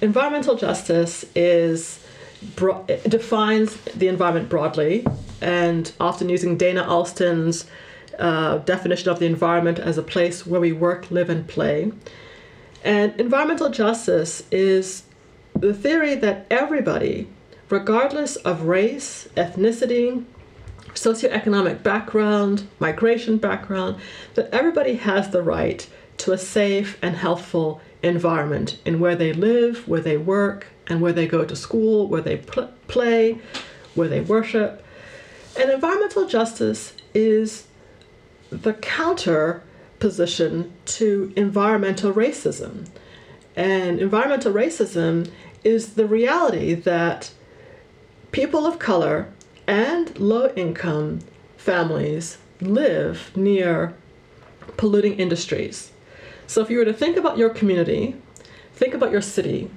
Environmental 0.00 0.54
justice 0.54 1.24
is 1.34 2.04
bro- 2.56 2.84
defines 3.08 3.76
the 3.96 4.08
environment 4.08 4.48
broadly, 4.48 5.06
and 5.40 5.92
often 6.00 6.28
using 6.28 6.56
Dana 6.56 6.82
Alston's 6.82 7.66
uh, 8.18 8.58
definition 8.58 9.08
of 9.08 9.18
the 9.18 9.26
environment 9.26 9.78
as 9.78 9.98
a 9.98 10.02
place 10.02 10.46
where 10.46 10.60
we 10.60 10.72
work, 10.72 11.10
live, 11.10 11.30
and 11.30 11.46
play. 11.46 11.92
And 12.84 13.18
environmental 13.18 13.70
justice 13.70 14.44
is 14.50 15.04
the 15.54 15.74
theory 15.74 16.14
that 16.16 16.46
everybody, 16.50 17.28
regardless 17.70 18.36
of 18.36 18.62
race, 18.62 19.28
ethnicity, 19.36 20.24
socioeconomic 20.94 21.82
background, 21.82 22.66
migration 22.78 23.38
background, 23.38 23.96
that 24.34 24.52
everybody 24.52 24.94
has 24.94 25.30
the 25.30 25.42
right 25.42 25.88
to 26.18 26.32
a 26.32 26.38
safe 26.38 26.98
and 27.02 27.16
healthful 27.16 27.80
environment 28.02 28.78
in 28.84 29.00
where 29.00 29.16
they 29.16 29.32
live, 29.32 29.88
where 29.88 30.00
they 30.00 30.16
work, 30.16 30.68
and 30.88 31.00
where 31.00 31.12
they 31.12 31.26
go 31.26 31.44
to 31.44 31.56
school, 31.56 32.08
where 32.08 32.20
they 32.20 32.36
pl- 32.36 32.72
play, 32.88 33.38
where 33.94 34.08
they 34.08 34.20
worship. 34.20 34.84
And 35.58 35.70
environmental 35.70 36.26
justice 36.26 36.94
is 37.14 37.66
the 38.50 38.74
counter 38.74 39.62
position 39.98 40.72
to 40.84 41.32
environmental 41.36 42.12
racism. 42.12 42.88
And 43.56 44.00
environmental 44.00 44.52
racism 44.52 45.30
is 45.62 45.94
the 45.94 46.06
reality 46.06 46.74
that 46.74 47.32
people 48.32 48.66
of 48.66 48.78
color 48.78 49.28
and 49.66 50.18
low 50.18 50.48
income 50.54 51.20
families 51.56 52.38
live 52.60 53.34
near 53.36 53.94
polluting 54.76 55.18
industries. 55.18 55.92
So 56.46 56.60
if 56.60 56.68
you 56.68 56.78
were 56.78 56.84
to 56.84 56.92
think 56.92 57.16
about 57.16 57.38
your 57.38 57.50
community, 57.50 58.16
think 58.74 58.92
about 58.92 59.10
your 59.10 59.22
city, 59.22 59.70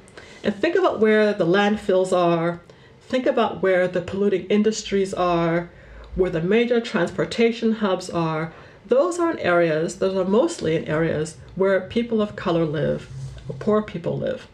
and 0.47 0.55
think 0.55 0.77
about 0.77 1.01
where 1.01 1.33
the 1.33 1.45
landfills 1.45 2.15
are, 2.15 2.61
think 3.01 3.25
about 3.25 3.61
where 3.61 3.85
the 3.85 3.99
polluting 3.99 4.45
industries 4.45 5.13
are, 5.13 5.69
where 6.15 6.29
the 6.29 6.41
major 6.41 6.79
transportation 6.79 7.73
hubs 7.73 8.09
are, 8.09 8.53
those 8.85 9.19
are 9.19 9.29
in 9.29 9.39
areas, 9.39 9.99
those 9.99 10.15
are 10.15 10.23
mostly 10.23 10.77
in 10.77 10.85
areas 10.85 11.35
where 11.55 11.81
people 11.81 12.21
of 12.21 12.37
color 12.37 12.63
live, 12.63 13.09
or 13.49 13.55
poor 13.55 13.81
people 13.81 14.17
live. 14.17 14.47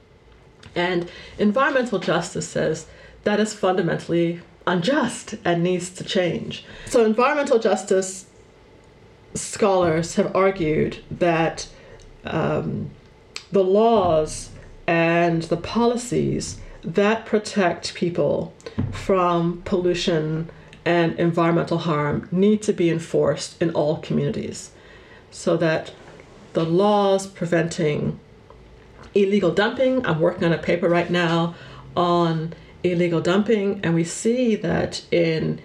And 0.75 1.11
environmental 1.37 1.99
justice 1.99 2.49
says 2.49 2.87
that 3.23 3.39
is 3.39 3.53
fundamentally 3.53 4.41
unjust 4.65 5.35
and 5.45 5.61
needs 5.61 5.91
to 5.91 6.03
change. 6.03 6.65
So, 6.87 7.05
environmental 7.05 7.59
justice 7.59 8.25
scholars 9.35 10.15
have 10.15 10.35
argued 10.35 11.03
that 11.11 11.67
um, 12.23 12.89
the 13.51 13.63
laws 13.63 14.49
and 14.87 15.43
the 15.43 15.57
policies 15.57 16.59
that 16.83 17.25
protect 17.25 17.93
people 17.93 18.53
from 18.91 19.61
pollution 19.63 20.49
and 20.85 21.17
environmental 21.17 21.79
harm 21.79 22.27
need 22.31 22.61
to 22.61 22.73
be 22.73 22.89
enforced 22.89 23.61
in 23.61 23.69
all 23.71 23.97
communities 23.97 24.71
so 25.31 25.55
that 25.57 25.91
the 26.53 26.65
laws 26.65 27.25
preventing 27.25 28.19
illegal 29.15 29.51
dumping, 29.51 30.05
I'm 30.05 30.19
working 30.19 30.43
on 30.43 30.53
a 30.53 30.57
paper 30.57 30.89
right 30.89 31.09
now 31.09 31.55
on 31.95 32.53
illegal 32.83 33.21
dumping, 33.21 33.79
and 33.83 33.95
we 33.95 34.03
see 34.03 34.55
that 34.57 35.03
in 35.11 35.61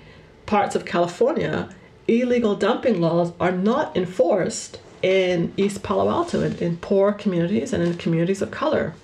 parts 0.47 0.75
of 0.77 0.85
California, 0.85 1.69
illegal 2.07 2.55
dumping 2.55 3.01
laws 3.01 3.33
are 3.41 3.53
not 3.53 3.97
enforced 3.97 4.81
in 5.03 5.53
East 5.57 5.83
Palo 5.83 6.11
Alto, 6.11 6.43
in, 6.43 6.57
in 6.59 6.77
poor 6.79 7.13
communities 7.13 7.73
and 7.73 7.83
in 7.83 7.95
communities 7.95 8.43
of 8.43 8.51
color. 8.51 8.95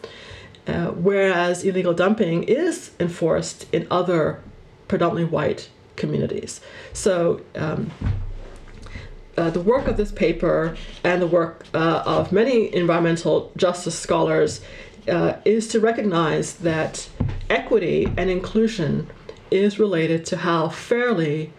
Uh, 0.66 0.86
whereas 0.92 1.62
illegal 1.62 1.92
dumping 1.92 2.42
is 2.44 2.90
enforced 2.98 3.66
in 3.72 3.86
other 3.90 4.40
predominantly 4.88 5.30
white 5.30 5.68
communities. 5.96 6.60
So 6.92 7.42
um, 7.54 7.90
uh, 9.36 9.50
the 9.50 9.60
work 9.60 9.86
of 9.88 9.96
this 9.96 10.12
paper 10.12 10.76
and 11.02 11.20
the 11.20 11.26
work 11.26 11.66
uh, 11.74 12.02
of 12.06 12.32
many 12.32 12.74
environmental 12.74 13.52
justice 13.56 13.98
scholars 13.98 14.60
uh, 15.08 15.34
is 15.44 15.68
to 15.68 15.80
recognize 15.80 16.54
that 16.54 17.08
equity 17.50 18.06
and 18.16 18.30
inclusion 18.30 19.10
is 19.50 19.78
related 19.78 20.24
to 20.26 20.38
how 20.38 20.68
fairly 20.68 21.52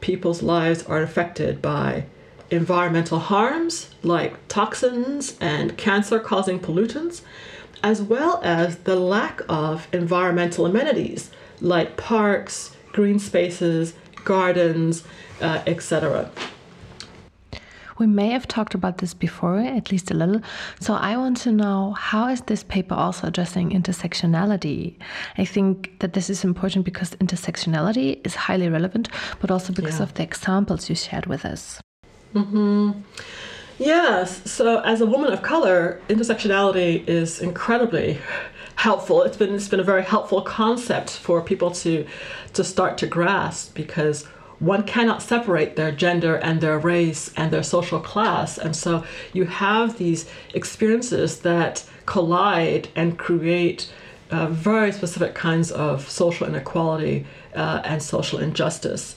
people's 0.00 0.42
lives 0.42 0.82
are 0.84 1.02
affected 1.02 1.62
by 1.62 2.04
environmental 2.50 3.18
harms 3.18 3.90
like 4.02 4.36
toxins 4.48 5.36
and 5.40 5.76
cancer 5.76 6.18
causing 6.18 6.58
pollutants, 6.58 7.22
as 7.82 8.02
well 8.02 8.40
as 8.42 8.78
the 8.78 8.96
lack 8.96 9.42
of 9.48 9.88
environmental 9.92 10.66
amenities 10.66 11.30
like 11.60 11.96
parks, 11.96 12.76
green 12.92 13.18
spaces, 13.18 13.94
gardens, 14.24 15.04
uh, 15.40 15.62
etc. 15.66 16.30
We 17.98 18.06
may 18.06 18.30
have 18.30 18.48
talked 18.48 18.74
about 18.74 18.96
this 18.98 19.12
before, 19.12 19.58
at 19.58 19.92
least 19.92 20.10
a 20.10 20.14
little. 20.14 20.40
So 20.80 20.94
I 20.94 21.18
want 21.18 21.36
to 21.38 21.52
know 21.52 21.92
how 21.92 22.28
is 22.28 22.40
this 22.40 22.64
paper 22.64 22.94
also 22.94 23.26
addressing 23.26 23.72
intersectionality? 23.72 24.96
I 25.36 25.44
think 25.44 25.98
that 26.00 26.14
this 26.14 26.30
is 26.30 26.42
important 26.42 26.86
because 26.86 27.10
intersectionality 27.16 28.24
is 28.24 28.34
highly 28.34 28.70
relevant, 28.70 29.10
but 29.38 29.50
also 29.50 29.74
because 29.74 29.98
yeah. 29.98 30.04
of 30.04 30.14
the 30.14 30.22
examples 30.22 30.88
you 30.88 30.96
shared 30.96 31.26
with 31.26 31.44
us. 31.44 31.82
Mm-hmm. 32.34 32.92
Yes. 33.78 34.50
So 34.50 34.80
as 34.80 35.00
a 35.00 35.06
woman 35.06 35.32
of 35.32 35.42
color, 35.42 36.00
intersectionality 36.08 37.06
is 37.08 37.40
incredibly 37.40 38.18
helpful. 38.76 39.22
It's 39.22 39.36
been 39.36 39.54
it's 39.54 39.68
been 39.68 39.80
a 39.80 39.84
very 39.84 40.02
helpful 40.02 40.42
concept 40.42 41.10
for 41.10 41.42
people 41.42 41.70
to 41.82 42.06
to 42.52 42.64
start 42.64 42.98
to 42.98 43.06
grasp 43.06 43.74
because 43.74 44.26
one 44.58 44.82
cannot 44.82 45.22
separate 45.22 45.76
their 45.76 45.90
gender 45.90 46.36
and 46.36 46.60
their 46.60 46.78
race 46.78 47.32
and 47.36 47.50
their 47.50 47.62
social 47.62 48.00
class. 48.00 48.58
And 48.58 48.76
so 48.76 49.04
you 49.32 49.46
have 49.46 49.96
these 49.96 50.28
experiences 50.54 51.40
that 51.40 51.84
collide 52.04 52.88
and 52.94 53.18
create 53.18 53.90
uh, 54.30 54.46
very 54.48 54.92
specific 54.92 55.34
kinds 55.34 55.72
of 55.72 56.08
social 56.08 56.46
inequality 56.46 57.26
uh, 57.54 57.80
and 57.84 58.02
social 58.02 58.38
injustice. 58.38 59.16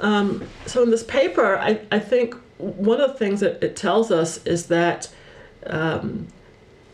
Um, 0.00 0.46
so 0.66 0.82
in 0.82 0.90
this 0.90 1.04
paper, 1.04 1.56
I, 1.56 1.80
I 1.90 1.98
think 1.98 2.34
one 2.58 3.00
of 3.00 3.12
the 3.12 3.18
things 3.18 3.40
that 3.40 3.62
it 3.62 3.76
tells 3.76 4.10
us 4.10 4.44
is 4.46 4.66
that 4.66 5.08
um, 5.66 6.28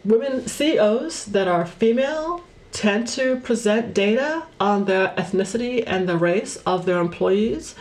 women 0.05 0.47
CEOs 0.47 1.27
that 1.27 1.49
are 1.49 1.67
female 1.67 2.43
tend 2.73 3.09
to 3.09 3.37
present 3.41 3.95
data 3.95 4.47
on 4.61 4.85
the 4.85 5.13
ethnicity 5.17 5.83
and 5.87 6.09
the 6.09 6.17
race 6.17 6.57
of 6.59 6.87
their 6.87 7.01
employees. 7.01 7.75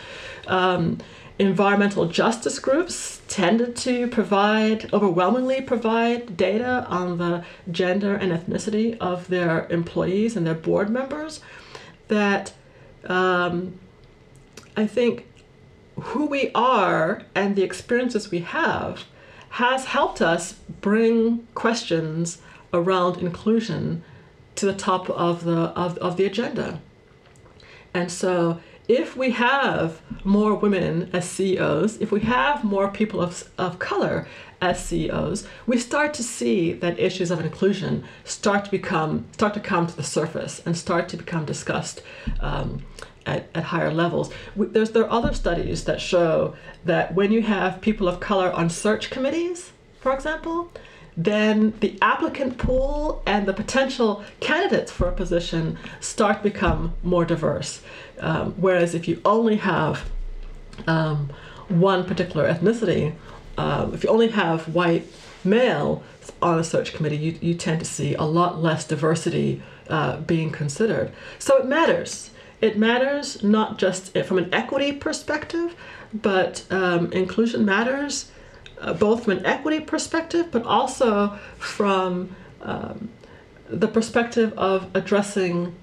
Um, 0.46 0.98
environmental 1.38 2.06
justice 2.06 2.58
groups 2.58 3.22
tended 3.28 3.74
to 3.74 4.08
provide, 4.08 4.92
overwhelmingly 4.92 5.62
provide 5.62 6.36
data 6.36 6.84
on 6.88 7.16
the 7.16 7.44
gender 7.70 8.14
and 8.14 8.30
ethnicity 8.30 8.98
of 8.98 9.28
their 9.28 9.66
employees 9.70 10.36
and 10.36 10.46
their 10.46 10.54
board 10.54 10.90
members. 10.90 11.40
That 12.08 12.52
um, 13.04 13.78
I 14.80 14.86
think 14.86 15.26
who 16.00 16.24
we 16.24 16.50
are 16.54 17.22
and 17.34 17.54
the 17.54 17.62
experiences 17.62 18.30
we 18.30 18.38
have 18.38 19.04
has 19.50 19.84
helped 19.84 20.22
us 20.22 20.54
bring 20.80 21.46
questions 21.54 22.38
around 22.72 23.18
inclusion 23.18 24.02
to 24.54 24.64
the 24.64 24.72
top 24.72 25.10
of 25.10 25.44
the 25.44 25.60
of, 25.84 25.98
of 25.98 26.16
the 26.16 26.24
agenda. 26.24 26.80
And 27.92 28.10
so 28.10 28.60
if 28.88 29.16
we 29.16 29.32
have 29.32 30.00
more 30.24 30.54
women 30.54 31.10
as 31.12 31.28
CEOs, 31.28 31.98
if 31.98 32.10
we 32.10 32.20
have 32.20 32.64
more 32.64 32.88
people 32.88 33.20
of, 33.20 33.50
of 33.58 33.78
color 33.78 34.26
as 34.62 34.82
CEOs, 34.82 35.46
we 35.66 35.76
start 35.76 36.14
to 36.14 36.22
see 36.22 36.72
that 36.72 36.98
issues 36.98 37.30
of 37.30 37.40
inclusion 37.40 38.04
start 38.24 38.64
to 38.64 38.70
become 38.70 39.26
start 39.32 39.52
to 39.54 39.60
come 39.60 39.86
to 39.86 39.96
the 39.96 40.02
surface 40.02 40.62
and 40.64 40.74
start 40.74 41.06
to 41.10 41.18
become 41.18 41.44
discussed 41.44 42.02
um, 42.40 42.82
at, 43.26 43.48
at 43.54 43.64
higher 43.64 43.92
levels. 43.92 44.30
There's 44.56 44.90
there 44.90 45.04
are 45.04 45.10
other 45.10 45.32
studies 45.32 45.84
that 45.84 46.00
show 46.00 46.54
that 46.84 47.14
when 47.14 47.32
you 47.32 47.42
have 47.42 47.80
people 47.80 48.08
of 48.08 48.20
color 48.20 48.52
on 48.52 48.70
search 48.70 49.10
committees, 49.10 49.72
for 50.00 50.12
example, 50.14 50.70
then 51.16 51.74
the 51.80 51.98
applicant 52.00 52.56
pool 52.56 53.22
and 53.26 53.46
the 53.46 53.52
potential 53.52 54.24
candidates 54.40 54.90
for 54.90 55.08
a 55.08 55.12
position 55.12 55.78
start 56.00 56.38
to 56.38 56.42
become 56.44 56.94
more 57.02 57.24
diverse. 57.24 57.82
Um, 58.20 58.54
whereas 58.56 58.94
if 58.94 59.08
you 59.08 59.20
only 59.24 59.56
have 59.56 60.08
um, 60.86 61.30
one 61.68 62.04
particular 62.04 62.52
ethnicity, 62.52 63.14
um, 63.58 63.92
if 63.92 64.04
you 64.04 64.10
only 64.10 64.28
have 64.28 64.74
white 64.74 65.06
male 65.44 66.02
on 66.40 66.58
a 66.58 66.64
search 66.64 66.94
committee, 66.94 67.16
you, 67.16 67.38
you 67.40 67.54
tend 67.54 67.80
to 67.80 67.84
see 67.84 68.14
a 68.14 68.22
lot 68.22 68.62
less 68.62 68.86
diversity 68.86 69.62
uh, 69.88 70.18
being 70.20 70.50
considered. 70.50 71.12
So 71.38 71.58
it 71.58 71.66
matters. 71.66 72.30
It 72.60 72.76
matters 72.76 73.42
not 73.42 73.78
just 73.78 74.16
from 74.18 74.38
an 74.38 74.52
equity 74.52 74.92
perspective, 74.92 75.74
but 76.12 76.64
um, 76.70 77.12
inclusion 77.12 77.64
matters 77.64 78.30
uh, 78.80 78.94
both 78.94 79.24
from 79.24 79.38
an 79.38 79.46
equity 79.46 79.80
perspective, 79.80 80.48
but 80.50 80.64
also 80.64 81.38
from 81.58 82.34
um, 82.62 83.10
the 83.68 83.88
perspective 83.88 84.52
of 84.58 84.94
addressing 84.94 85.74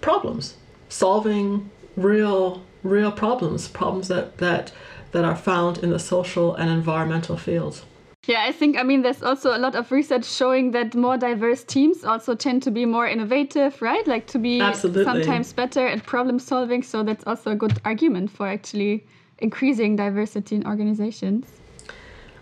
problems, 0.00 0.56
solving 0.88 1.70
real 1.96 2.62
real 2.82 3.12
problems, 3.12 3.68
problems 3.68 4.08
that 4.08 4.38
that 4.38 4.72
that 5.12 5.24
are 5.24 5.36
found 5.36 5.78
in 5.78 5.90
the 5.90 5.98
social 5.98 6.54
and 6.54 6.70
environmental 6.70 7.36
fields. 7.36 7.84
Yeah, 8.26 8.44
I 8.46 8.52
think, 8.52 8.76
I 8.76 8.82
mean, 8.82 9.00
there's 9.00 9.22
also 9.22 9.56
a 9.56 9.58
lot 9.58 9.74
of 9.74 9.90
research 9.90 10.26
showing 10.26 10.72
that 10.72 10.94
more 10.94 11.16
diverse 11.16 11.64
teams 11.64 12.04
also 12.04 12.34
tend 12.34 12.62
to 12.64 12.70
be 12.70 12.84
more 12.84 13.06
innovative, 13.06 13.80
right? 13.80 14.06
Like 14.06 14.26
to 14.28 14.38
be 14.38 14.60
Absolutely. 14.60 15.04
sometimes 15.04 15.54
better 15.54 15.86
at 15.86 16.04
problem 16.04 16.38
solving. 16.38 16.82
So 16.82 17.02
that's 17.02 17.26
also 17.26 17.52
a 17.52 17.56
good 17.56 17.78
argument 17.84 18.30
for 18.30 18.46
actually 18.46 19.06
increasing 19.38 19.96
diversity 19.96 20.56
in 20.56 20.66
organizations. 20.66 21.46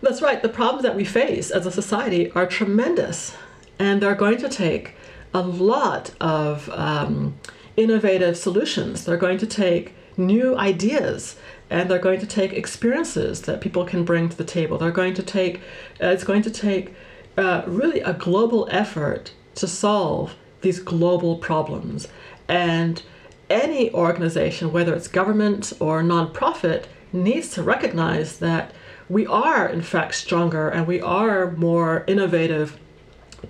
That's 0.02 0.20
right. 0.20 0.42
The 0.42 0.48
problems 0.48 0.82
that 0.82 0.96
we 0.96 1.04
face 1.04 1.50
as 1.52 1.64
a 1.64 1.70
society 1.70 2.30
are 2.32 2.46
tremendous, 2.46 3.36
and 3.78 4.02
they're 4.02 4.14
going 4.16 4.38
to 4.38 4.48
take 4.48 4.94
a 5.32 5.42
lot 5.42 6.12
of 6.20 6.68
um, 6.70 7.36
innovative 7.76 8.36
solutions. 8.36 9.04
They're 9.04 9.16
going 9.16 9.38
to 9.38 9.46
take 9.46 9.94
new 10.16 10.56
ideas 10.56 11.36
and 11.70 11.90
they're 11.90 11.98
going 11.98 12.20
to 12.20 12.26
take 12.26 12.52
experiences 12.52 13.42
that 13.42 13.60
people 13.60 13.84
can 13.84 14.04
bring 14.04 14.28
to 14.28 14.36
the 14.36 14.44
table. 14.44 14.78
They're 14.78 14.90
going 14.90 15.14
to 15.14 15.22
take, 15.22 15.58
uh, 16.02 16.08
it's 16.08 16.24
going 16.24 16.42
to 16.42 16.50
take 16.50 16.94
uh, 17.36 17.62
really 17.66 18.00
a 18.00 18.14
global 18.14 18.68
effort 18.70 19.32
to 19.56 19.66
solve 19.66 20.34
these 20.62 20.80
global 20.80 21.36
problems. 21.36 22.08
And 22.48 23.02
any 23.50 23.92
organization, 23.92 24.72
whether 24.72 24.94
it's 24.94 25.08
government 25.08 25.72
or 25.80 26.02
nonprofit, 26.02 26.84
needs 27.12 27.50
to 27.50 27.62
recognize 27.62 28.38
that 28.38 28.72
we 29.08 29.26
are, 29.26 29.66
in 29.66 29.82
fact, 29.82 30.14
stronger 30.14 30.68
and 30.68 30.86
we 30.86 31.00
are 31.00 31.52
more 31.52 32.04
innovative 32.06 32.78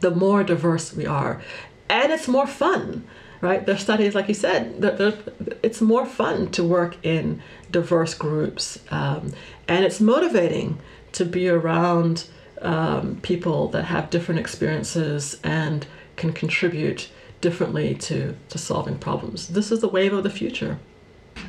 the 0.01 0.11
more 0.11 0.45
diverse 0.45 0.93
we 0.93 1.07
are. 1.07 1.41
And 1.89 2.13
it's 2.13 2.29
more 2.29 2.47
fun 2.47 3.05
right? 3.41 3.65
There's 3.65 3.81
studies, 3.81 4.15
like 4.15 4.29
you 4.29 4.35
said, 4.35 4.81
that 4.81 5.59
it's 5.63 5.81
more 5.81 6.07
fun 6.07 6.51
to 6.53 6.65
work 6.65 6.97
in 7.05 7.43
diverse 7.71 8.15
groups, 8.15 8.79
um, 8.91 9.33
and 9.67 9.85
it's 9.85 10.01
motivating 10.01 10.79
to 11.13 11.25
be 11.25 11.49
around 11.49 12.27
um, 12.63 13.19
people 13.23 13.69
that 13.69 13.85
have 13.85 14.11
different 14.11 14.41
experiences 14.41 15.39
and 15.45 15.87
can 16.17 16.33
contribute 16.33 17.09
differently 17.41 17.95
to, 17.95 18.35
to 18.49 18.59
solving 18.59 18.99
problems. 18.99 19.49
This 19.49 19.71
is 19.71 19.81
the 19.81 19.89
wave 19.89 20.13
of 20.13 20.23
the 20.25 20.31
future. 20.31 20.79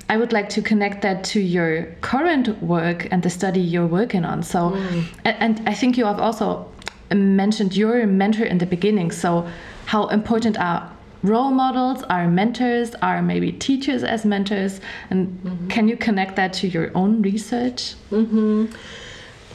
I 0.08 0.17
would 0.17 0.32
like 0.32 0.49
to 0.49 0.62
connect 0.62 1.01
that 1.01 1.23
to 1.25 1.39
your 1.39 1.86
current 2.01 2.62
work 2.62 3.08
and 3.12 3.23
the 3.23 3.29
study 3.29 3.60
you're 3.60 3.88
working 3.88 4.23
on. 4.23 4.43
So, 4.43 4.71
mm. 4.71 5.03
and, 5.25 5.58
and 5.58 5.69
I 5.69 5.73
think 5.73 5.97
you 5.97 6.05
have 6.05 6.19
also 6.19 6.71
mentioned 7.12 7.75
your 7.75 8.05
mentor 8.05 8.45
in 8.45 8.60
the 8.60 8.65
beginning. 8.65 9.12
So, 9.12 9.47
how 9.86 10.08
important 10.08 10.60
are 10.60 10.91
role 11.23 11.51
models, 11.51 12.03
our 12.03 12.27
mentors, 12.27 12.95
our 13.01 13.21
maybe 13.21 13.51
teachers 13.51 14.03
as 14.03 14.25
mentors, 14.25 14.79
and 15.10 15.27
mm 15.27 15.51
-hmm. 15.51 15.69
can 15.69 15.88
you 15.88 15.97
connect 15.97 16.36
that 16.36 16.53
to 16.53 16.67
your 16.67 16.89
own 16.93 17.21
research? 17.21 17.95
Mm 18.12 18.27
-hmm. 18.32 18.67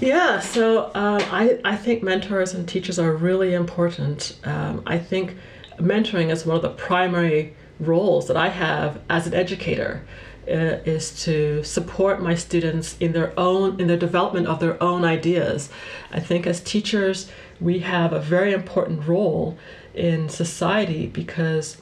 Yeah, 0.00 0.40
so 0.40 0.90
um, 0.94 1.20
I, 1.33 1.59
I 1.64 1.77
think 1.77 2.03
mentors 2.03 2.55
and 2.55 2.68
teachers 2.68 2.98
are 2.98 3.12
really 3.12 3.55
important. 3.55 4.37
Um, 4.44 4.83
I 4.87 4.98
think 4.98 5.37
mentoring 5.79 6.31
is 6.31 6.46
one 6.46 6.57
of 6.57 6.62
the 6.62 6.87
primary 6.88 7.55
roles 7.81 8.27
that 8.27 8.37
I 8.37 8.48
have 8.48 8.98
as 9.09 9.27
an 9.27 9.35
educator. 9.35 10.00
Uh, 10.46 10.79
is 10.85 11.24
to 11.24 11.64
support 11.64 12.20
my 12.20 12.35
students 12.35 12.96
in 13.00 13.12
their 13.12 13.33
own 13.38 13.81
in 13.81 13.87
the 13.87 13.96
development 13.96 14.46
of 14.46 14.59
their 14.59 14.77
own 14.83 15.03
ideas. 15.03 15.70
I 16.12 16.20
think 16.20 16.46
as 16.46 16.61
teachers 16.61 17.31
we 17.61 17.79
have 17.79 18.12
a 18.12 18.20
very 18.20 18.53
important 18.53 19.09
role 19.09 19.57
in 19.94 20.28
society 20.28 21.07
because 21.07 21.76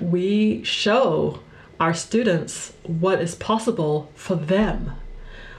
we 0.00 0.62
show 0.64 1.40
our 1.80 1.94
students 1.94 2.72
what 2.84 3.20
is 3.20 3.34
possible 3.34 4.10
for 4.14 4.34
them, 4.34 4.92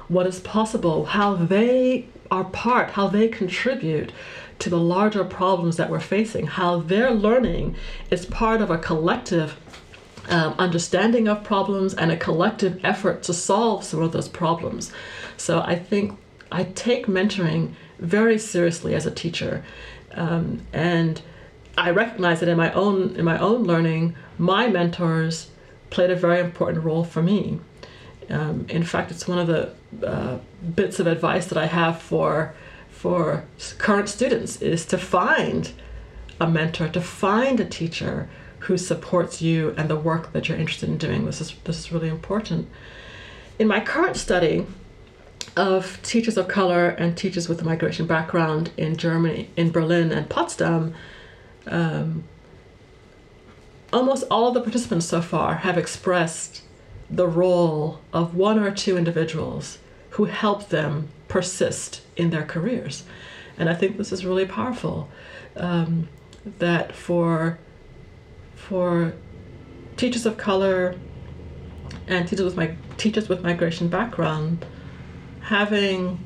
what 0.07 0.27
is 0.27 0.39
possible, 0.39 1.05
how 1.05 1.35
they 1.35 2.07
are 2.29 2.43
part, 2.43 2.91
how 2.91 3.07
they 3.07 3.27
contribute 3.27 4.11
to 4.59 4.69
the 4.69 4.77
larger 4.77 5.23
problems 5.23 5.77
that 5.77 5.89
we're 5.89 5.99
facing, 5.99 6.45
how 6.45 6.79
their 6.79 7.11
learning 7.11 7.75
is 8.11 8.25
part 8.25 8.61
of 8.61 8.69
a 8.69 8.77
collective 8.77 9.57
um, 10.27 10.53
understanding 10.59 11.27
of 11.27 11.43
problems 11.43 11.93
and 11.93 12.11
a 12.11 12.17
collective 12.17 12.79
effort 12.83 13.23
to 13.23 13.33
solve 13.33 13.83
some 13.83 14.01
of 14.01 14.11
those 14.11 14.27
problems. 14.27 14.91
So 15.37 15.61
I 15.61 15.75
think 15.75 16.19
I 16.51 16.65
take 16.65 17.07
mentoring 17.07 17.73
very 17.97 18.37
seriously 18.37 18.93
as 18.93 19.05
a 19.05 19.11
teacher. 19.11 19.63
Um, 20.11 20.61
and 20.73 21.21
I 21.79 21.91
recognize 21.91 22.41
that 22.41 22.49
in 22.49 22.57
my 22.57 22.71
own 22.73 23.15
in 23.15 23.23
my 23.23 23.39
own 23.39 23.63
learning, 23.63 24.15
my 24.37 24.67
mentors 24.67 25.49
played 25.89 26.11
a 26.11 26.15
very 26.15 26.39
important 26.39 26.83
role 26.83 27.05
for 27.05 27.21
me. 27.21 27.59
Um, 28.29 28.65
in 28.69 28.83
fact, 28.83 29.11
it's 29.11 29.27
one 29.27 29.39
of 29.39 29.47
the 29.47 29.73
uh, 30.05 30.39
bits 30.75 30.99
of 30.99 31.07
advice 31.07 31.47
that 31.47 31.57
I 31.57 31.67
have 31.67 32.01
for 32.01 32.53
for 32.89 33.45
current 33.77 34.09
students 34.09 34.61
is 34.61 34.85
to 34.87 34.97
find 34.97 35.71
a 36.41 36.49
mentor, 36.49 36.89
to 36.89 37.01
find 37.01 37.59
a 37.59 37.65
teacher 37.65 38.29
who 38.59 38.77
supports 38.77 39.41
you 39.41 39.73
and 39.77 39.89
the 39.89 39.95
work 39.95 40.33
that 40.33 40.49
you're 40.49 40.57
interested 40.57 40.89
in 40.89 40.97
doing. 40.97 41.25
This 41.25 41.39
is 41.39 41.55
this 41.63 41.79
is 41.79 41.91
really 41.93 42.09
important. 42.09 42.67
In 43.57 43.67
my 43.67 43.79
current 43.79 44.17
study 44.17 44.65
of 45.55 46.01
teachers 46.03 46.37
of 46.37 46.49
color 46.49 46.89
and 46.89 47.17
teachers 47.17 47.47
with 47.47 47.61
a 47.61 47.65
migration 47.65 48.05
background 48.05 48.71
in 48.75 48.97
Germany, 48.97 49.49
in 49.55 49.71
Berlin 49.71 50.11
and 50.11 50.29
Potsdam, 50.29 50.93
um, 51.67 52.23
almost 53.91 54.23
all 54.29 54.47
of 54.47 54.53
the 54.53 54.61
participants 54.61 55.05
so 55.05 55.21
far 55.21 55.55
have 55.55 55.77
expressed 55.77 56.63
the 57.09 57.27
role 57.27 57.99
of 58.13 58.35
one 58.35 58.59
or 58.59 58.71
two 58.71 58.97
individuals 58.97 59.79
who 60.11 60.25
help 60.25 60.69
them 60.69 61.09
persist 61.27 62.01
in 62.15 62.29
their 62.29 62.43
careers. 62.43 63.03
And 63.57 63.69
I 63.69 63.73
think 63.73 63.97
this 63.97 64.11
is 64.11 64.25
really 64.25 64.45
powerful. 64.45 65.09
Um, 65.55 66.07
that 66.59 66.95
for 66.95 67.59
for 68.55 69.13
teachers 69.97 70.25
of 70.25 70.37
color 70.37 70.95
and 72.07 72.27
teachers 72.27 72.45
with 72.45 72.55
my 72.55 72.75
teachers 72.97 73.29
with 73.29 73.41
migration 73.41 73.87
background, 73.87 74.65
having 75.41 76.25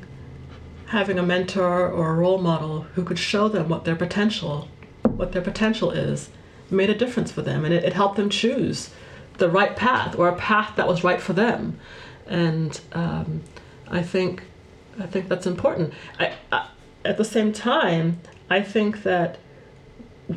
having 0.86 1.18
a 1.18 1.22
mentor 1.22 1.88
or 1.90 2.10
a 2.10 2.14
role 2.14 2.38
model 2.38 2.82
who 2.94 3.02
could 3.02 3.18
show 3.18 3.48
them 3.48 3.68
what 3.68 3.84
their 3.84 3.96
potential 3.96 4.68
what 5.16 5.32
their 5.32 5.42
potential 5.42 5.90
is 5.90 6.30
made 6.70 6.90
a 6.90 6.94
difference 6.94 7.30
for 7.30 7.42
them 7.42 7.64
and 7.64 7.72
it, 7.72 7.84
it 7.84 7.92
helped 7.92 8.16
them 8.16 8.30
choose 8.30 8.90
the 9.38 9.48
right 9.48 9.76
path 9.76 10.16
or 10.18 10.28
a 10.28 10.36
path 10.36 10.76
that 10.76 10.86
was 10.86 11.04
right 11.04 11.20
for 11.20 11.32
them. 11.32 11.78
And 12.26 12.80
um, 12.92 13.42
I 13.88 14.02
think 14.02 14.44
I 14.98 15.06
think 15.06 15.28
that's 15.28 15.46
important. 15.46 15.92
I, 16.20 16.34
I, 16.52 16.68
at 17.04 17.16
the 17.16 17.24
same 17.24 17.52
time 17.52 18.20
I 18.48 18.62
think 18.62 19.02
that 19.02 19.38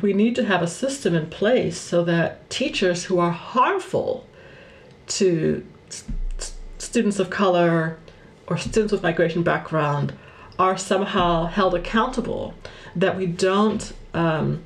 we 0.02 0.12
need 0.12 0.34
to 0.36 0.44
have 0.44 0.62
a 0.62 0.66
system 0.66 1.14
in 1.14 1.30
place 1.30 1.78
so 1.78 2.04
that 2.04 2.48
teachers 2.50 3.04
who 3.04 3.18
are 3.18 3.30
harmful 3.30 4.26
to 5.06 5.66
students 6.78 7.18
of 7.18 7.30
color 7.30 7.98
or 8.46 8.56
students 8.58 8.92
with 8.92 9.02
migration 9.02 9.42
background 9.42 10.12
are 10.58 10.76
somehow 10.76 11.46
held 11.46 11.74
accountable 11.74 12.54
that 12.94 13.16
we 13.16 13.26
don't 13.26 13.92
um, 14.12 14.64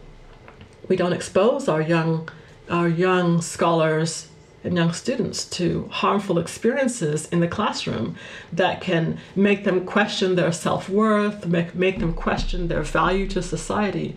we 0.92 0.96
don't 0.96 1.14
expose 1.14 1.68
our 1.68 1.80
young 1.80 2.28
our 2.68 2.86
young 2.86 3.40
scholars 3.40 4.28
and 4.62 4.76
young 4.76 4.92
students 4.92 5.46
to 5.46 5.88
harmful 5.90 6.38
experiences 6.38 7.26
in 7.30 7.40
the 7.40 7.48
classroom 7.48 8.14
that 8.52 8.82
can 8.82 9.18
make 9.34 9.64
them 9.64 9.86
question 9.86 10.34
their 10.34 10.52
self-worth 10.52 11.46
make, 11.46 11.74
make 11.74 11.98
them 11.98 12.12
question 12.12 12.68
their 12.68 12.82
value 12.82 13.26
to 13.26 13.40
society 13.40 14.14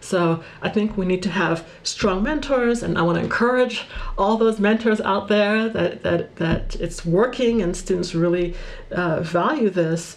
so 0.00 0.42
I 0.62 0.68
think 0.68 0.96
we 0.96 1.06
need 1.06 1.22
to 1.22 1.30
have 1.30 1.66
strong 1.82 2.22
mentors, 2.22 2.82
and 2.84 2.96
I 2.98 3.02
want 3.02 3.18
to 3.18 3.24
encourage 3.24 3.86
all 4.16 4.36
those 4.36 4.60
mentors 4.60 5.00
out 5.00 5.26
there 5.26 5.68
that 5.68 6.02
that, 6.02 6.36
that 6.36 6.76
it's 6.76 7.04
working 7.04 7.62
and 7.62 7.76
students 7.76 8.14
really 8.14 8.54
uh, 8.92 9.20
value 9.22 9.70
this 9.70 10.16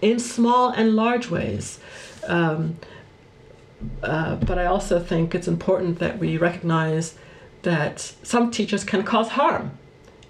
in 0.00 0.18
small 0.18 0.70
and 0.70 0.94
large 0.94 1.28
ways. 1.28 1.78
Um, 2.26 2.78
uh, 4.02 4.36
but 4.36 4.58
I 4.58 4.66
also 4.66 4.98
think 4.98 5.34
it's 5.34 5.48
important 5.48 5.98
that 5.98 6.18
we 6.18 6.36
recognize 6.36 7.16
that 7.62 8.00
some 8.22 8.50
teachers 8.50 8.84
can 8.84 9.02
cause 9.02 9.30
harm 9.30 9.78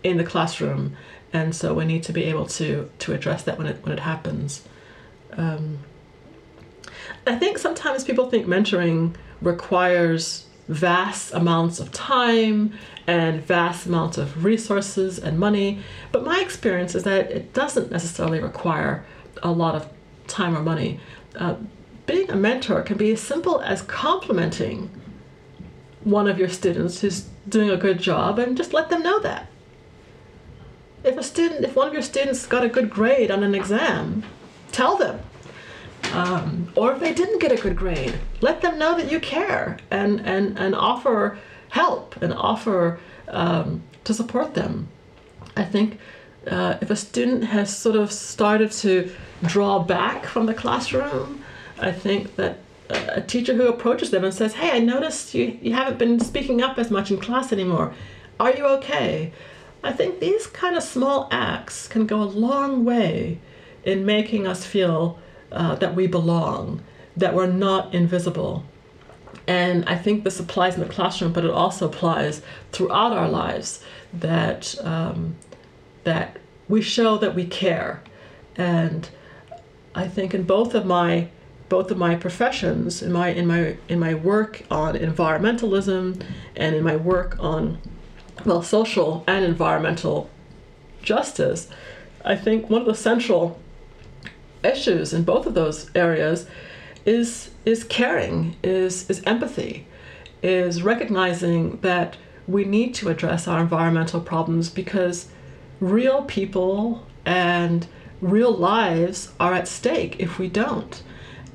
in 0.02 0.16
the 0.16 0.24
classroom, 0.24 0.96
and 1.32 1.54
so 1.54 1.74
we 1.74 1.84
need 1.84 2.02
to 2.04 2.12
be 2.12 2.24
able 2.24 2.46
to 2.46 2.90
to 2.98 3.12
address 3.12 3.42
that 3.44 3.58
when 3.58 3.66
it 3.66 3.84
when 3.84 3.92
it 3.92 4.00
happens. 4.00 4.62
Um, 5.32 5.78
I 7.26 7.36
think 7.36 7.58
sometimes 7.58 8.04
people 8.04 8.28
think 8.30 8.46
mentoring 8.46 9.14
requires 9.40 10.46
vast 10.68 11.32
amounts 11.32 11.80
of 11.80 11.90
time 11.92 12.74
and 13.06 13.42
vast 13.42 13.86
amounts 13.86 14.18
of 14.18 14.44
resources 14.44 15.18
and 15.18 15.38
money, 15.38 15.80
but 16.12 16.24
my 16.24 16.40
experience 16.40 16.94
is 16.94 17.04
that 17.04 17.30
it 17.30 17.54
doesn't 17.54 17.90
necessarily 17.90 18.40
require 18.40 19.04
a 19.42 19.50
lot 19.50 19.74
of 19.74 19.88
time 20.26 20.56
or 20.56 20.62
money. 20.62 21.00
Uh, 21.34 21.54
being 22.08 22.30
a 22.30 22.36
mentor 22.36 22.82
can 22.82 22.96
be 22.96 23.12
as 23.12 23.20
simple 23.20 23.60
as 23.60 23.82
complimenting 23.82 24.90
one 26.02 26.26
of 26.26 26.38
your 26.38 26.48
students 26.48 27.02
who's 27.02 27.26
doing 27.48 27.68
a 27.68 27.76
good 27.76 28.00
job 28.00 28.38
and 28.38 28.56
just 28.56 28.72
let 28.72 28.88
them 28.88 29.02
know 29.02 29.20
that. 29.20 29.46
If 31.04 31.18
a 31.18 31.22
student, 31.22 31.64
if 31.64 31.76
one 31.76 31.86
of 31.86 31.92
your 31.92 32.02
students 32.02 32.46
got 32.46 32.64
a 32.64 32.68
good 32.68 32.88
grade 32.88 33.30
on 33.30 33.44
an 33.44 33.54
exam, 33.54 34.24
tell 34.72 34.96
them. 34.96 35.20
Um, 36.12 36.72
or 36.74 36.92
if 36.92 37.00
they 37.00 37.12
didn't 37.12 37.40
get 37.40 37.52
a 37.52 37.56
good 37.56 37.76
grade, 37.76 38.18
let 38.40 38.62
them 38.62 38.78
know 38.78 38.96
that 38.96 39.12
you 39.12 39.20
care 39.20 39.76
and, 39.90 40.20
and, 40.20 40.58
and 40.58 40.74
offer 40.74 41.38
help 41.68 42.16
and 42.22 42.32
offer 42.32 42.98
um, 43.28 43.82
to 44.04 44.14
support 44.14 44.54
them. 44.54 44.88
I 45.56 45.64
think 45.64 45.98
uh, 46.50 46.78
if 46.80 46.88
a 46.90 46.96
student 46.96 47.44
has 47.44 47.76
sort 47.76 47.96
of 47.96 48.10
started 48.10 48.72
to 48.72 49.12
draw 49.44 49.80
back 49.80 50.24
from 50.24 50.46
the 50.46 50.54
classroom, 50.54 51.44
I 51.80 51.92
think 51.92 52.36
that 52.36 52.58
a 52.90 53.20
teacher 53.20 53.54
who 53.54 53.68
approaches 53.68 54.10
them 54.10 54.24
and 54.24 54.32
says, 54.32 54.54
Hey, 54.54 54.70
I 54.70 54.78
noticed 54.78 55.34
you, 55.34 55.58
you 55.60 55.72
haven't 55.74 55.98
been 55.98 56.20
speaking 56.20 56.62
up 56.62 56.78
as 56.78 56.90
much 56.90 57.10
in 57.10 57.18
class 57.18 57.52
anymore. 57.52 57.94
Are 58.40 58.54
you 58.54 58.66
okay? 58.66 59.32
I 59.82 59.92
think 59.92 60.20
these 60.20 60.46
kind 60.46 60.76
of 60.76 60.82
small 60.82 61.28
acts 61.30 61.86
can 61.86 62.06
go 62.06 62.22
a 62.22 62.24
long 62.24 62.84
way 62.84 63.40
in 63.84 64.04
making 64.04 64.46
us 64.46 64.64
feel 64.64 65.18
uh, 65.52 65.74
that 65.76 65.94
we 65.94 66.06
belong, 66.06 66.82
that 67.16 67.34
we're 67.34 67.46
not 67.46 67.94
invisible. 67.94 68.64
And 69.46 69.84
I 69.88 69.96
think 69.96 70.24
this 70.24 70.40
applies 70.40 70.74
in 70.74 70.80
the 70.80 70.88
classroom, 70.88 71.32
but 71.32 71.44
it 71.44 71.50
also 71.50 71.86
applies 71.86 72.42
throughout 72.72 73.12
our 73.12 73.28
lives 73.28 73.82
that 74.12 74.74
um, 74.84 75.36
that 76.04 76.38
we 76.68 76.82
show 76.82 77.16
that 77.18 77.34
we 77.34 77.46
care. 77.46 78.02
And 78.56 79.08
I 79.94 80.06
think 80.08 80.34
in 80.34 80.42
both 80.42 80.74
of 80.74 80.84
my 80.84 81.28
both 81.68 81.90
of 81.90 81.98
my 81.98 82.14
professions, 82.14 83.02
in 83.02 83.12
my 83.12 83.28
in 83.28 83.46
my 83.46 83.76
in 83.88 83.98
my 83.98 84.14
work 84.14 84.62
on 84.70 84.94
environmentalism 84.94 86.22
and 86.56 86.74
in 86.74 86.82
my 86.82 86.96
work 86.96 87.36
on 87.38 87.78
well 88.44 88.62
social 88.62 89.24
and 89.26 89.44
environmental 89.44 90.30
justice, 91.02 91.68
I 92.24 92.36
think 92.36 92.70
one 92.70 92.82
of 92.82 92.86
the 92.86 92.94
central 92.94 93.58
issues 94.64 95.12
in 95.12 95.22
both 95.22 95.46
of 95.46 95.54
those 95.54 95.90
areas 95.94 96.46
is 97.04 97.50
is 97.64 97.84
caring, 97.84 98.56
is 98.62 99.08
is 99.10 99.22
empathy, 99.24 99.86
is 100.42 100.82
recognizing 100.82 101.78
that 101.80 102.16
we 102.46 102.64
need 102.64 102.94
to 102.94 103.08
address 103.08 103.46
our 103.46 103.60
environmental 103.60 104.20
problems 104.20 104.70
because 104.70 105.28
real 105.80 106.22
people 106.22 107.06
and 107.24 107.86
real 108.20 108.52
lives 108.52 109.32
are 109.38 109.52
at 109.52 109.68
stake 109.68 110.16
if 110.18 110.38
we 110.38 110.48
don't. 110.48 111.02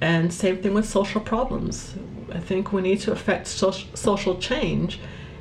And 0.03 0.33
same 0.33 0.61
thing 0.61 0.73
with 0.73 0.85
social 0.85 1.21
problems. 1.21 1.95
I 2.29 2.39
think 2.39 2.73
we 2.73 2.81
need 2.81 2.99
to 3.01 3.13
affect 3.13 3.47
social 3.47 4.37
change 4.37 4.99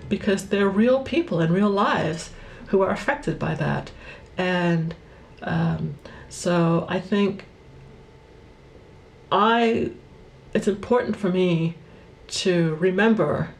because 0.08 0.50
they're 0.50 0.68
real 0.68 1.02
people 1.02 1.40
and 1.40 1.52
real 1.52 1.68
lives 1.68 2.30
who 2.68 2.80
are 2.80 2.90
affected 2.90 3.40
by 3.40 3.56
that. 3.56 3.90
And 4.38 4.94
um, 5.42 5.98
so 6.28 6.86
I 6.88 7.00
think 7.00 7.46
I, 9.32 9.90
it's 10.54 10.68
important 10.68 11.16
for 11.16 11.28
me 11.28 11.74
to 12.28 12.76
remember 12.76 13.50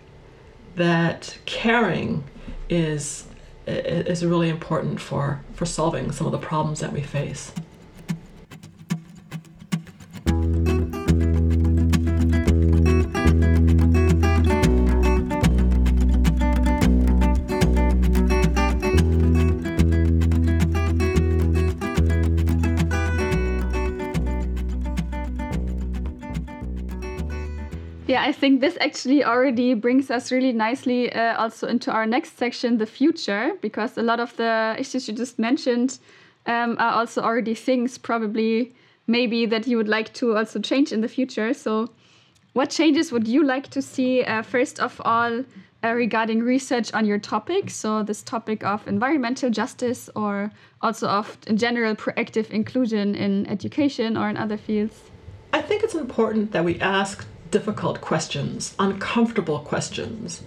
that 0.77 1.37
caring 1.47 2.23
is 2.69 3.27
is 3.67 4.25
really 4.25 4.49
important 4.49 5.01
for, 5.01 5.41
for 5.55 5.67
solving 5.67 6.13
some 6.13 6.27
of 6.27 6.33
the 6.33 6.39
problems 6.39 6.79
that 6.79 6.93
we 6.93 7.01
face. 7.01 7.53
Yeah, 28.13 28.25
I 28.25 28.33
think 28.33 28.61
this 28.61 28.77
actually 28.79 29.25
already 29.25 29.73
brings 29.73 30.11
us 30.11 30.31
really 30.31 30.53
nicely 30.53 31.11
uh, 31.15 31.35
also 31.39 31.67
into 31.67 31.91
our 31.91 32.05
next 32.05 32.37
section, 32.37 32.77
the 32.77 32.85
future, 32.85 33.53
because 33.63 33.97
a 33.97 34.03
lot 34.03 34.21
of 34.21 34.37
the 34.37 34.77
issues 34.79 35.09
you 35.09 35.15
just 35.15 35.39
mentioned 35.39 35.99
um, 36.45 36.77
are 36.79 36.93
also 36.93 37.23
already 37.23 37.55
things 37.55 37.97
probably 37.97 38.75
maybe 39.07 39.47
that 39.47 39.67
you 39.67 39.79
would 39.79 39.89
like 39.89 40.13
to 40.13 40.37
also 40.37 40.61
change 40.61 40.93
in 40.93 41.01
the 41.01 41.09
future. 41.09 41.55
So, 41.55 41.89
what 42.53 42.69
changes 42.69 43.13
would 43.13 43.27
you 43.27 43.45
like 43.45 43.69
to 43.69 43.81
see, 43.81 44.23
uh, 44.25 44.43
first 44.43 44.79
of 44.79 45.01
all, 45.07 45.43
uh, 45.83 45.95
regarding 45.95 46.43
research 46.43 46.93
on 46.93 47.07
your 47.07 47.19
topic? 47.19 47.71
So, 47.71 48.03
this 48.03 48.23
topic 48.23 48.63
of 48.63 48.87
environmental 48.87 49.49
justice, 49.49 50.11
or 50.15 50.51
also 50.83 51.09
of, 51.09 51.39
in 51.47 51.57
general, 51.57 51.95
proactive 51.95 52.51
inclusion 52.51 53.15
in 53.15 53.47
education 53.47 54.19
or 54.19 54.29
in 54.29 54.37
other 54.37 54.59
fields? 54.59 55.01
I 55.55 55.63
think 55.63 55.83
it's 55.83 55.95
important 55.95 56.53
that 56.53 56.63
we 56.63 56.79
ask 56.79 57.27
difficult 57.53 58.01
questions, 58.01 58.75
uncomfortable 58.81 59.61
questions. 59.61 60.43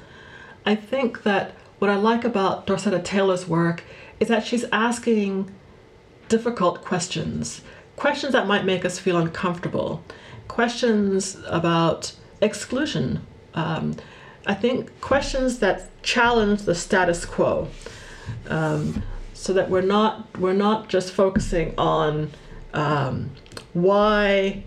I 0.65 0.75
think 0.75 1.23
that 1.23 1.53
what 1.79 1.89
I 1.89 1.95
like 1.95 2.25
about 2.25 2.67
Dorceta 2.67 2.99
Taylor's 2.99 3.47
work 3.47 3.83
is 4.19 4.27
that 4.27 4.45
she's 4.45 4.65
asking 4.73 5.53
difficult 6.27 6.83
questions, 6.83 7.61
questions 7.95 8.33
that 8.33 8.47
might 8.47 8.65
make 8.65 8.83
us 8.83 8.99
feel 8.99 9.17
uncomfortable, 9.17 10.03
questions 10.47 11.37
about 11.47 12.13
exclusion. 12.41 13.25
Um, 13.53 13.95
I 14.45 14.53
think 14.53 14.99
questions 14.99 15.59
that 15.59 15.89
challenge 16.03 16.63
the 16.63 16.75
status 16.75 17.25
quo, 17.25 17.67
um, 18.49 19.03
so 19.33 19.53
that 19.53 19.69
we're 19.69 19.81
not 19.81 20.37
we're 20.39 20.53
not 20.53 20.89
just 20.89 21.11
focusing 21.11 21.73
on 21.77 22.31
um, 22.73 23.31
why 23.73 24.63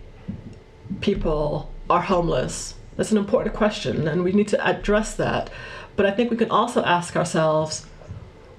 people 1.01 1.68
are 1.89 2.01
homeless? 2.01 2.75
That's 2.95 3.11
an 3.11 3.17
important 3.17 3.55
question, 3.55 4.07
and 4.07 4.23
we 4.23 4.31
need 4.31 4.47
to 4.49 4.65
address 4.65 5.15
that. 5.15 5.49
But 5.95 6.05
I 6.05 6.11
think 6.11 6.31
we 6.31 6.37
can 6.37 6.51
also 6.51 6.83
ask 6.83 7.15
ourselves 7.15 7.85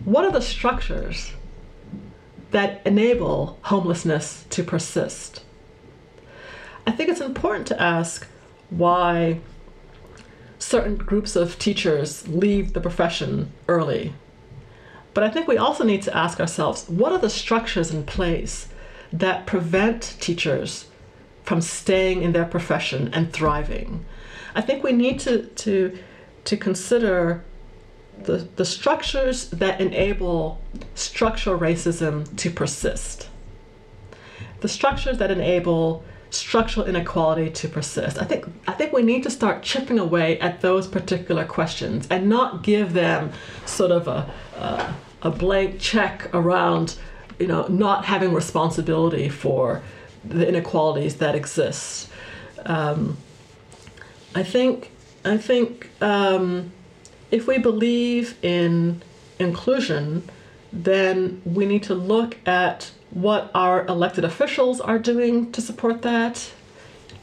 what 0.05 0.25
are 0.25 0.33
the 0.33 0.41
structures 0.41 1.33
that 2.51 2.81
enable 2.87 3.59
homelessness 3.63 4.45
to 4.51 4.65
persist? 4.65 5.43
I 6.87 6.91
think 6.91 7.11
it's 7.11 7.21
important 7.21 7.67
to 7.69 7.81
ask 7.81 8.27
why 8.71 9.41
certain 10.59 10.97
groups 10.97 11.37
of 11.37 11.59
teachers 11.59 12.27
leave 12.29 12.73
the 12.73 12.81
profession 12.81 13.53
early. 13.69 14.15
But 15.15 15.25
I 15.25 15.31
think 15.31 15.49
we 15.49 15.57
also 15.57 15.85
need 15.85 16.03
to 16.03 16.17
ask 16.17 16.41
ourselves 16.41 16.89
what 16.89 17.13
are 17.13 17.19
the 17.19 17.31
structures 17.31 17.93
in 17.93 18.05
place 18.05 18.69
that 19.13 19.47
prevent 19.47 20.17
teachers 20.21 20.90
from 21.43 21.61
staying 21.61 22.23
in 22.23 22.33
their 22.33 22.45
profession 22.45 23.11
and 23.13 23.33
thriving. 23.33 24.05
I 24.55 24.61
think 24.61 24.83
we 24.83 24.93
need 24.93 25.21
to 25.21 25.43
to 25.47 25.99
to 26.45 26.57
consider 26.57 27.45
the, 28.25 28.49
the 28.57 28.65
structures 28.65 29.49
that 29.51 29.81
enable 29.81 30.61
structural 30.95 31.59
racism 31.59 32.37
to 32.37 32.51
persist. 32.51 33.29
The 34.61 34.69
structures 34.69 35.19
that 35.19 35.31
enable 35.31 36.05
structural 36.31 36.87
inequality 36.87 37.51
to 37.51 37.69
persist. 37.69 38.21
I 38.21 38.25
think 38.25 38.47
I 38.67 38.73
think 38.73 38.93
we 38.93 39.03
need 39.03 39.23
to 39.25 39.31
start 39.31 39.63
chipping 39.63 39.99
away 39.99 40.39
at 40.41 40.61
those 40.61 40.87
particular 40.87 41.45
questions 41.45 42.07
and 42.11 42.29
not 42.29 42.63
give 42.63 42.93
them 42.93 43.33
sort 43.67 43.91
of 43.91 44.07
a 44.07 44.31
a, 44.57 44.95
a 45.23 45.31
blank 45.31 45.81
check 45.81 46.33
around 46.33 46.97
you 47.39 47.47
know 47.47 47.67
not 47.69 48.05
having 48.05 48.33
responsibility 48.33 49.29
for 49.29 49.83
the 50.25 50.47
inequalities 50.47 51.17
that 51.17 51.35
exist. 51.35 52.09
Um, 52.65 53.17
I 54.35 54.43
think 54.43 54.91
I 55.25 55.37
think 55.37 55.91
um, 56.01 56.73
if 57.31 57.47
we 57.47 57.59
believe 57.59 58.37
in 58.43 59.03
inclusion, 59.39 60.29
then 60.73 61.43
we 61.45 61.67
need 61.67 61.83
to 61.85 61.95
look 61.95 62.37
at 62.47 62.91
what 63.11 63.51
our 63.55 63.85
elected 63.87 64.25
officials 64.25 64.81
are 64.81 64.99
doing 64.99 65.51
to 65.53 65.61
support 65.61 66.03
that 66.03 66.53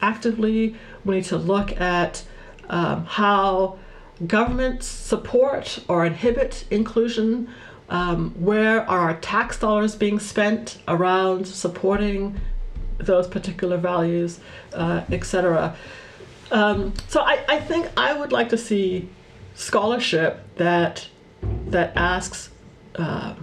actively. 0.00 0.76
We 1.04 1.16
need 1.16 1.24
to 1.24 1.38
look 1.38 1.80
at 1.80 2.24
um, 2.68 3.06
how 3.06 3.78
governments 4.26 4.86
support 4.86 5.80
or 5.88 6.04
inhibit 6.04 6.64
inclusion. 6.70 7.48
Um, 7.90 8.34
where 8.38 8.82
are 8.82 9.00
our 9.00 9.16
tax 9.16 9.58
dollars 9.58 9.96
being 9.96 10.20
spent 10.20 10.78
around 10.86 11.46
supporting 11.46 12.38
those 12.98 13.26
particular 13.26 13.76
values, 13.76 14.40
uh, 14.74 15.02
etc. 15.10 15.76
Um, 16.50 16.94
so 17.08 17.20
I, 17.20 17.44
I 17.48 17.60
think 17.60 17.90
I 17.96 18.12
would 18.12 18.32
like 18.32 18.48
to 18.50 18.58
see 18.58 19.08
scholarship 19.54 20.42
that 20.56 21.08
that 21.66 21.96
asks 21.96 22.50
uh, 22.96 23.34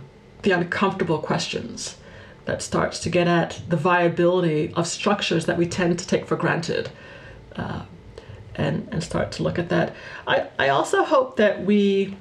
the 0.41 0.51
uncomfortable 0.51 1.19
questions, 1.19 1.97
that 2.45 2.61
starts 2.61 2.99
to 2.99 3.09
get 3.09 3.27
at 3.27 3.61
the 3.69 3.77
viability 3.77 4.73
of 4.73 4.87
structures 4.87 5.45
that 5.45 5.57
we 5.57 5.67
tend 5.67 5.97
to 5.99 6.07
take 6.07 6.25
for 6.25 6.35
granted. 6.35 6.89
Uh, 7.55 7.83
and, 8.57 8.87
and 8.91 9.03
start 9.03 9.31
to 9.33 9.43
look 9.43 9.59
at 9.59 9.69
that. 9.69 9.93
I, 10.27 10.47
I 10.57 10.69
also 10.69 11.03
hope 11.03 11.35
that 11.37 11.65
we 11.65 12.15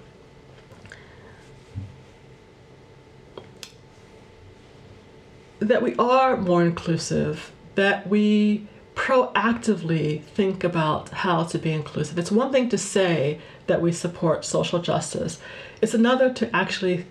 that 5.61 5.83
we 5.83 5.95
are 5.97 6.37
more 6.37 6.63
inclusive, 6.63 7.53
that 7.75 8.09
we 8.09 8.67
proactively 8.95 10.23
think 10.23 10.63
about 10.63 11.09
how 11.11 11.43
to 11.45 11.59
be 11.59 11.73
inclusive. 11.73 12.19
It's 12.19 12.31
one 12.31 12.53
thing 12.53 12.69
to 12.69 12.79
say 12.79 13.41
that 13.67 13.81
we 13.81 13.93
support 13.93 14.45
social 14.45 14.81
justice, 14.81 15.41
it's 15.81 15.95
another 15.95 16.33
to 16.35 16.55
actually 16.55 17.07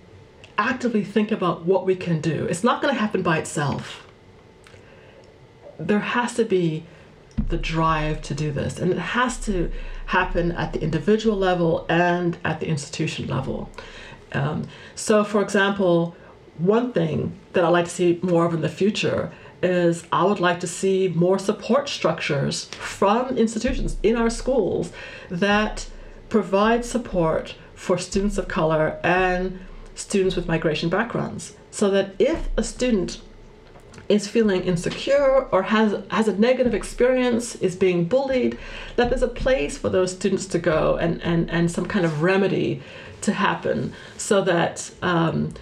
actively 0.58 1.04
think 1.04 1.32
about 1.32 1.66
what 1.66 1.86
we 1.86 1.96
can 1.96 2.22
do. 2.22 2.46
It's 2.46 2.64
not 2.64 2.82
going 2.82 2.94
to 2.94 3.00
happen 3.00 3.22
by 3.22 3.40
itself. 3.40 4.08
There 5.80 6.00
has 6.00 6.36
to 6.36 6.46
be 6.46 6.86
the 7.50 7.58
drive 7.58 8.22
to 8.24 8.34
do 8.36 8.52
this, 8.52 8.80
and 8.80 8.92
it 8.92 9.00
has 9.00 9.40
to 9.46 9.72
happen 10.06 10.52
at 10.54 10.74
the 10.74 10.82
individual 10.82 11.36
level 11.36 11.86
and 11.90 12.38
at 12.46 12.60
the 12.60 12.68
institution 12.68 13.28
level. 13.28 13.70
Um, 14.32 14.68
so, 14.96 15.24
for 15.24 15.42
example, 15.42 16.16
one 16.58 16.92
thing 16.94 17.38
that 17.54 17.64
I'd 17.64 17.70
like 17.70 17.86
to 17.86 17.92
see 17.92 18.20
more 18.22 18.46
of 18.46 18.54
in 18.54 18.62
the 18.62 18.70
future 18.70 19.32
is 19.62 20.04
I 20.12 20.26
would 20.26 20.40
like 20.40 20.60
to 20.60 20.68
see 20.68 21.08
more 21.16 21.40
support 21.40 21.88
structures 21.88 22.66
from 22.66 23.38
institutions 23.38 23.98
in 24.04 24.16
our 24.16 24.30
schools 24.30 24.92
that 25.30 25.88
provide 26.30 26.84
support 26.84 27.56
for 27.76 27.98
students 27.98 28.38
of 28.38 28.48
color 28.48 29.00
and 29.04 29.60
students 29.96 30.36
with 30.36 30.48
migration 30.48 30.90
backgrounds. 30.90 31.56
So 31.72 31.90
that 31.92 32.16
if 32.20 32.50
a 32.58 32.64
student 32.64 33.22
is 34.10 34.28
feeling 34.28 34.64
insecure 34.64 35.48
or 35.52 35.64
has 35.64 36.04
has 36.12 36.28
a 36.28 36.38
negative 36.38 36.74
experience 36.74 37.56
is 37.56 37.76
being 37.76 38.04
bullied 38.04 38.58
that 38.98 39.10
there's 39.10 39.24
a 39.24 39.28
place 39.28 39.78
for 39.78 39.90
those 39.90 40.12
students 40.12 40.46
to 40.46 40.60
go 40.60 40.98
and 40.98 41.22
and 41.24 41.50
and 41.50 41.72
some 41.72 41.86
kind 41.86 42.06
of 42.06 42.22
remedy 42.22 42.82
to 43.22 43.32
happen 43.32 43.94
so 44.18 44.42
that 44.42 44.92
um, 45.02 45.54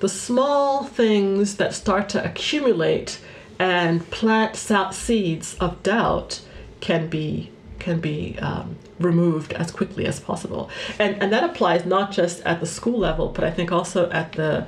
the 0.00 0.08
small 0.08 0.84
things 0.84 1.56
that 1.56 1.74
start 1.74 2.08
to 2.10 2.24
accumulate 2.24 3.20
and 3.58 4.08
plant 4.10 4.56
seeds 4.56 5.54
of 5.54 5.82
doubt 5.82 6.40
can 6.80 7.08
be 7.08 7.50
can 7.78 8.00
be 8.00 8.36
um, 8.40 8.76
removed 8.98 9.52
as 9.52 9.70
quickly 9.70 10.04
as 10.06 10.20
possible. 10.20 10.70
And 10.98 11.20
and 11.22 11.32
that 11.32 11.44
applies 11.44 11.84
not 11.84 12.12
just 12.12 12.40
at 12.42 12.60
the 12.60 12.66
school 12.66 12.98
level 12.98 13.28
but 13.28 13.44
I 13.44 13.50
think 13.50 13.72
also 13.72 14.10
at 14.10 14.32
the 14.32 14.66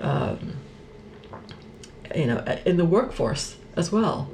um, 0.00 0.54
you 2.14 2.26
know 2.26 2.44
in 2.64 2.76
the 2.76 2.84
workforce 2.84 3.56
as 3.76 3.90
well. 3.90 4.30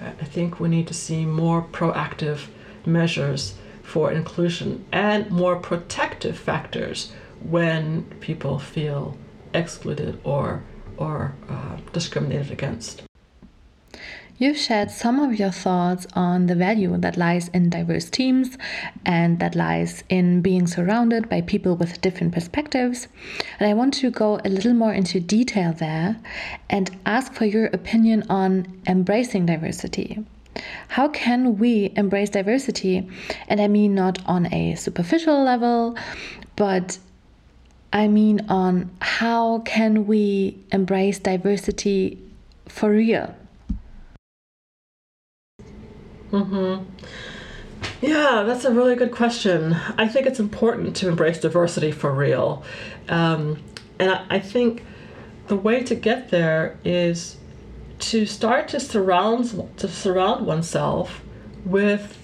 I 0.00 0.24
think 0.24 0.60
we 0.60 0.68
need 0.68 0.86
to 0.88 0.94
see 0.94 1.24
more 1.26 1.62
proactive 1.62 2.46
measures 2.86 3.54
for 3.82 4.12
inclusion 4.12 4.84
and 4.92 5.28
more 5.30 5.56
protective 5.56 6.38
factors 6.38 7.10
when 7.40 8.04
people 8.20 8.58
feel 8.58 9.16
excluded 9.54 10.20
or 10.24 10.62
or 10.96 11.34
uh, 11.48 11.76
discriminated 11.92 12.50
against. 12.50 13.02
You've 14.40 14.56
shared 14.56 14.92
some 14.92 15.18
of 15.18 15.36
your 15.36 15.50
thoughts 15.50 16.06
on 16.12 16.46
the 16.46 16.54
value 16.54 16.96
that 16.98 17.16
lies 17.16 17.48
in 17.48 17.70
diverse 17.70 18.08
teams 18.08 18.56
and 19.04 19.40
that 19.40 19.56
lies 19.56 20.04
in 20.08 20.42
being 20.42 20.68
surrounded 20.68 21.28
by 21.28 21.40
people 21.40 21.74
with 21.74 22.00
different 22.00 22.32
perspectives. 22.32 23.08
And 23.58 23.68
I 23.68 23.74
want 23.74 23.94
to 23.94 24.12
go 24.12 24.40
a 24.44 24.48
little 24.48 24.74
more 24.74 24.92
into 24.92 25.18
detail 25.18 25.72
there 25.72 26.20
and 26.70 26.96
ask 27.04 27.32
for 27.32 27.46
your 27.46 27.66
opinion 27.66 28.22
on 28.30 28.80
embracing 28.86 29.46
diversity. 29.46 30.24
How 30.86 31.08
can 31.08 31.58
we 31.58 31.92
embrace 31.96 32.30
diversity? 32.30 33.08
And 33.48 33.60
I 33.60 33.66
mean 33.66 33.92
not 33.92 34.20
on 34.24 34.52
a 34.52 34.76
superficial 34.76 35.42
level, 35.42 35.96
but 36.54 36.98
I 37.92 38.08
mean 38.08 38.46
on 38.48 38.90
how 39.00 39.60
can 39.60 40.06
we 40.06 40.58
embrace 40.70 41.18
diversity 41.18 42.18
for 42.66 42.90
real? 42.90 43.34
Mm-hmm. 46.30 46.84
Yeah, 48.00 48.44
that's 48.46 48.64
a 48.64 48.72
really 48.72 48.94
good 48.94 49.12
question. 49.12 49.74
I 49.96 50.06
think 50.06 50.26
it's 50.26 50.38
important 50.38 50.94
to 50.96 51.08
embrace 51.08 51.40
diversity 51.40 51.90
for 51.90 52.12
real. 52.12 52.62
Um, 53.08 53.62
and 53.98 54.12
I, 54.12 54.26
I 54.30 54.38
think 54.38 54.84
the 55.48 55.56
way 55.56 55.82
to 55.82 55.94
get 55.94 56.30
there 56.30 56.78
is 56.84 57.38
to 57.98 58.26
start 58.26 58.68
to 58.68 58.78
surround 58.78 59.68
to 59.78 59.88
surround 59.88 60.46
oneself 60.46 61.22
with 61.64 62.16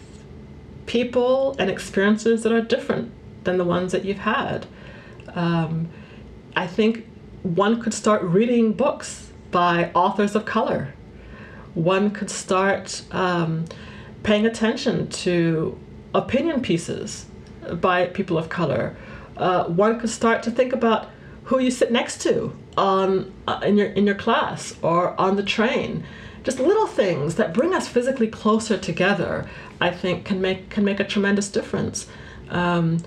people 0.86 1.56
and 1.58 1.70
experiences 1.70 2.42
that 2.42 2.52
are 2.52 2.60
different 2.60 3.10
than 3.44 3.58
the 3.58 3.64
ones 3.64 3.92
that 3.92 4.04
you've 4.04 4.18
had. 4.18 4.66
Um, 5.34 5.88
I 6.56 6.66
think 6.66 7.06
one 7.42 7.80
could 7.80 7.94
start 7.94 8.22
reading 8.22 8.72
books 8.72 9.30
by 9.50 9.90
authors 9.94 10.34
of 10.34 10.44
color. 10.44 10.94
One 11.74 12.10
could 12.10 12.30
start 12.30 13.02
um, 13.10 13.66
paying 14.22 14.46
attention 14.46 15.08
to 15.08 15.78
opinion 16.14 16.62
pieces 16.62 17.26
by 17.80 18.06
people 18.06 18.38
of 18.38 18.48
color. 18.48 18.96
Uh, 19.36 19.64
one 19.64 19.98
could 19.98 20.10
start 20.10 20.42
to 20.44 20.50
think 20.50 20.72
about 20.72 21.10
who 21.44 21.58
you 21.58 21.70
sit 21.70 21.92
next 21.92 22.22
to 22.22 22.56
on 22.76 23.32
uh, 23.46 23.60
in 23.62 23.76
your 23.76 23.88
in 23.88 24.06
your 24.06 24.14
class 24.14 24.74
or 24.82 25.18
on 25.20 25.36
the 25.36 25.42
train. 25.42 26.04
Just 26.42 26.58
little 26.58 26.86
things 26.86 27.36
that 27.36 27.54
bring 27.54 27.74
us 27.74 27.88
physically 27.88 28.28
closer 28.28 28.76
together, 28.76 29.48
I 29.80 29.90
think, 29.90 30.24
can 30.24 30.40
make 30.40 30.70
can 30.70 30.84
make 30.84 31.00
a 31.00 31.04
tremendous 31.04 31.48
difference. 31.48 32.06
Um, 32.50 32.98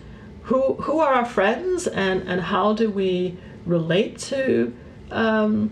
who 0.48 0.74
who 0.76 1.00
are 1.00 1.14
our 1.14 1.26
friends 1.26 1.88
and 1.88 2.28
and 2.28 2.42
how 2.42 2.74
do 2.74 2.90
we 2.90 3.38
relate 3.66 4.18
to 4.18 4.76
um, 5.12 5.72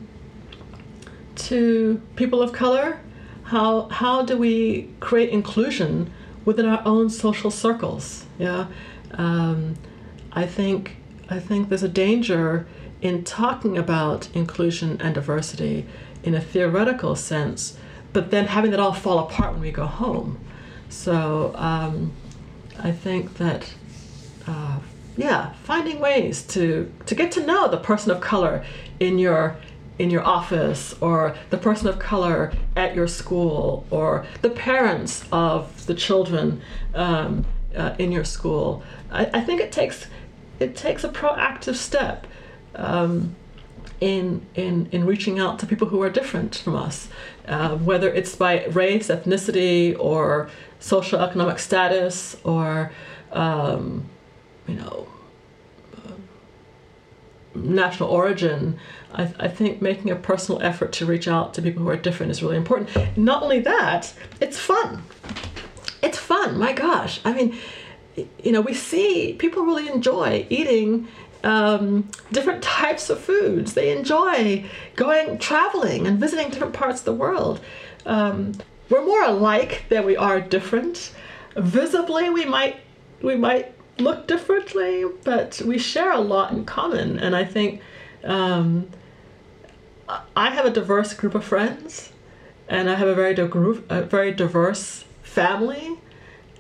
to 1.36 2.02
people 2.16 2.42
of 2.42 2.54
color? 2.54 3.00
how 3.46 3.88
how 3.90 4.24
do 4.24 4.38
we 4.38 4.90
create 5.00 5.30
inclusion 5.30 6.12
within 6.46 6.66
our 6.66 6.82
own 6.86 7.10
social 7.10 7.52
circles? 7.52 8.26
Yeah, 8.38 8.68
um, 9.12 9.76
I 10.32 10.46
think 10.46 10.98
I 11.30 11.40
think 11.40 11.70
there's 11.70 11.84
a 11.84 11.90
danger 11.90 12.68
in 13.02 13.24
talking 13.24 13.78
about 13.78 14.30
inclusion 14.34 15.00
and 15.00 15.14
diversity 15.14 15.86
in 16.24 16.34
a 16.34 16.42
theoretical 16.42 17.16
sense, 17.16 17.78
but 18.14 18.32
then 18.32 18.48
having 18.48 18.74
it 18.74 18.80
all 18.80 18.94
fall 18.94 19.20
apart 19.20 19.54
when 19.54 19.62
we 19.62 19.72
go 19.72 19.86
home. 19.86 20.40
So 20.90 21.54
um, 21.56 22.12
I 22.80 22.92
think 22.92 23.38
that. 23.38 23.74
Uh, 24.48 24.80
yeah, 25.18 25.54
finding 25.64 26.00
ways 26.00 26.44
to, 26.44 26.92
to 27.06 27.16
get 27.16 27.32
to 27.34 27.46
know 27.46 27.68
the 27.68 27.78
person 27.78 28.12
of 28.12 28.20
color 28.22 28.66
in 29.00 29.18
your 29.18 29.56
in 29.98 30.10
your 30.10 30.24
office 30.26 30.94
or 31.00 31.36
the 31.52 31.58
person 31.58 31.88
of 31.88 31.98
color 32.00 32.52
at 32.76 32.94
your 32.94 33.08
school 33.08 33.86
or 33.90 34.26
the 34.42 34.50
parents 34.50 35.24
of 35.32 35.86
the 35.86 35.94
children 35.94 36.62
um, 36.94 37.46
uh, 37.74 37.96
in 37.98 38.12
your 38.12 38.26
school. 38.26 38.84
I, 39.10 39.30
I, 39.34 39.42
think 39.42 39.62
it 39.62 39.72
takes 39.72 40.08
it 40.60 40.76
takes 40.76 41.06
a 41.06 41.10
proactive 41.10 41.76
step 41.76 42.28
um, 42.76 43.38
in, 44.02 44.46
in 44.56 44.90
in 44.92 45.06
reaching 45.06 45.40
out 45.40 45.60
to 45.60 45.66
people 45.66 45.88
who 45.88 46.02
are 46.02 46.10
different 46.10 46.56
from 46.56 46.76
us, 46.76 47.08
uh, 47.48 47.78
whether 47.78 48.10
it's 48.10 48.36
by 48.36 48.66
race, 48.66 49.08
ethnicity, 49.08 49.98
or 49.98 50.50
social 50.80 51.22
economic 51.22 51.60
status, 51.60 52.36
or 52.44 52.92
um, 53.32 54.10
you 54.68 54.76
know 54.76 55.08
national 57.56 58.10
origin, 58.10 58.78
I, 59.14 59.34
I, 59.40 59.48
think 59.48 59.82
making 59.82 60.12
a 60.12 60.16
personal 60.16 60.62
effort 60.62 60.92
to 60.94 61.06
reach 61.06 61.28
out 61.28 61.54
to 61.56 61.62
people 61.62 61.84
who 61.84 61.90
are 61.90 61.98
different 61.98 62.32
is 62.32 62.44
really 62.44 62.58
important. 62.58 63.18
Not 63.18 63.44
only 63.44 63.60
that, 63.62 64.14
it's 64.42 64.60
fun. 64.60 65.04
It's 66.04 66.18
fun, 66.18 66.58
my 66.58 66.74
gosh. 66.74 67.22
I 67.26 67.34
mean, 67.34 67.58
you 68.16 68.52
know, 68.52 68.62
we 68.62 68.74
see 68.74 69.34
people 69.34 69.64
really 69.64 69.88
enjoy 69.88 70.46
eating 70.50 71.08
um, 71.44 72.10
different 72.32 72.62
types 72.64 73.10
of 73.10 73.20
foods. 73.20 73.74
They 73.74 73.96
enjoy 73.96 74.66
going 74.96 75.38
traveling 75.38 76.08
and 76.08 76.20
visiting 76.20 76.50
different 76.50 76.74
parts 76.74 77.00
of 77.00 77.06
the 77.06 77.14
world. 77.14 77.62
Um, 78.06 78.54
we're 78.90 79.06
more 79.06 79.24
alike 79.24 79.86
than 79.90 80.06
we 80.06 80.16
are 80.16 80.40
different. 80.40 81.12
Visibly, 81.56 82.30
we 82.30 82.46
might 82.46 82.78
we 83.22 83.36
might 83.36 83.75
look 83.98 84.28
differently, 84.28 85.06
but 85.24 85.62
we 85.66 85.78
share 85.78 86.12
a 86.12 86.20
lot 86.20 86.52
in 86.52 86.66
common. 86.66 87.20
And 87.20 87.36
I 87.36 87.46
think 87.46 87.82
um, 88.24 88.90
I 90.36 90.50
have 90.52 90.66
a 90.66 90.70
diverse 90.70 91.14
group 91.14 91.36
of 91.36 91.44
friends, 91.44 92.12
and 92.68 92.90
I 92.90 92.96
have 92.96 93.08
a 93.08 93.16
very 93.16 93.34
group, 93.48 93.90
a 93.90 94.04
very 94.04 94.32
diverse 94.32 95.06
family, 95.24 95.98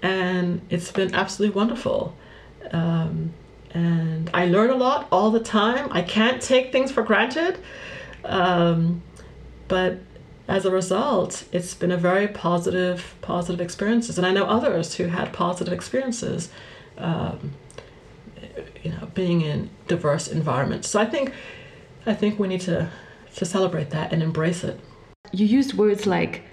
and 0.01 0.61
it's 0.69 0.91
been 0.91 1.13
absolutely 1.13 1.55
wonderful. 1.55 2.15
Um, 2.71 3.33
and 3.71 4.29
I 4.33 4.45
learn 4.45 4.69
a 4.69 4.75
lot 4.75 5.07
all 5.11 5.31
the 5.31 5.39
time. 5.39 5.89
I 5.91 6.01
can't 6.01 6.41
take 6.41 6.71
things 6.71 6.91
for 6.91 7.03
granted, 7.03 7.59
um, 8.23 9.01
but 9.67 9.97
as 10.47 10.65
a 10.65 10.71
result, 10.71 11.43
it's 11.51 11.73
been 11.73 11.91
a 11.91 11.97
very 11.97 12.27
positive, 12.27 13.15
positive 13.21 13.59
experiences. 13.59 14.17
And 14.17 14.27
I 14.27 14.31
know 14.31 14.45
others 14.45 14.95
who 14.95 15.07
had 15.07 15.33
positive 15.33 15.73
experiences 15.73 16.49
um, 16.97 17.53
you 18.83 18.91
know, 18.91 19.07
being 19.13 19.41
in 19.41 19.69
diverse 19.87 20.27
environments. 20.27 20.89
So 20.89 20.99
I 20.99 21.05
think, 21.05 21.33
I 22.05 22.13
think 22.13 22.39
we 22.39 22.47
need 22.47 22.61
to 22.61 22.89
to 23.35 23.45
celebrate 23.45 23.89
that 23.89 24.13
and 24.13 24.23
embrace 24.23 24.63
it. 24.63 24.79
You 25.31 25.45
used 25.45 25.73
words 25.73 26.07
like 26.07 26.43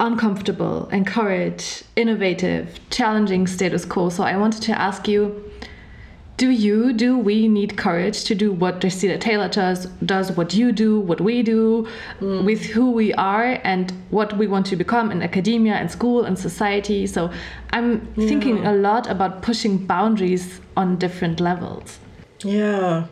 uncomfortable, 0.00 0.88
encourage, 0.90 1.82
innovative, 1.96 2.78
challenging 2.90 3.46
status 3.46 3.84
quo. 3.84 4.08
So 4.08 4.22
I 4.22 4.36
wanted 4.36 4.62
to 4.62 4.78
ask 4.78 5.08
you 5.08 5.47
do 6.38 6.50
you, 6.50 6.92
do 6.92 7.18
we 7.18 7.48
need 7.48 7.76
courage 7.76 8.22
to 8.24 8.34
do 8.34 8.52
what 8.52 8.80
Dorceta 8.80 9.18
Taylor 9.18 9.48
does, 9.48 9.86
does 10.06 10.30
what 10.30 10.54
you 10.54 10.70
do, 10.70 11.00
what 11.00 11.20
we 11.20 11.42
do, 11.42 11.86
mm. 12.20 12.44
with 12.44 12.64
who 12.64 12.92
we 12.92 13.12
are 13.14 13.60
and 13.64 13.92
what 14.10 14.38
we 14.38 14.46
want 14.46 14.64
to 14.66 14.76
become 14.76 15.10
in 15.10 15.20
academia 15.20 15.74
and 15.74 15.90
school 15.90 16.24
and 16.24 16.38
society? 16.38 17.08
So 17.08 17.32
I'm 17.72 18.06
yeah. 18.16 18.28
thinking 18.28 18.64
a 18.64 18.72
lot 18.72 19.10
about 19.10 19.42
pushing 19.42 19.84
boundaries 19.84 20.60
on 20.76 20.96
different 20.96 21.40
levels. 21.40 21.98
Yeah. 22.44 23.06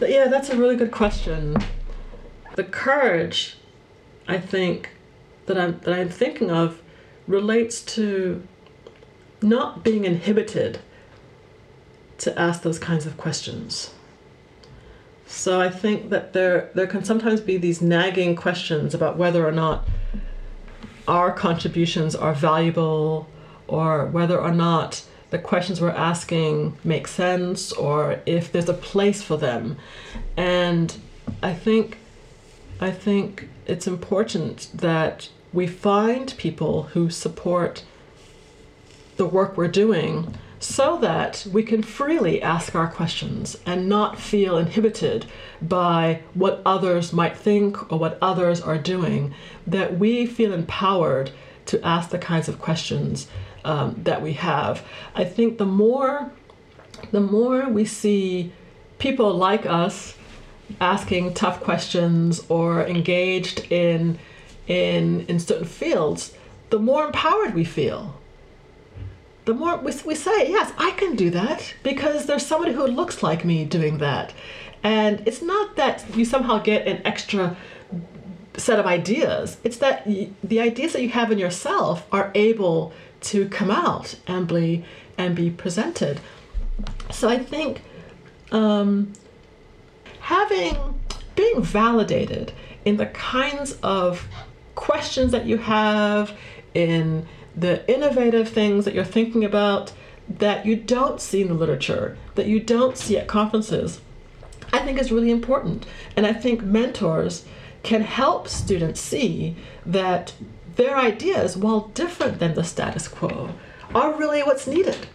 But 0.00 0.10
yeah, 0.10 0.26
that's 0.28 0.48
a 0.48 0.56
really 0.56 0.76
good 0.76 0.92
question. 0.92 1.58
The 2.56 2.64
courage, 2.64 3.58
I 4.26 4.38
think, 4.38 4.90
that 5.44 5.58
I'm 5.58 5.78
that 5.80 5.92
I'm 5.92 6.08
thinking 6.08 6.50
of 6.50 6.80
relates 7.26 7.82
to 7.96 8.42
not 9.42 9.84
being 9.84 10.06
inhibited 10.06 10.78
to 12.18 12.38
ask 12.38 12.62
those 12.62 12.78
kinds 12.78 13.06
of 13.06 13.16
questions. 13.16 13.92
So 15.26 15.60
I 15.60 15.70
think 15.70 16.10
that 16.10 16.32
there 16.32 16.70
there 16.74 16.86
can 16.86 17.04
sometimes 17.04 17.40
be 17.40 17.56
these 17.56 17.80
nagging 17.80 18.36
questions 18.36 18.94
about 18.94 19.16
whether 19.16 19.46
or 19.46 19.52
not 19.52 19.86
our 21.08 21.32
contributions 21.32 22.14
are 22.14 22.34
valuable 22.34 23.28
or 23.66 24.06
whether 24.06 24.38
or 24.38 24.52
not 24.52 25.04
the 25.30 25.38
questions 25.38 25.80
we're 25.80 25.90
asking 25.90 26.76
make 26.84 27.08
sense 27.08 27.72
or 27.72 28.20
if 28.26 28.52
there's 28.52 28.68
a 28.68 28.74
place 28.74 29.22
for 29.22 29.36
them. 29.36 29.76
And 30.36 30.96
I 31.42 31.52
think 31.52 31.98
I 32.80 32.90
think 32.90 33.48
it's 33.66 33.86
important 33.86 34.68
that 34.74 35.28
we 35.52 35.66
find 35.66 36.34
people 36.36 36.84
who 36.94 37.10
support 37.10 37.84
the 39.16 39.26
work 39.26 39.56
we're 39.56 39.68
doing 39.68 40.34
so 40.64 40.96
that 40.96 41.46
we 41.52 41.62
can 41.62 41.82
freely 41.82 42.40
ask 42.40 42.74
our 42.74 42.88
questions 42.88 43.54
and 43.66 43.86
not 43.86 44.18
feel 44.18 44.56
inhibited 44.56 45.26
by 45.60 46.22
what 46.32 46.62
others 46.64 47.12
might 47.12 47.36
think 47.36 47.92
or 47.92 47.98
what 47.98 48.16
others 48.22 48.62
are 48.62 48.78
doing, 48.78 49.34
that 49.66 49.98
we 49.98 50.24
feel 50.24 50.54
empowered 50.54 51.30
to 51.66 51.84
ask 51.84 52.08
the 52.08 52.18
kinds 52.18 52.48
of 52.48 52.58
questions 52.58 53.28
um, 53.62 53.94
that 54.04 54.22
we 54.22 54.32
have. 54.32 54.82
I 55.14 55.24
think 55.24 55.58
the 55.58 55.66
more 55.66 56.32
the 57.10 57.20
more 57.20 57.68
we 57.68 57.84
see 57.84 58.50
people 58.98 59.34
like 59.34 59.66
us 59.66 60.16
asking 60.80 61.34
tough 61.34 61.60
questions 61.60 62.40
or 62.48 62.86
engaged 62.86 63.70
in 63.70 64.18
in 64.66 65.26
in 65.26 65.38
certain 65.38 65.66
fields, 65.66 66.32
the 66.70 66.78
more 66.78 67.04
empowered 67.04 67.54
we 67.54 67.64
feel 67.64 68.18
the 69.44 69.54
more 69.54 69.76
we, 69.76 69.92
we 70.04 70.14
say, 70.14 70.50
yes, 70.50 70.72
I 70.78 70.92
can 70.92 71.16
do 71.16 71.30
that 71.30 71.74
because 71.82 72.26
there's 72.26 72.46
somebody 72.46 72.72
who 72.72 72.86
looks 72.86 73.22
like 73.22 73.44
me 73.44 73.64
doing 73.64 73.98
that. 73.98 74.32
And 74.82 75.22
it's 75.26 75.42
not 75.42 75.76
that 75.76 76.04
you 76.16 76.24
somehow 76.24 76.58
get 76.58 76.86
an 76.86 77.02
extra 77.04 77.56
set 78.56 78.78
of 78.78 78.86
ideas, 78.86 79.56
it's 79.64 79.78
that 79.78 80.06
the 80.06 80.60
ideas 80.60 80.92
that 80.92 81.02
you 81.02 81.08
have 81.08 81.32
in 81.32 81.38
yourself 81.38 82.06
are 82.12 82.30
able 82.36 82.92
to 83.20 83.48
come 83.48 83.70
out 83.70 84.14
and 84.28 84.46
be, 84.46 84.84
and 85.18 85.34
be 85.34 85.50
presented. 85.50 86.20
So 87.10 87.28
I 87.28 87.38
think 87.38 87.82
um, 88.52 89.12
having, 90.20 90.76
being 91.34 91.62
validated 91.62 92.52
in 92.84 92.96
the 92.96 93.06
kinds 93.06 93.76
of 93.82 94.28
questions 94.74 95.32
that 95.32 95.46
you 95.46 95.58
have, 95.58 96.36
in 96.74 97.26
the 97.56 97.88
innovative 97.92 98.48
things 98.48 98.84
that 98.84 98.94
you're 98.94 99.04
thinking 99.04 99.44
about 99.44 99.92
that 100.28 100.64
you 100.64 100.76
don't 100.76 101.20
see 101.20 101.42
in 101.42 101.48
the 101.48 101.54
literature, 101.54 102.16
that 102.34 102.46
you 102.46 102.58
don't 102.60 102.96
see 102.96 103.16
at 103.18 103.26
conferences, 103.26 104.00
I 104.72 104.78
think 104.80 104.98
is 104.98 105.12
really 105.12 105.30
important. 105.30 105.86
And 106.16 106.26
I 106.26 106.32
think 106.32 106.62
mentors 106.62 107.44
can 107.82 108.02
help 108.02 108.48
students 108.48 109.00
see 109.00 109.56
that 109.84 110.34
their 110.76 110.96
ideas, 110.96 111.56
while 111.56 111.88
different 111.94 112.38
than 112.38 112.54
the 112.54 112.64
status 112.64 113.06
quo, 113.06 113.50
are 113.94 114.18
really 114.18 114.42
what's 114.42 114.66
needed. 114.66 115.06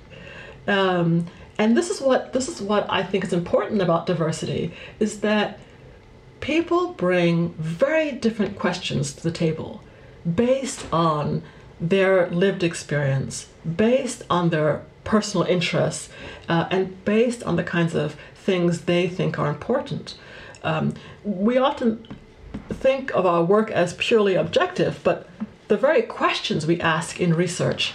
Um, 0.68 1.26
and 1.58 1.76
this 1.76 1.90
is 1.90 2.00
what 2.00 2.32
this 2.32 2.48
is 2.48 2.62
what 2.62 2.86
I 2.90 3.04
think 3.04 3.26
is 3.26 3.34
important 3.34 3.82
about 3.82 4.06
diversity 4.06 4.74
is 5.00 5.20
that 5.20 5.60
people 6.40 6.94
bring 6.94 7.50
very 7.56 8.14
different 8.14 8.58
questions 8.58 9.12
to 9.14 9.24
the 9.24 9.32
table 9.32 9.84
based 10.36 10.86
on 10.94 11.44
their 11.80 12.30
lived 12.30 12.64
experience 12.64 13.48
based 13.76 14.24
on 14.30 14.50
their 14.50 14.84
personal 15.04 15.46
interests 15.48 16.10
uh, 16.48 16.68
and 16.70 17.04
based 17.06 17.44
on 17.44 17.56
the 17.56 17.64
kinds 17.64 17.96
of 17.96 18.16
things 18.36 18.82
they 18.82 19.08
think 19.08 19.40
are 19.40 19.50
important. 19.50 20.16
Um, 20.64 20.94
we 21.24 21.58
often 21.58 22.06
think 22.70 23.12
of 23.16 23.26
our 23.26 23.44
work 23.44 23.72
as 23.72 23.94
purely 23.94 24.36
objective, 24.36 25.00
but 25.04 25.30
the 25.68 25.78
very 25.78 26.02
questions 26.02 26.66
we 26.66 26.80
ask 26.82 27.20
in 27.20 27.34
research 27.34 27.94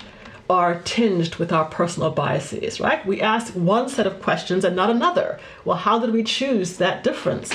are 0.49 0.81
tinged 0.83 1.37
with 1.37 1.53
our 1.53 1.65
personal 1.65 2.11
biases, 2.11 2.79
right? 2.79 3.05
We 3.07 3.21
ask 3.21 3.55
one 3.55 3.89
set 3.89 4.07
of 4.07 4.21
questions 4.21 4.65
and 4.65 4.77
not 4.77 4.91
another. 4.91 5.41
Well, 5.65 5.79
how 5.79 5.99
did 5.99 6.13
we 6.13 6.23
choose 6.23 6.77
that 6.77 7.03
difference? 7.03 7.53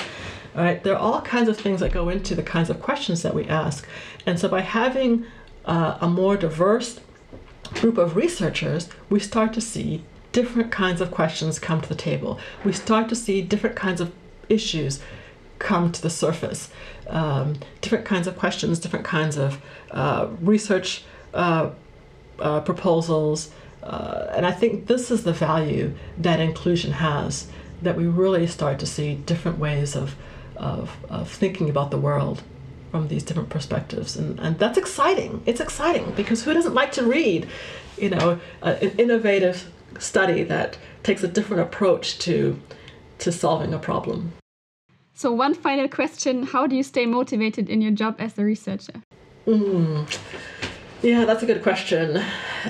All 0.55 0.63
right, 0.63 0.83
there 0.83 0.95
are 0.95 0.99
all 0.99 1.21
kinds 1.21 1.47
of 1.47 1.57
things 1.57 1.79
that 1.81 1.91
go 1.91 2.09
into 2.09 2.33
the 2.33 2.43
kinds 2.43 2.69
of 2.69 2.81
questions 2.81 3.21
that 3.21 3.35
we 3.35 3.45
ask. 3.47 3.87
And 4.25 4.39
so 4.39 4.49
by 4.49 4.61
having 4.61 5.25
uh, 5.69 5.99
a 6.01 6.09
more 6.09 6.35
diverse 6.35 6.99
group 7.75 7.99
of 7.99 8.15
researchers, 8.15 8.89
we 9.09 9.19
start 9.19 9.53
to 9.53 9.61
see 9.61 10.03
different 10.31 10.71
kinds 10.71 10.99
of 10.99 11.11
questions 11.11 11.59
come 11.59 11.79
to 11.79 11.87
the 11.87 11.95
table. 11.95 12.39
We 12.65 12.73
start 12.73 13.07
to 13.09 13.15
see 13.15 13.41
different 13.43 13.75
kinds 13.75 14.01
of 14.01 14.11
issues 14.49 14.99
come 15.59 15.91
to 15.91 16.01
the 16.01 16.09
surface, 16.09 16.71
um, 17.07 17.59
different 17.81 18.05
kinds 18.05 18.25
of 18.25 18.35
questions, 18.35 18.79
different 18.79 19.05
kinds 19.05 19.37
of 19.37 19.61
uh, 19.91 20.27
research 20.41 21.03
uh, 21.35 21.69
uh, 22.39 22.61
proposals. 22.61 23.51
Uh, 23.83 24.25
and 24.35 24.47
I 24.47 24.51
think 24.51 24.87
this 24.87 25.11
is 25.11 25.23
the 25.23 25.33
value 25.33 25.93
that 26.17 26.39
inclusion 26.39 26.93
has, 26.93 27.47
that 27.83 27.95
we 27.95 28.07
really 28.07 28.47
start 28.47 28.79
to 28.79 28.87
see 28.87 29.15
different 29.15 29.59
ways 29.59 29.95
of, 29.95 30.15
of, 30.55 30.97
of 31.09 31.29
thinking 31.29 31.69
about 31.69 31.91
the 31.91 31.99
world 31.99 32.41
from 32.91 33.07
these 33.07 33.23
different 33.23 33.49
perspectives. 33.49 34.15
And, 34.15 34.39
and 34.39 34.57
that's 34.59 34.77
exciting. 34.77 35.41
It's 35.45 35.59
exciting 35.59 36.11
because 36.15 36.43
who 36.43 36.53
doesn't 36.53 36.73
like 36.73 36.91
to 36.93 37.03
read 37.03 37.47
you 37.97 38.09
know 38.09 38.39
an 38.61 38.91
innovative 38.97 39.71
study 39.99 40.43
that 40.43 40.77
takes 41.03 41.23
a 41.23 41.27
different 41.27 41.61
approach 41.61 42.19
to 42.19 42.59
to 43.19 43.31
solving 43.31 43.73
a 43.73 43.79
problem? 43.79 44.33
So 45.13 45.31
one 45.31 45.53
final 45.53 45.89
question. 45.89 46.43
How 46.43 46.65
do 46.65 46.75
you 46.75 46.83
stay 46.83 47.05
motivated 47.05 47.69
in 47.69 47.81
your 47.81 47.91
job 47.91 48.15
as 48.19 48.37
a 48.37 48.43
researcher? 48.43 49.03
Mm. 49.45 50.07
yeah 51.01 51.25
that's 51.25 51.43
a 51.43 51.45
good 51.45 51.63
question. 51.63 52.23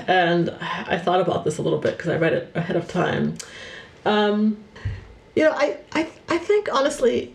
And 0.06 0.50
i 0.60 0.98
thought 0.98 1.20
about 1.20 1.44
this 1.44 1.58
a 1.58 1.62
little 1.62 1.78
bit 1.78 1.96
because 1.96 2.10
i 2.10 2.16
read 2.16 2.32
it 2.32 2.52
ahead 2.54 2.76
of 2.76 2.88
time. 2.88 3.36
Um, 4.04 4.56
you 5.34 5.44
know 5.44 5.52
I, 5.52 5.78
I 5.92 6.08
i 6.28 6.38
think 6.38 6.68
honestly 6.72 7.34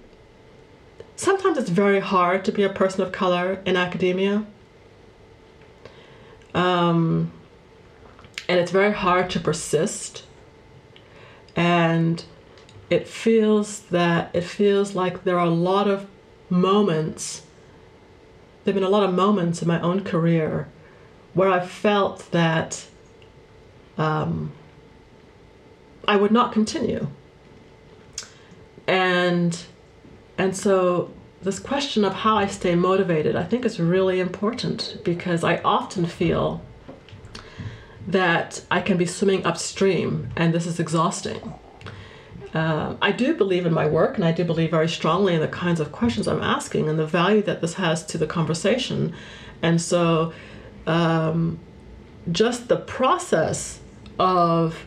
sometimes 1.15 1.57
it's 1.57 1.69
very 1.69 1.99
hard 1.99 2.45
to 2.45 2.51
be 2.51 2.63
a 2.63 2.69
person 2.69 3.01
of 3.01 3.11
color 3.11 3.61
in 3.65 3.75
academia. 3.75 4.45
Um, 6.53 7.31
and 8.47 8.59
it's 8.59 8.71
very 8.71 8.93
hard 8.93 9.29
to 9.31 9.39
persist. 9.39 10.25
And 11.55 12.23
it 12.89 13.07
feels 13.07 13.81
that 13.81 14.29
it 14.33 14.43
feels 14.43 14.95
like 14.95 15.23
there 15.23 15.39
are 15.39 15.47
a 15.47 15.49
lot 15.49 15.87
of 15.87 16.07
moments. 16.49 17.41
There 18.63 18.73
have 18.73 18.75
been 18.75 18.83
a 18.83 18.89
lot 18.89 19.03
of 19.03 19.13
moments 19.13 19.61
in 19.61 19.67
my 19.67 19.79
own 19.81 20.03
career 20.03 20.67
where 21.33 21.49
I 21.49 21.65
felt 21.65 22.31
that 22.31 22.85
um, 23.97 24.51
I 26.07 26.15
would 26.15 26.31
not 26.31 26.51
continue. 26.51 27.07
And 28.87 29.57
and 30.37 30.55
so, 30.55 31.11
this 31.41 31.59
question 31.59 32.03
of 32.03 32.13
how 32.13 32.37
I 32.37 32.47
stay 32.47 32.75
motivated, 32.75 33.35
I 33.35 33.43
think 33.43 33.65
is 33.65 33.79
really 33.79 34.19
important 34.19 34.97
because 35.03 35.43
I 35.43 35.57
often 35.57 36.05
feel 36.05 36.61
that 38.07 38.63
I 38.71 38.81
can 38.81 38.97
be 38.97 39.05
swimming 39.05 39.45
upstream 39.45 40.29
and 40.35 40.53
this 40.53 40.65
is 40.65 40.79
exhausting. 40.79 41.53
Uh, 42.53 42.95
I 43.01 43.11
do 43.11 43.35
believe 43.35 43.65
in 43.65 43.73
my 43.73 43.85
work 43.85 44.15
and 44.15 44.23
I 44.23 44.31
do 44.31 44.43
believe 44.43 44.71
very 44.71 44.87
strongly 44.87 45.35
in 45.35 45.41
the 45.41 45.47
kinds 45.47 45.79
of 45.79 45.91
questions 45.91 46.27
I'm 46.27 46.41
asking 46.41 46.87
and 46.87 46.97
the 46.97 47.05
value 47.05 47.41
that 47.43 47.61
this 47.61 47.73
has 47.75 48.05
to 48.07 48.17
the 48.17 48.27
conversation. 48.27 49.13
And 49.61 49.81
so, 49.81 50.33
um, 50.87 51.59
just 52.31 52.69
the 52.69 52.77
process 52.77 53.79
of 54.17 54.85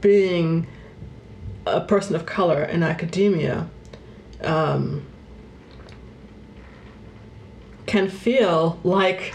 being 0.00 0.66
a 1.66 1.80
person 1.80 2.14
of 2.14 2.26
color 2.26 2.62
in 2.62 2.82
academia 2.82 3.68
um, 4.42 5.06
can 7.86 8.08
feel 8.08 8.78
like 8.84 9.34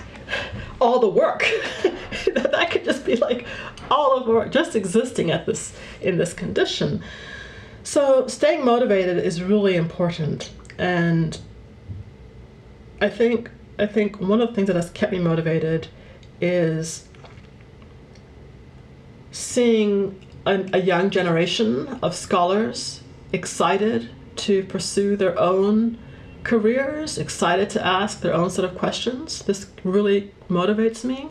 all 0.80 1.00
the 1.00 1.08
work. 1.08 1.50
that 2.34 2.70
could 2.72 2.84
just 2.86 3.06
be 3.06 3.16
like 3.18 3.46
all 3.92 4.18
of 4.18 4.28
work 4.28 4.52
just 4.52 4.76
existing 4.76 5.32
at 5.32 5.46
this 5.46 5.76
in 6.02 6.18
this 6.18 6.34
condition. 6.34 7.04
So 7.84 8.28
staying 8.28 8.64
motivated 8.64 9.18
is 9.18 9.44
really 9.44 9.76
important 9.76 10.52
and 10.78 11.38
I 13.02 13.10
think 13.10 13.50
I 13.78 13.86
think 13.86 14.20
one 14.20 14.40
of 14.40 14.50
the 14.50 14.56
things 14.56 14.68
that 14.68 14.76
has 14.76 14.90
kept 14.92 15.12
me 15.12 15.20
motivated 15.20 15.88
is 16.40 17.08
seeing 19.32 20.20
a, 20.46 20.64
a 20.74 20.80
young 20.80 21.10
generation 21.10 21.88
of 22.02 22.16
scholars 22.16 23.02
excited 23.32 24.10
to 24.38 24.64
pursue 24.64 25.16
their 25.16 25.38
own 25.40 25.98
careers, 26.44 27.18
excited 27.18 27.70
to 27.72 27.86
ask 27.86 28.22
their 28.22 28.34
own 28.34 28.50
set 28.50 28.66
of 28.66 28.78
questions. 28.78 29.44
This 29.44 29.68
really 29.84 30.32
motivates 30.50 31.04
me 31.04 31.30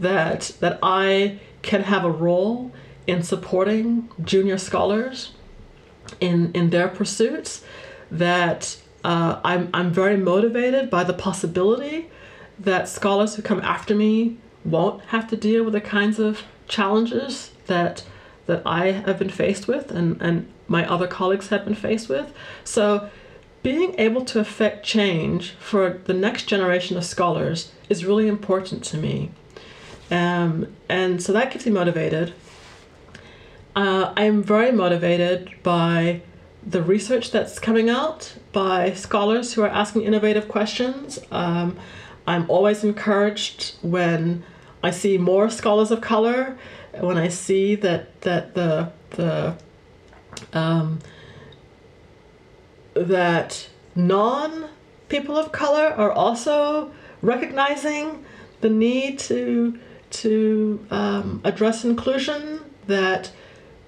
that 0.00 0.52
that 0.60 0.78
I 0.82 1.38
can 1.62 1.82
have 1.82 2.04
a 2.04 2.10
role 2.10 2.72
in 3.06 3.22
supporting 3.22 4.08
junior 4.22 4.58
scholars 4.58 5.32
in 6.20 6.50
in 6.52 6.70
their 6.70 6.88
pursuits. 6.88 7.62
That 8.10 8.76
uh, 9.04 9.40
I'm 9.44 9.70
I'm 9.72 9.90
very 9.92 10.16
motivated 10.16 10.90
by 10.90 11.04
the 11.04 11.14
possibility 11.14 12.10
that 12.58 12.88
scholars 12.88 13.34
who 13.34 13.42
come 13.42 13.60
after 13.60 13.94
me 13.94 14.36
won't 14.64 15.02
have 15.06 15.28
to 15.28 15.36
deal 15.36 15.64
with 15.64 15.72
the 15.72 15.80
kinds 15.80 16.18
of 16.18 16.42
challenges 16.68 17.50
that 17.66 18.04
that 18.52 18.62
I 18.66 18.92
have 18.92 19.18
been 19.18 19.30
faced 19.30 19.66
with 19.66 19.90
and, 19.90 20.20
and 20.20 20.46
my 20.68 20.86
other 20.86 21.06
colleagues 21.06 21.48
have 21.48 21.64
been 21.64 21.74
faced 21.74 22.08
with. 22.08 22.32
So 22.64 23.08
being 23.62 23.94
able 23.98 24.24
to 24.26 24.40
affect 24.40 24.84
change 24.84 25.52
for 25.52 26.00
the 26.04 26.12
next 26.12 26.44
generation 26.44 26.96
of 26.96 27.04
scholars 27.04 27.72
is 27.88 28.04
really 28.04 28.28
important 28.28 28.84
to 28.84 28.98
me. 28.98 29.30
Um, 30.10 30.74
and 30.88 31.22
so 31.22 31.32
that 31.32 31.50
keeps 31.50 31.64
me 31.64 31.72
motivated. 31.72 32.34
Uh, 33.74 34.12
I'm 34.16 34.42
very 34.42 34.70
motivated 34.70 35.50
by 35.62 36.20
the 36.66 36.82
research 36.82 37.30
that's 37.30 37.58
coming 37.58 37.88
out 37.88 38.34
by 38.52 38.92
scholars 38.92 39.54
who 39.54 39.62
are 39.62 39.68
asking 39.68 40.02
innovative 40.02 40.46
questions. 40.48 41.18
Um, 41.30 41.78
I'm 42.26 42.48
always 42.50 42.84
encouraged 42.84 43.76
when 43.80 44.44
I 44.82 44.90
see 44.90 45.16
more 45.16 45.48
scholars 45.48 45.90
of 45.90 46.00
color, 46.00 46.58
when 47.00 47.16
I 47.18 47.28
see 47.28 47.74
that 47.76 48.20
that 48.22 48.54
the 48.54 48.92
the 49.10 49.56
um, 50.52 50.98
that 52.94 53.68
non 53.94 54.68
people 55.08 55.36
of 55.36 55.52
color 55.52 55.88
are 55.88 56.12
also 56.12 56.92
recognizing 57.20 58.24
the 58.60 58.70
need 58.70 59.18
to 59.20 59.78
to 60.10 60.86
um, 60.90 61.40
address 61.44 61.84
inclusion 61.84 62.60
that 62.86 63.32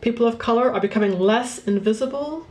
people 0.01 0.27
of 0.27 0.39
color 0.39 0.73
are 0.73 0.81
becoming 0.81 1.19
less 1.19 1.59
invisible 1.67 2.47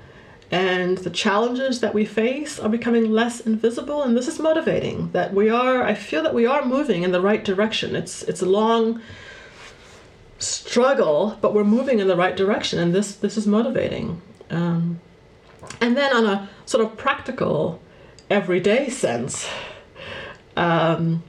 and 0.52 1.00
the 1.00 1.10
challenges 1.10 1.80
that 1.80 1.94
we 1.94 2.06
face 2.06 2.60
are 2.60 2.70
becoming 2.70 3.12
less 3.12 3.40
invisible 3.40 4.04
and 4.04 4.16
this 4.16 4.28
is 4.28 4.40
motivating 4.40 5.10
that 5.12 5.34
we 5.34 5.50
are 5.50 5.82
i 5.84 5.94
feel 5.96 6.22
that 6.22 6.34
we 6.34 6.46
are 6.46 6.64
moving 6.66 7.04
in 7.04 7.12
the 7.12 7.22
right 7.22 7.44
direction. 7.44 7.96
It's 7.96 8.24
it's 8.24 8.42
a 8.42 8.46
long 8.46 9.02
struggle 10.44 11.38
but 11.42 11.54
we're 11.54 11.64
moving 11.64 12.00
in 12.00 12.08
the 12.08 12.16
right 12.16 12.36
direction 12.36 12.80
and 12.80 12.94
this 12.94 13.16
this 13.16 13.38
is 13.38 13.48
motivating 13.48 14.22
um, 14.50 15.00
and 15.82 15.96
then 15.98 16.16
on 16.16 16.26
a 16.26 16.50
sort 16.66 16.84
of 16.84 16.98
practical 16.98 17.82
everyday 18.30 18.90
sense 18.90 19.48
um, 20.58 21.24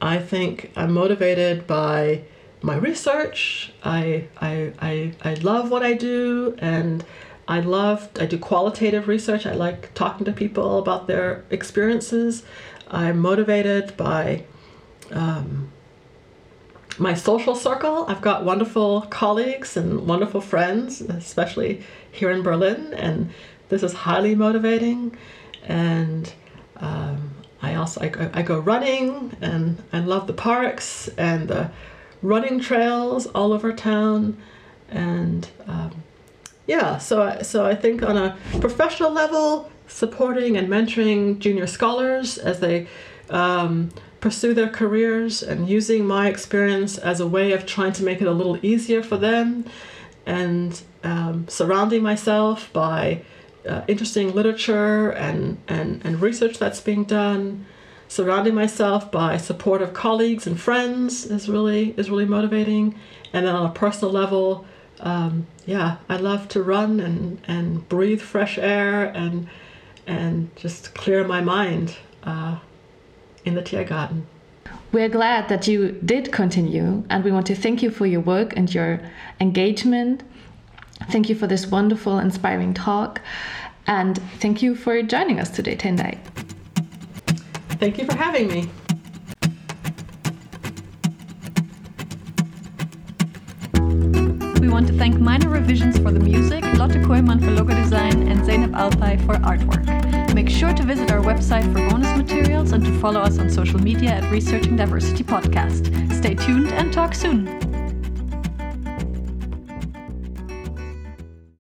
i 0.00 0.18
think 0.18 0.70
i'm 0.76 0.92
motivated 0.92 1.66
by 1.66 2.22
my 2.62 2.76
research 2.76 3.72
I, 3.82 4.28
I 4.40 4.72
i 4.80 5.12
i 5.22 5.34
love 5.34 5.70
what 5.70 5.82
i 5.82 5.94
do 5.94 6.54
and 6.58 7.04
I 7.46 7.60
love, 7.60 8.08
I 8.18 8.26
do 8.26 8.38
qualitative 8.38 9.06
research. 9.06 9.44
I 9.44 9.52
like 9.52 9.92
talking 9.94 10.24
to 10.24 10.32
people 10.32 10.78
about 10.78 11.06
their 11.06 11.44
experiences. 11.50 12.42
I'm 12.88 13.18
motivated 13.18 13.96
by 13.96 14.44
um, 15.10 15.70
my 16.98 17.14
social 17.14 17.54
circle. 17.54 18.04
I've 18.08 18.20
got 18.20 18.44
wonderful 18.44 19.02
colleagues 19.02 19.76
and 19.76 20.06
wonderful 20.06 20.40
friends, 20.40 21.00
especially 21.00 21.82
here 22.10 22.30
in 22.30 22.42
Berlin, 22.42 22.94
and 22.94 23.30
this 23.68 23.82
is 23.82 23.92
highly 23.92 24.34
motivating. 24.34 25.16
And 25.64 26.32
um, 26.76 27.30
I 27.62 27.74
also 27.74 28.02
I, 28.02 28.30
I 28.40 28.42
go 28.42 28.58
running, 28.58 29.36
and 29.40 29.82
I 29.92 30.00
love 30.00 30.26
the 30.26 30.32
parks 30.32 31.08
and 31.16 31.48
the 31.48 31.70
running 32.22 32.60
trails 32.60 33.26
all 33.28 33.52
over 33.52 33.72
town, 33.72 34.36
and 34.90 35.48
um, 35.66 36.02
yeah, 36.66 36.98
so 36.98 37.38
so 37.42 37.66
I 37.66 37.74
think 37.74 38.02
on 38.02 38.16
a 38.16 38.36
professional 38.60 39.10
level, 39.10 39.70
supporting 39.88 40.56
and 40.56 40.68
mentoring 40.68 41.38
junior 41.38 41.66
scholars 41.66 42.38
as 42.38 42.60
they 42.60 42.86
um, 43.30 43.90
pursue 44.24 44.54
their 44.54 44.70
careers 44.70 45.42
and 45.42 45.68
using 45.68 46.06
my 46.06 46.28
experience 46.28 46.96
as 46.96 47.20
a 47.20 47.26
way 47.26 47.52
of 47.52 47.66
trying 47.66 47.92
to 47.92 48.02
make 48.02 48.22
it 48.22 48.26
a 48.26 48.32
little 48.32 48.58
easier 48.64 49.02
for 49.02 49.18
them, 49.18 49.66
and 50.24 50.80
um, 51.02 51.46
surrounding 51.46 52.02
myself 52.02 52.72
by 52.72 53.20
uh, 53.68 53.82
interesting 53.86 54.34
literature 54.34 55.10
and, 55.10 55.58
and, 55.68 56.00
and 56.06 56.22
research 56.22 56.58
that's 56.58 56.80
being 56.80 57.04
done. 57.04 57.66
Surrounding 58.08 58.54
myself 58.54 59.12
by 59.12 59.36
supportive 59.36 59.92
colleagues 59.92 60.46
and 60.46 60.58
friends 60.58 61.26
is 61.26 61.46
really 61.46 61.90
is 61.98 62.08
really 62.08 62.24
motivating, 62.24 62.98
and 63.34 63.44
then 63.44 63.54
on 63.54 63.66
a 63.66 63.74
personal 63.74 64.10
level 64.10 64.64
um, 65.00 65.46
yeah, 65.66 65.96
I 66.08 66.16
love 66.16 66.48
to 66.54 66.62
run 66.62 66.98
and, 66.98 67.42
and 67.46 67.86
breathe 67.90 68.22
fresh 68.22 68.56
air 68.56 69.04
and 69.04 69.48
and 70.06 70.54
just 70.56 70.94
clear 70.94 71.24
my 71.24 71.42
mind 71.42 71.96
uh, 72.22 72.56
in 73.44 73.54
the 73.54 73.62
Tiergarten. 73.62 74.26
We're 74.92 75.08
glad 75.08 75.48
that 75.48 75.66
you 75.66 75.92
did 76.04 76.32
continue, 76.32 77.04
and 77.10 77.24
we 77.24 77.32
want 77.32 77.46
to 77.46 77.54
thank 77.54 77.82
you 77.82 77.90
for 77.90 78.06
your 78.06 78.20
work 78.20 78.56
and 78.56 78.72
your 78.72 79.00
engagement. 79.40 80.22
Thank 81.10 81.28
you 81.28 81.34
for 81.34 81.46
this 81.46 81.66
wonderful, 81.66 82.18
inspiring 82.18 82.74
talk, 82.74 83.20
and 83.86 84.18
thank 84.38 84.62
you 84.62 84.76
for 84.76 85.02
joining 85.02 85.40
us 85.40 85.50
today, 85.50 85.76
Tendai. 85.76 86.18
Thank 87.80 87.98
you 87.98 88.04
for 88.04 88.14
having 88.14 88.48
me. 88.48 88.68
Want 94.68 94.86
to 94.86 94.92
thank 94.92 95.18
Minor 95.18 95.48
Revisions 95.48 95.98
for 95.98 96.10
the 96.12 96.20
music, 96.20 96.62
Lotte 96.74 96.92
Koeman 97.02 97.44
for 97.44 97.50
logo 97.50 97.74
design, 97.74 98.28
and 98.28 98.44
Zainab 98.44 98.72
Alpai 98.72 99.24
for 99.26 99.34
artwork. 99.36 100.34
Make 100.34 100.48
sure 100.48 100.72
to 100.72 100.82
visit 100.82 101.10
our 101.10 101.20
website 101.20 101.64
for 101.72 101.88
bonus 101.88 102.16
materials 102.16 102.72
and 102.72 102.84
to 102.84 103.00
follow 103.00 103.20
us 103.20 103.38
on 103.38 103.50
social 103.50 103.80
media 103.80 104.10
at 104.10 104.30
Researching 104.30 104.76
Diversity 104.76 105.24
Podcast. 105.24 106.12
Stay 106.12 106.34
tuned 106.34 106.68
and 106.72 106.92
talk 106.92 107.14
soon. 107.14 107.63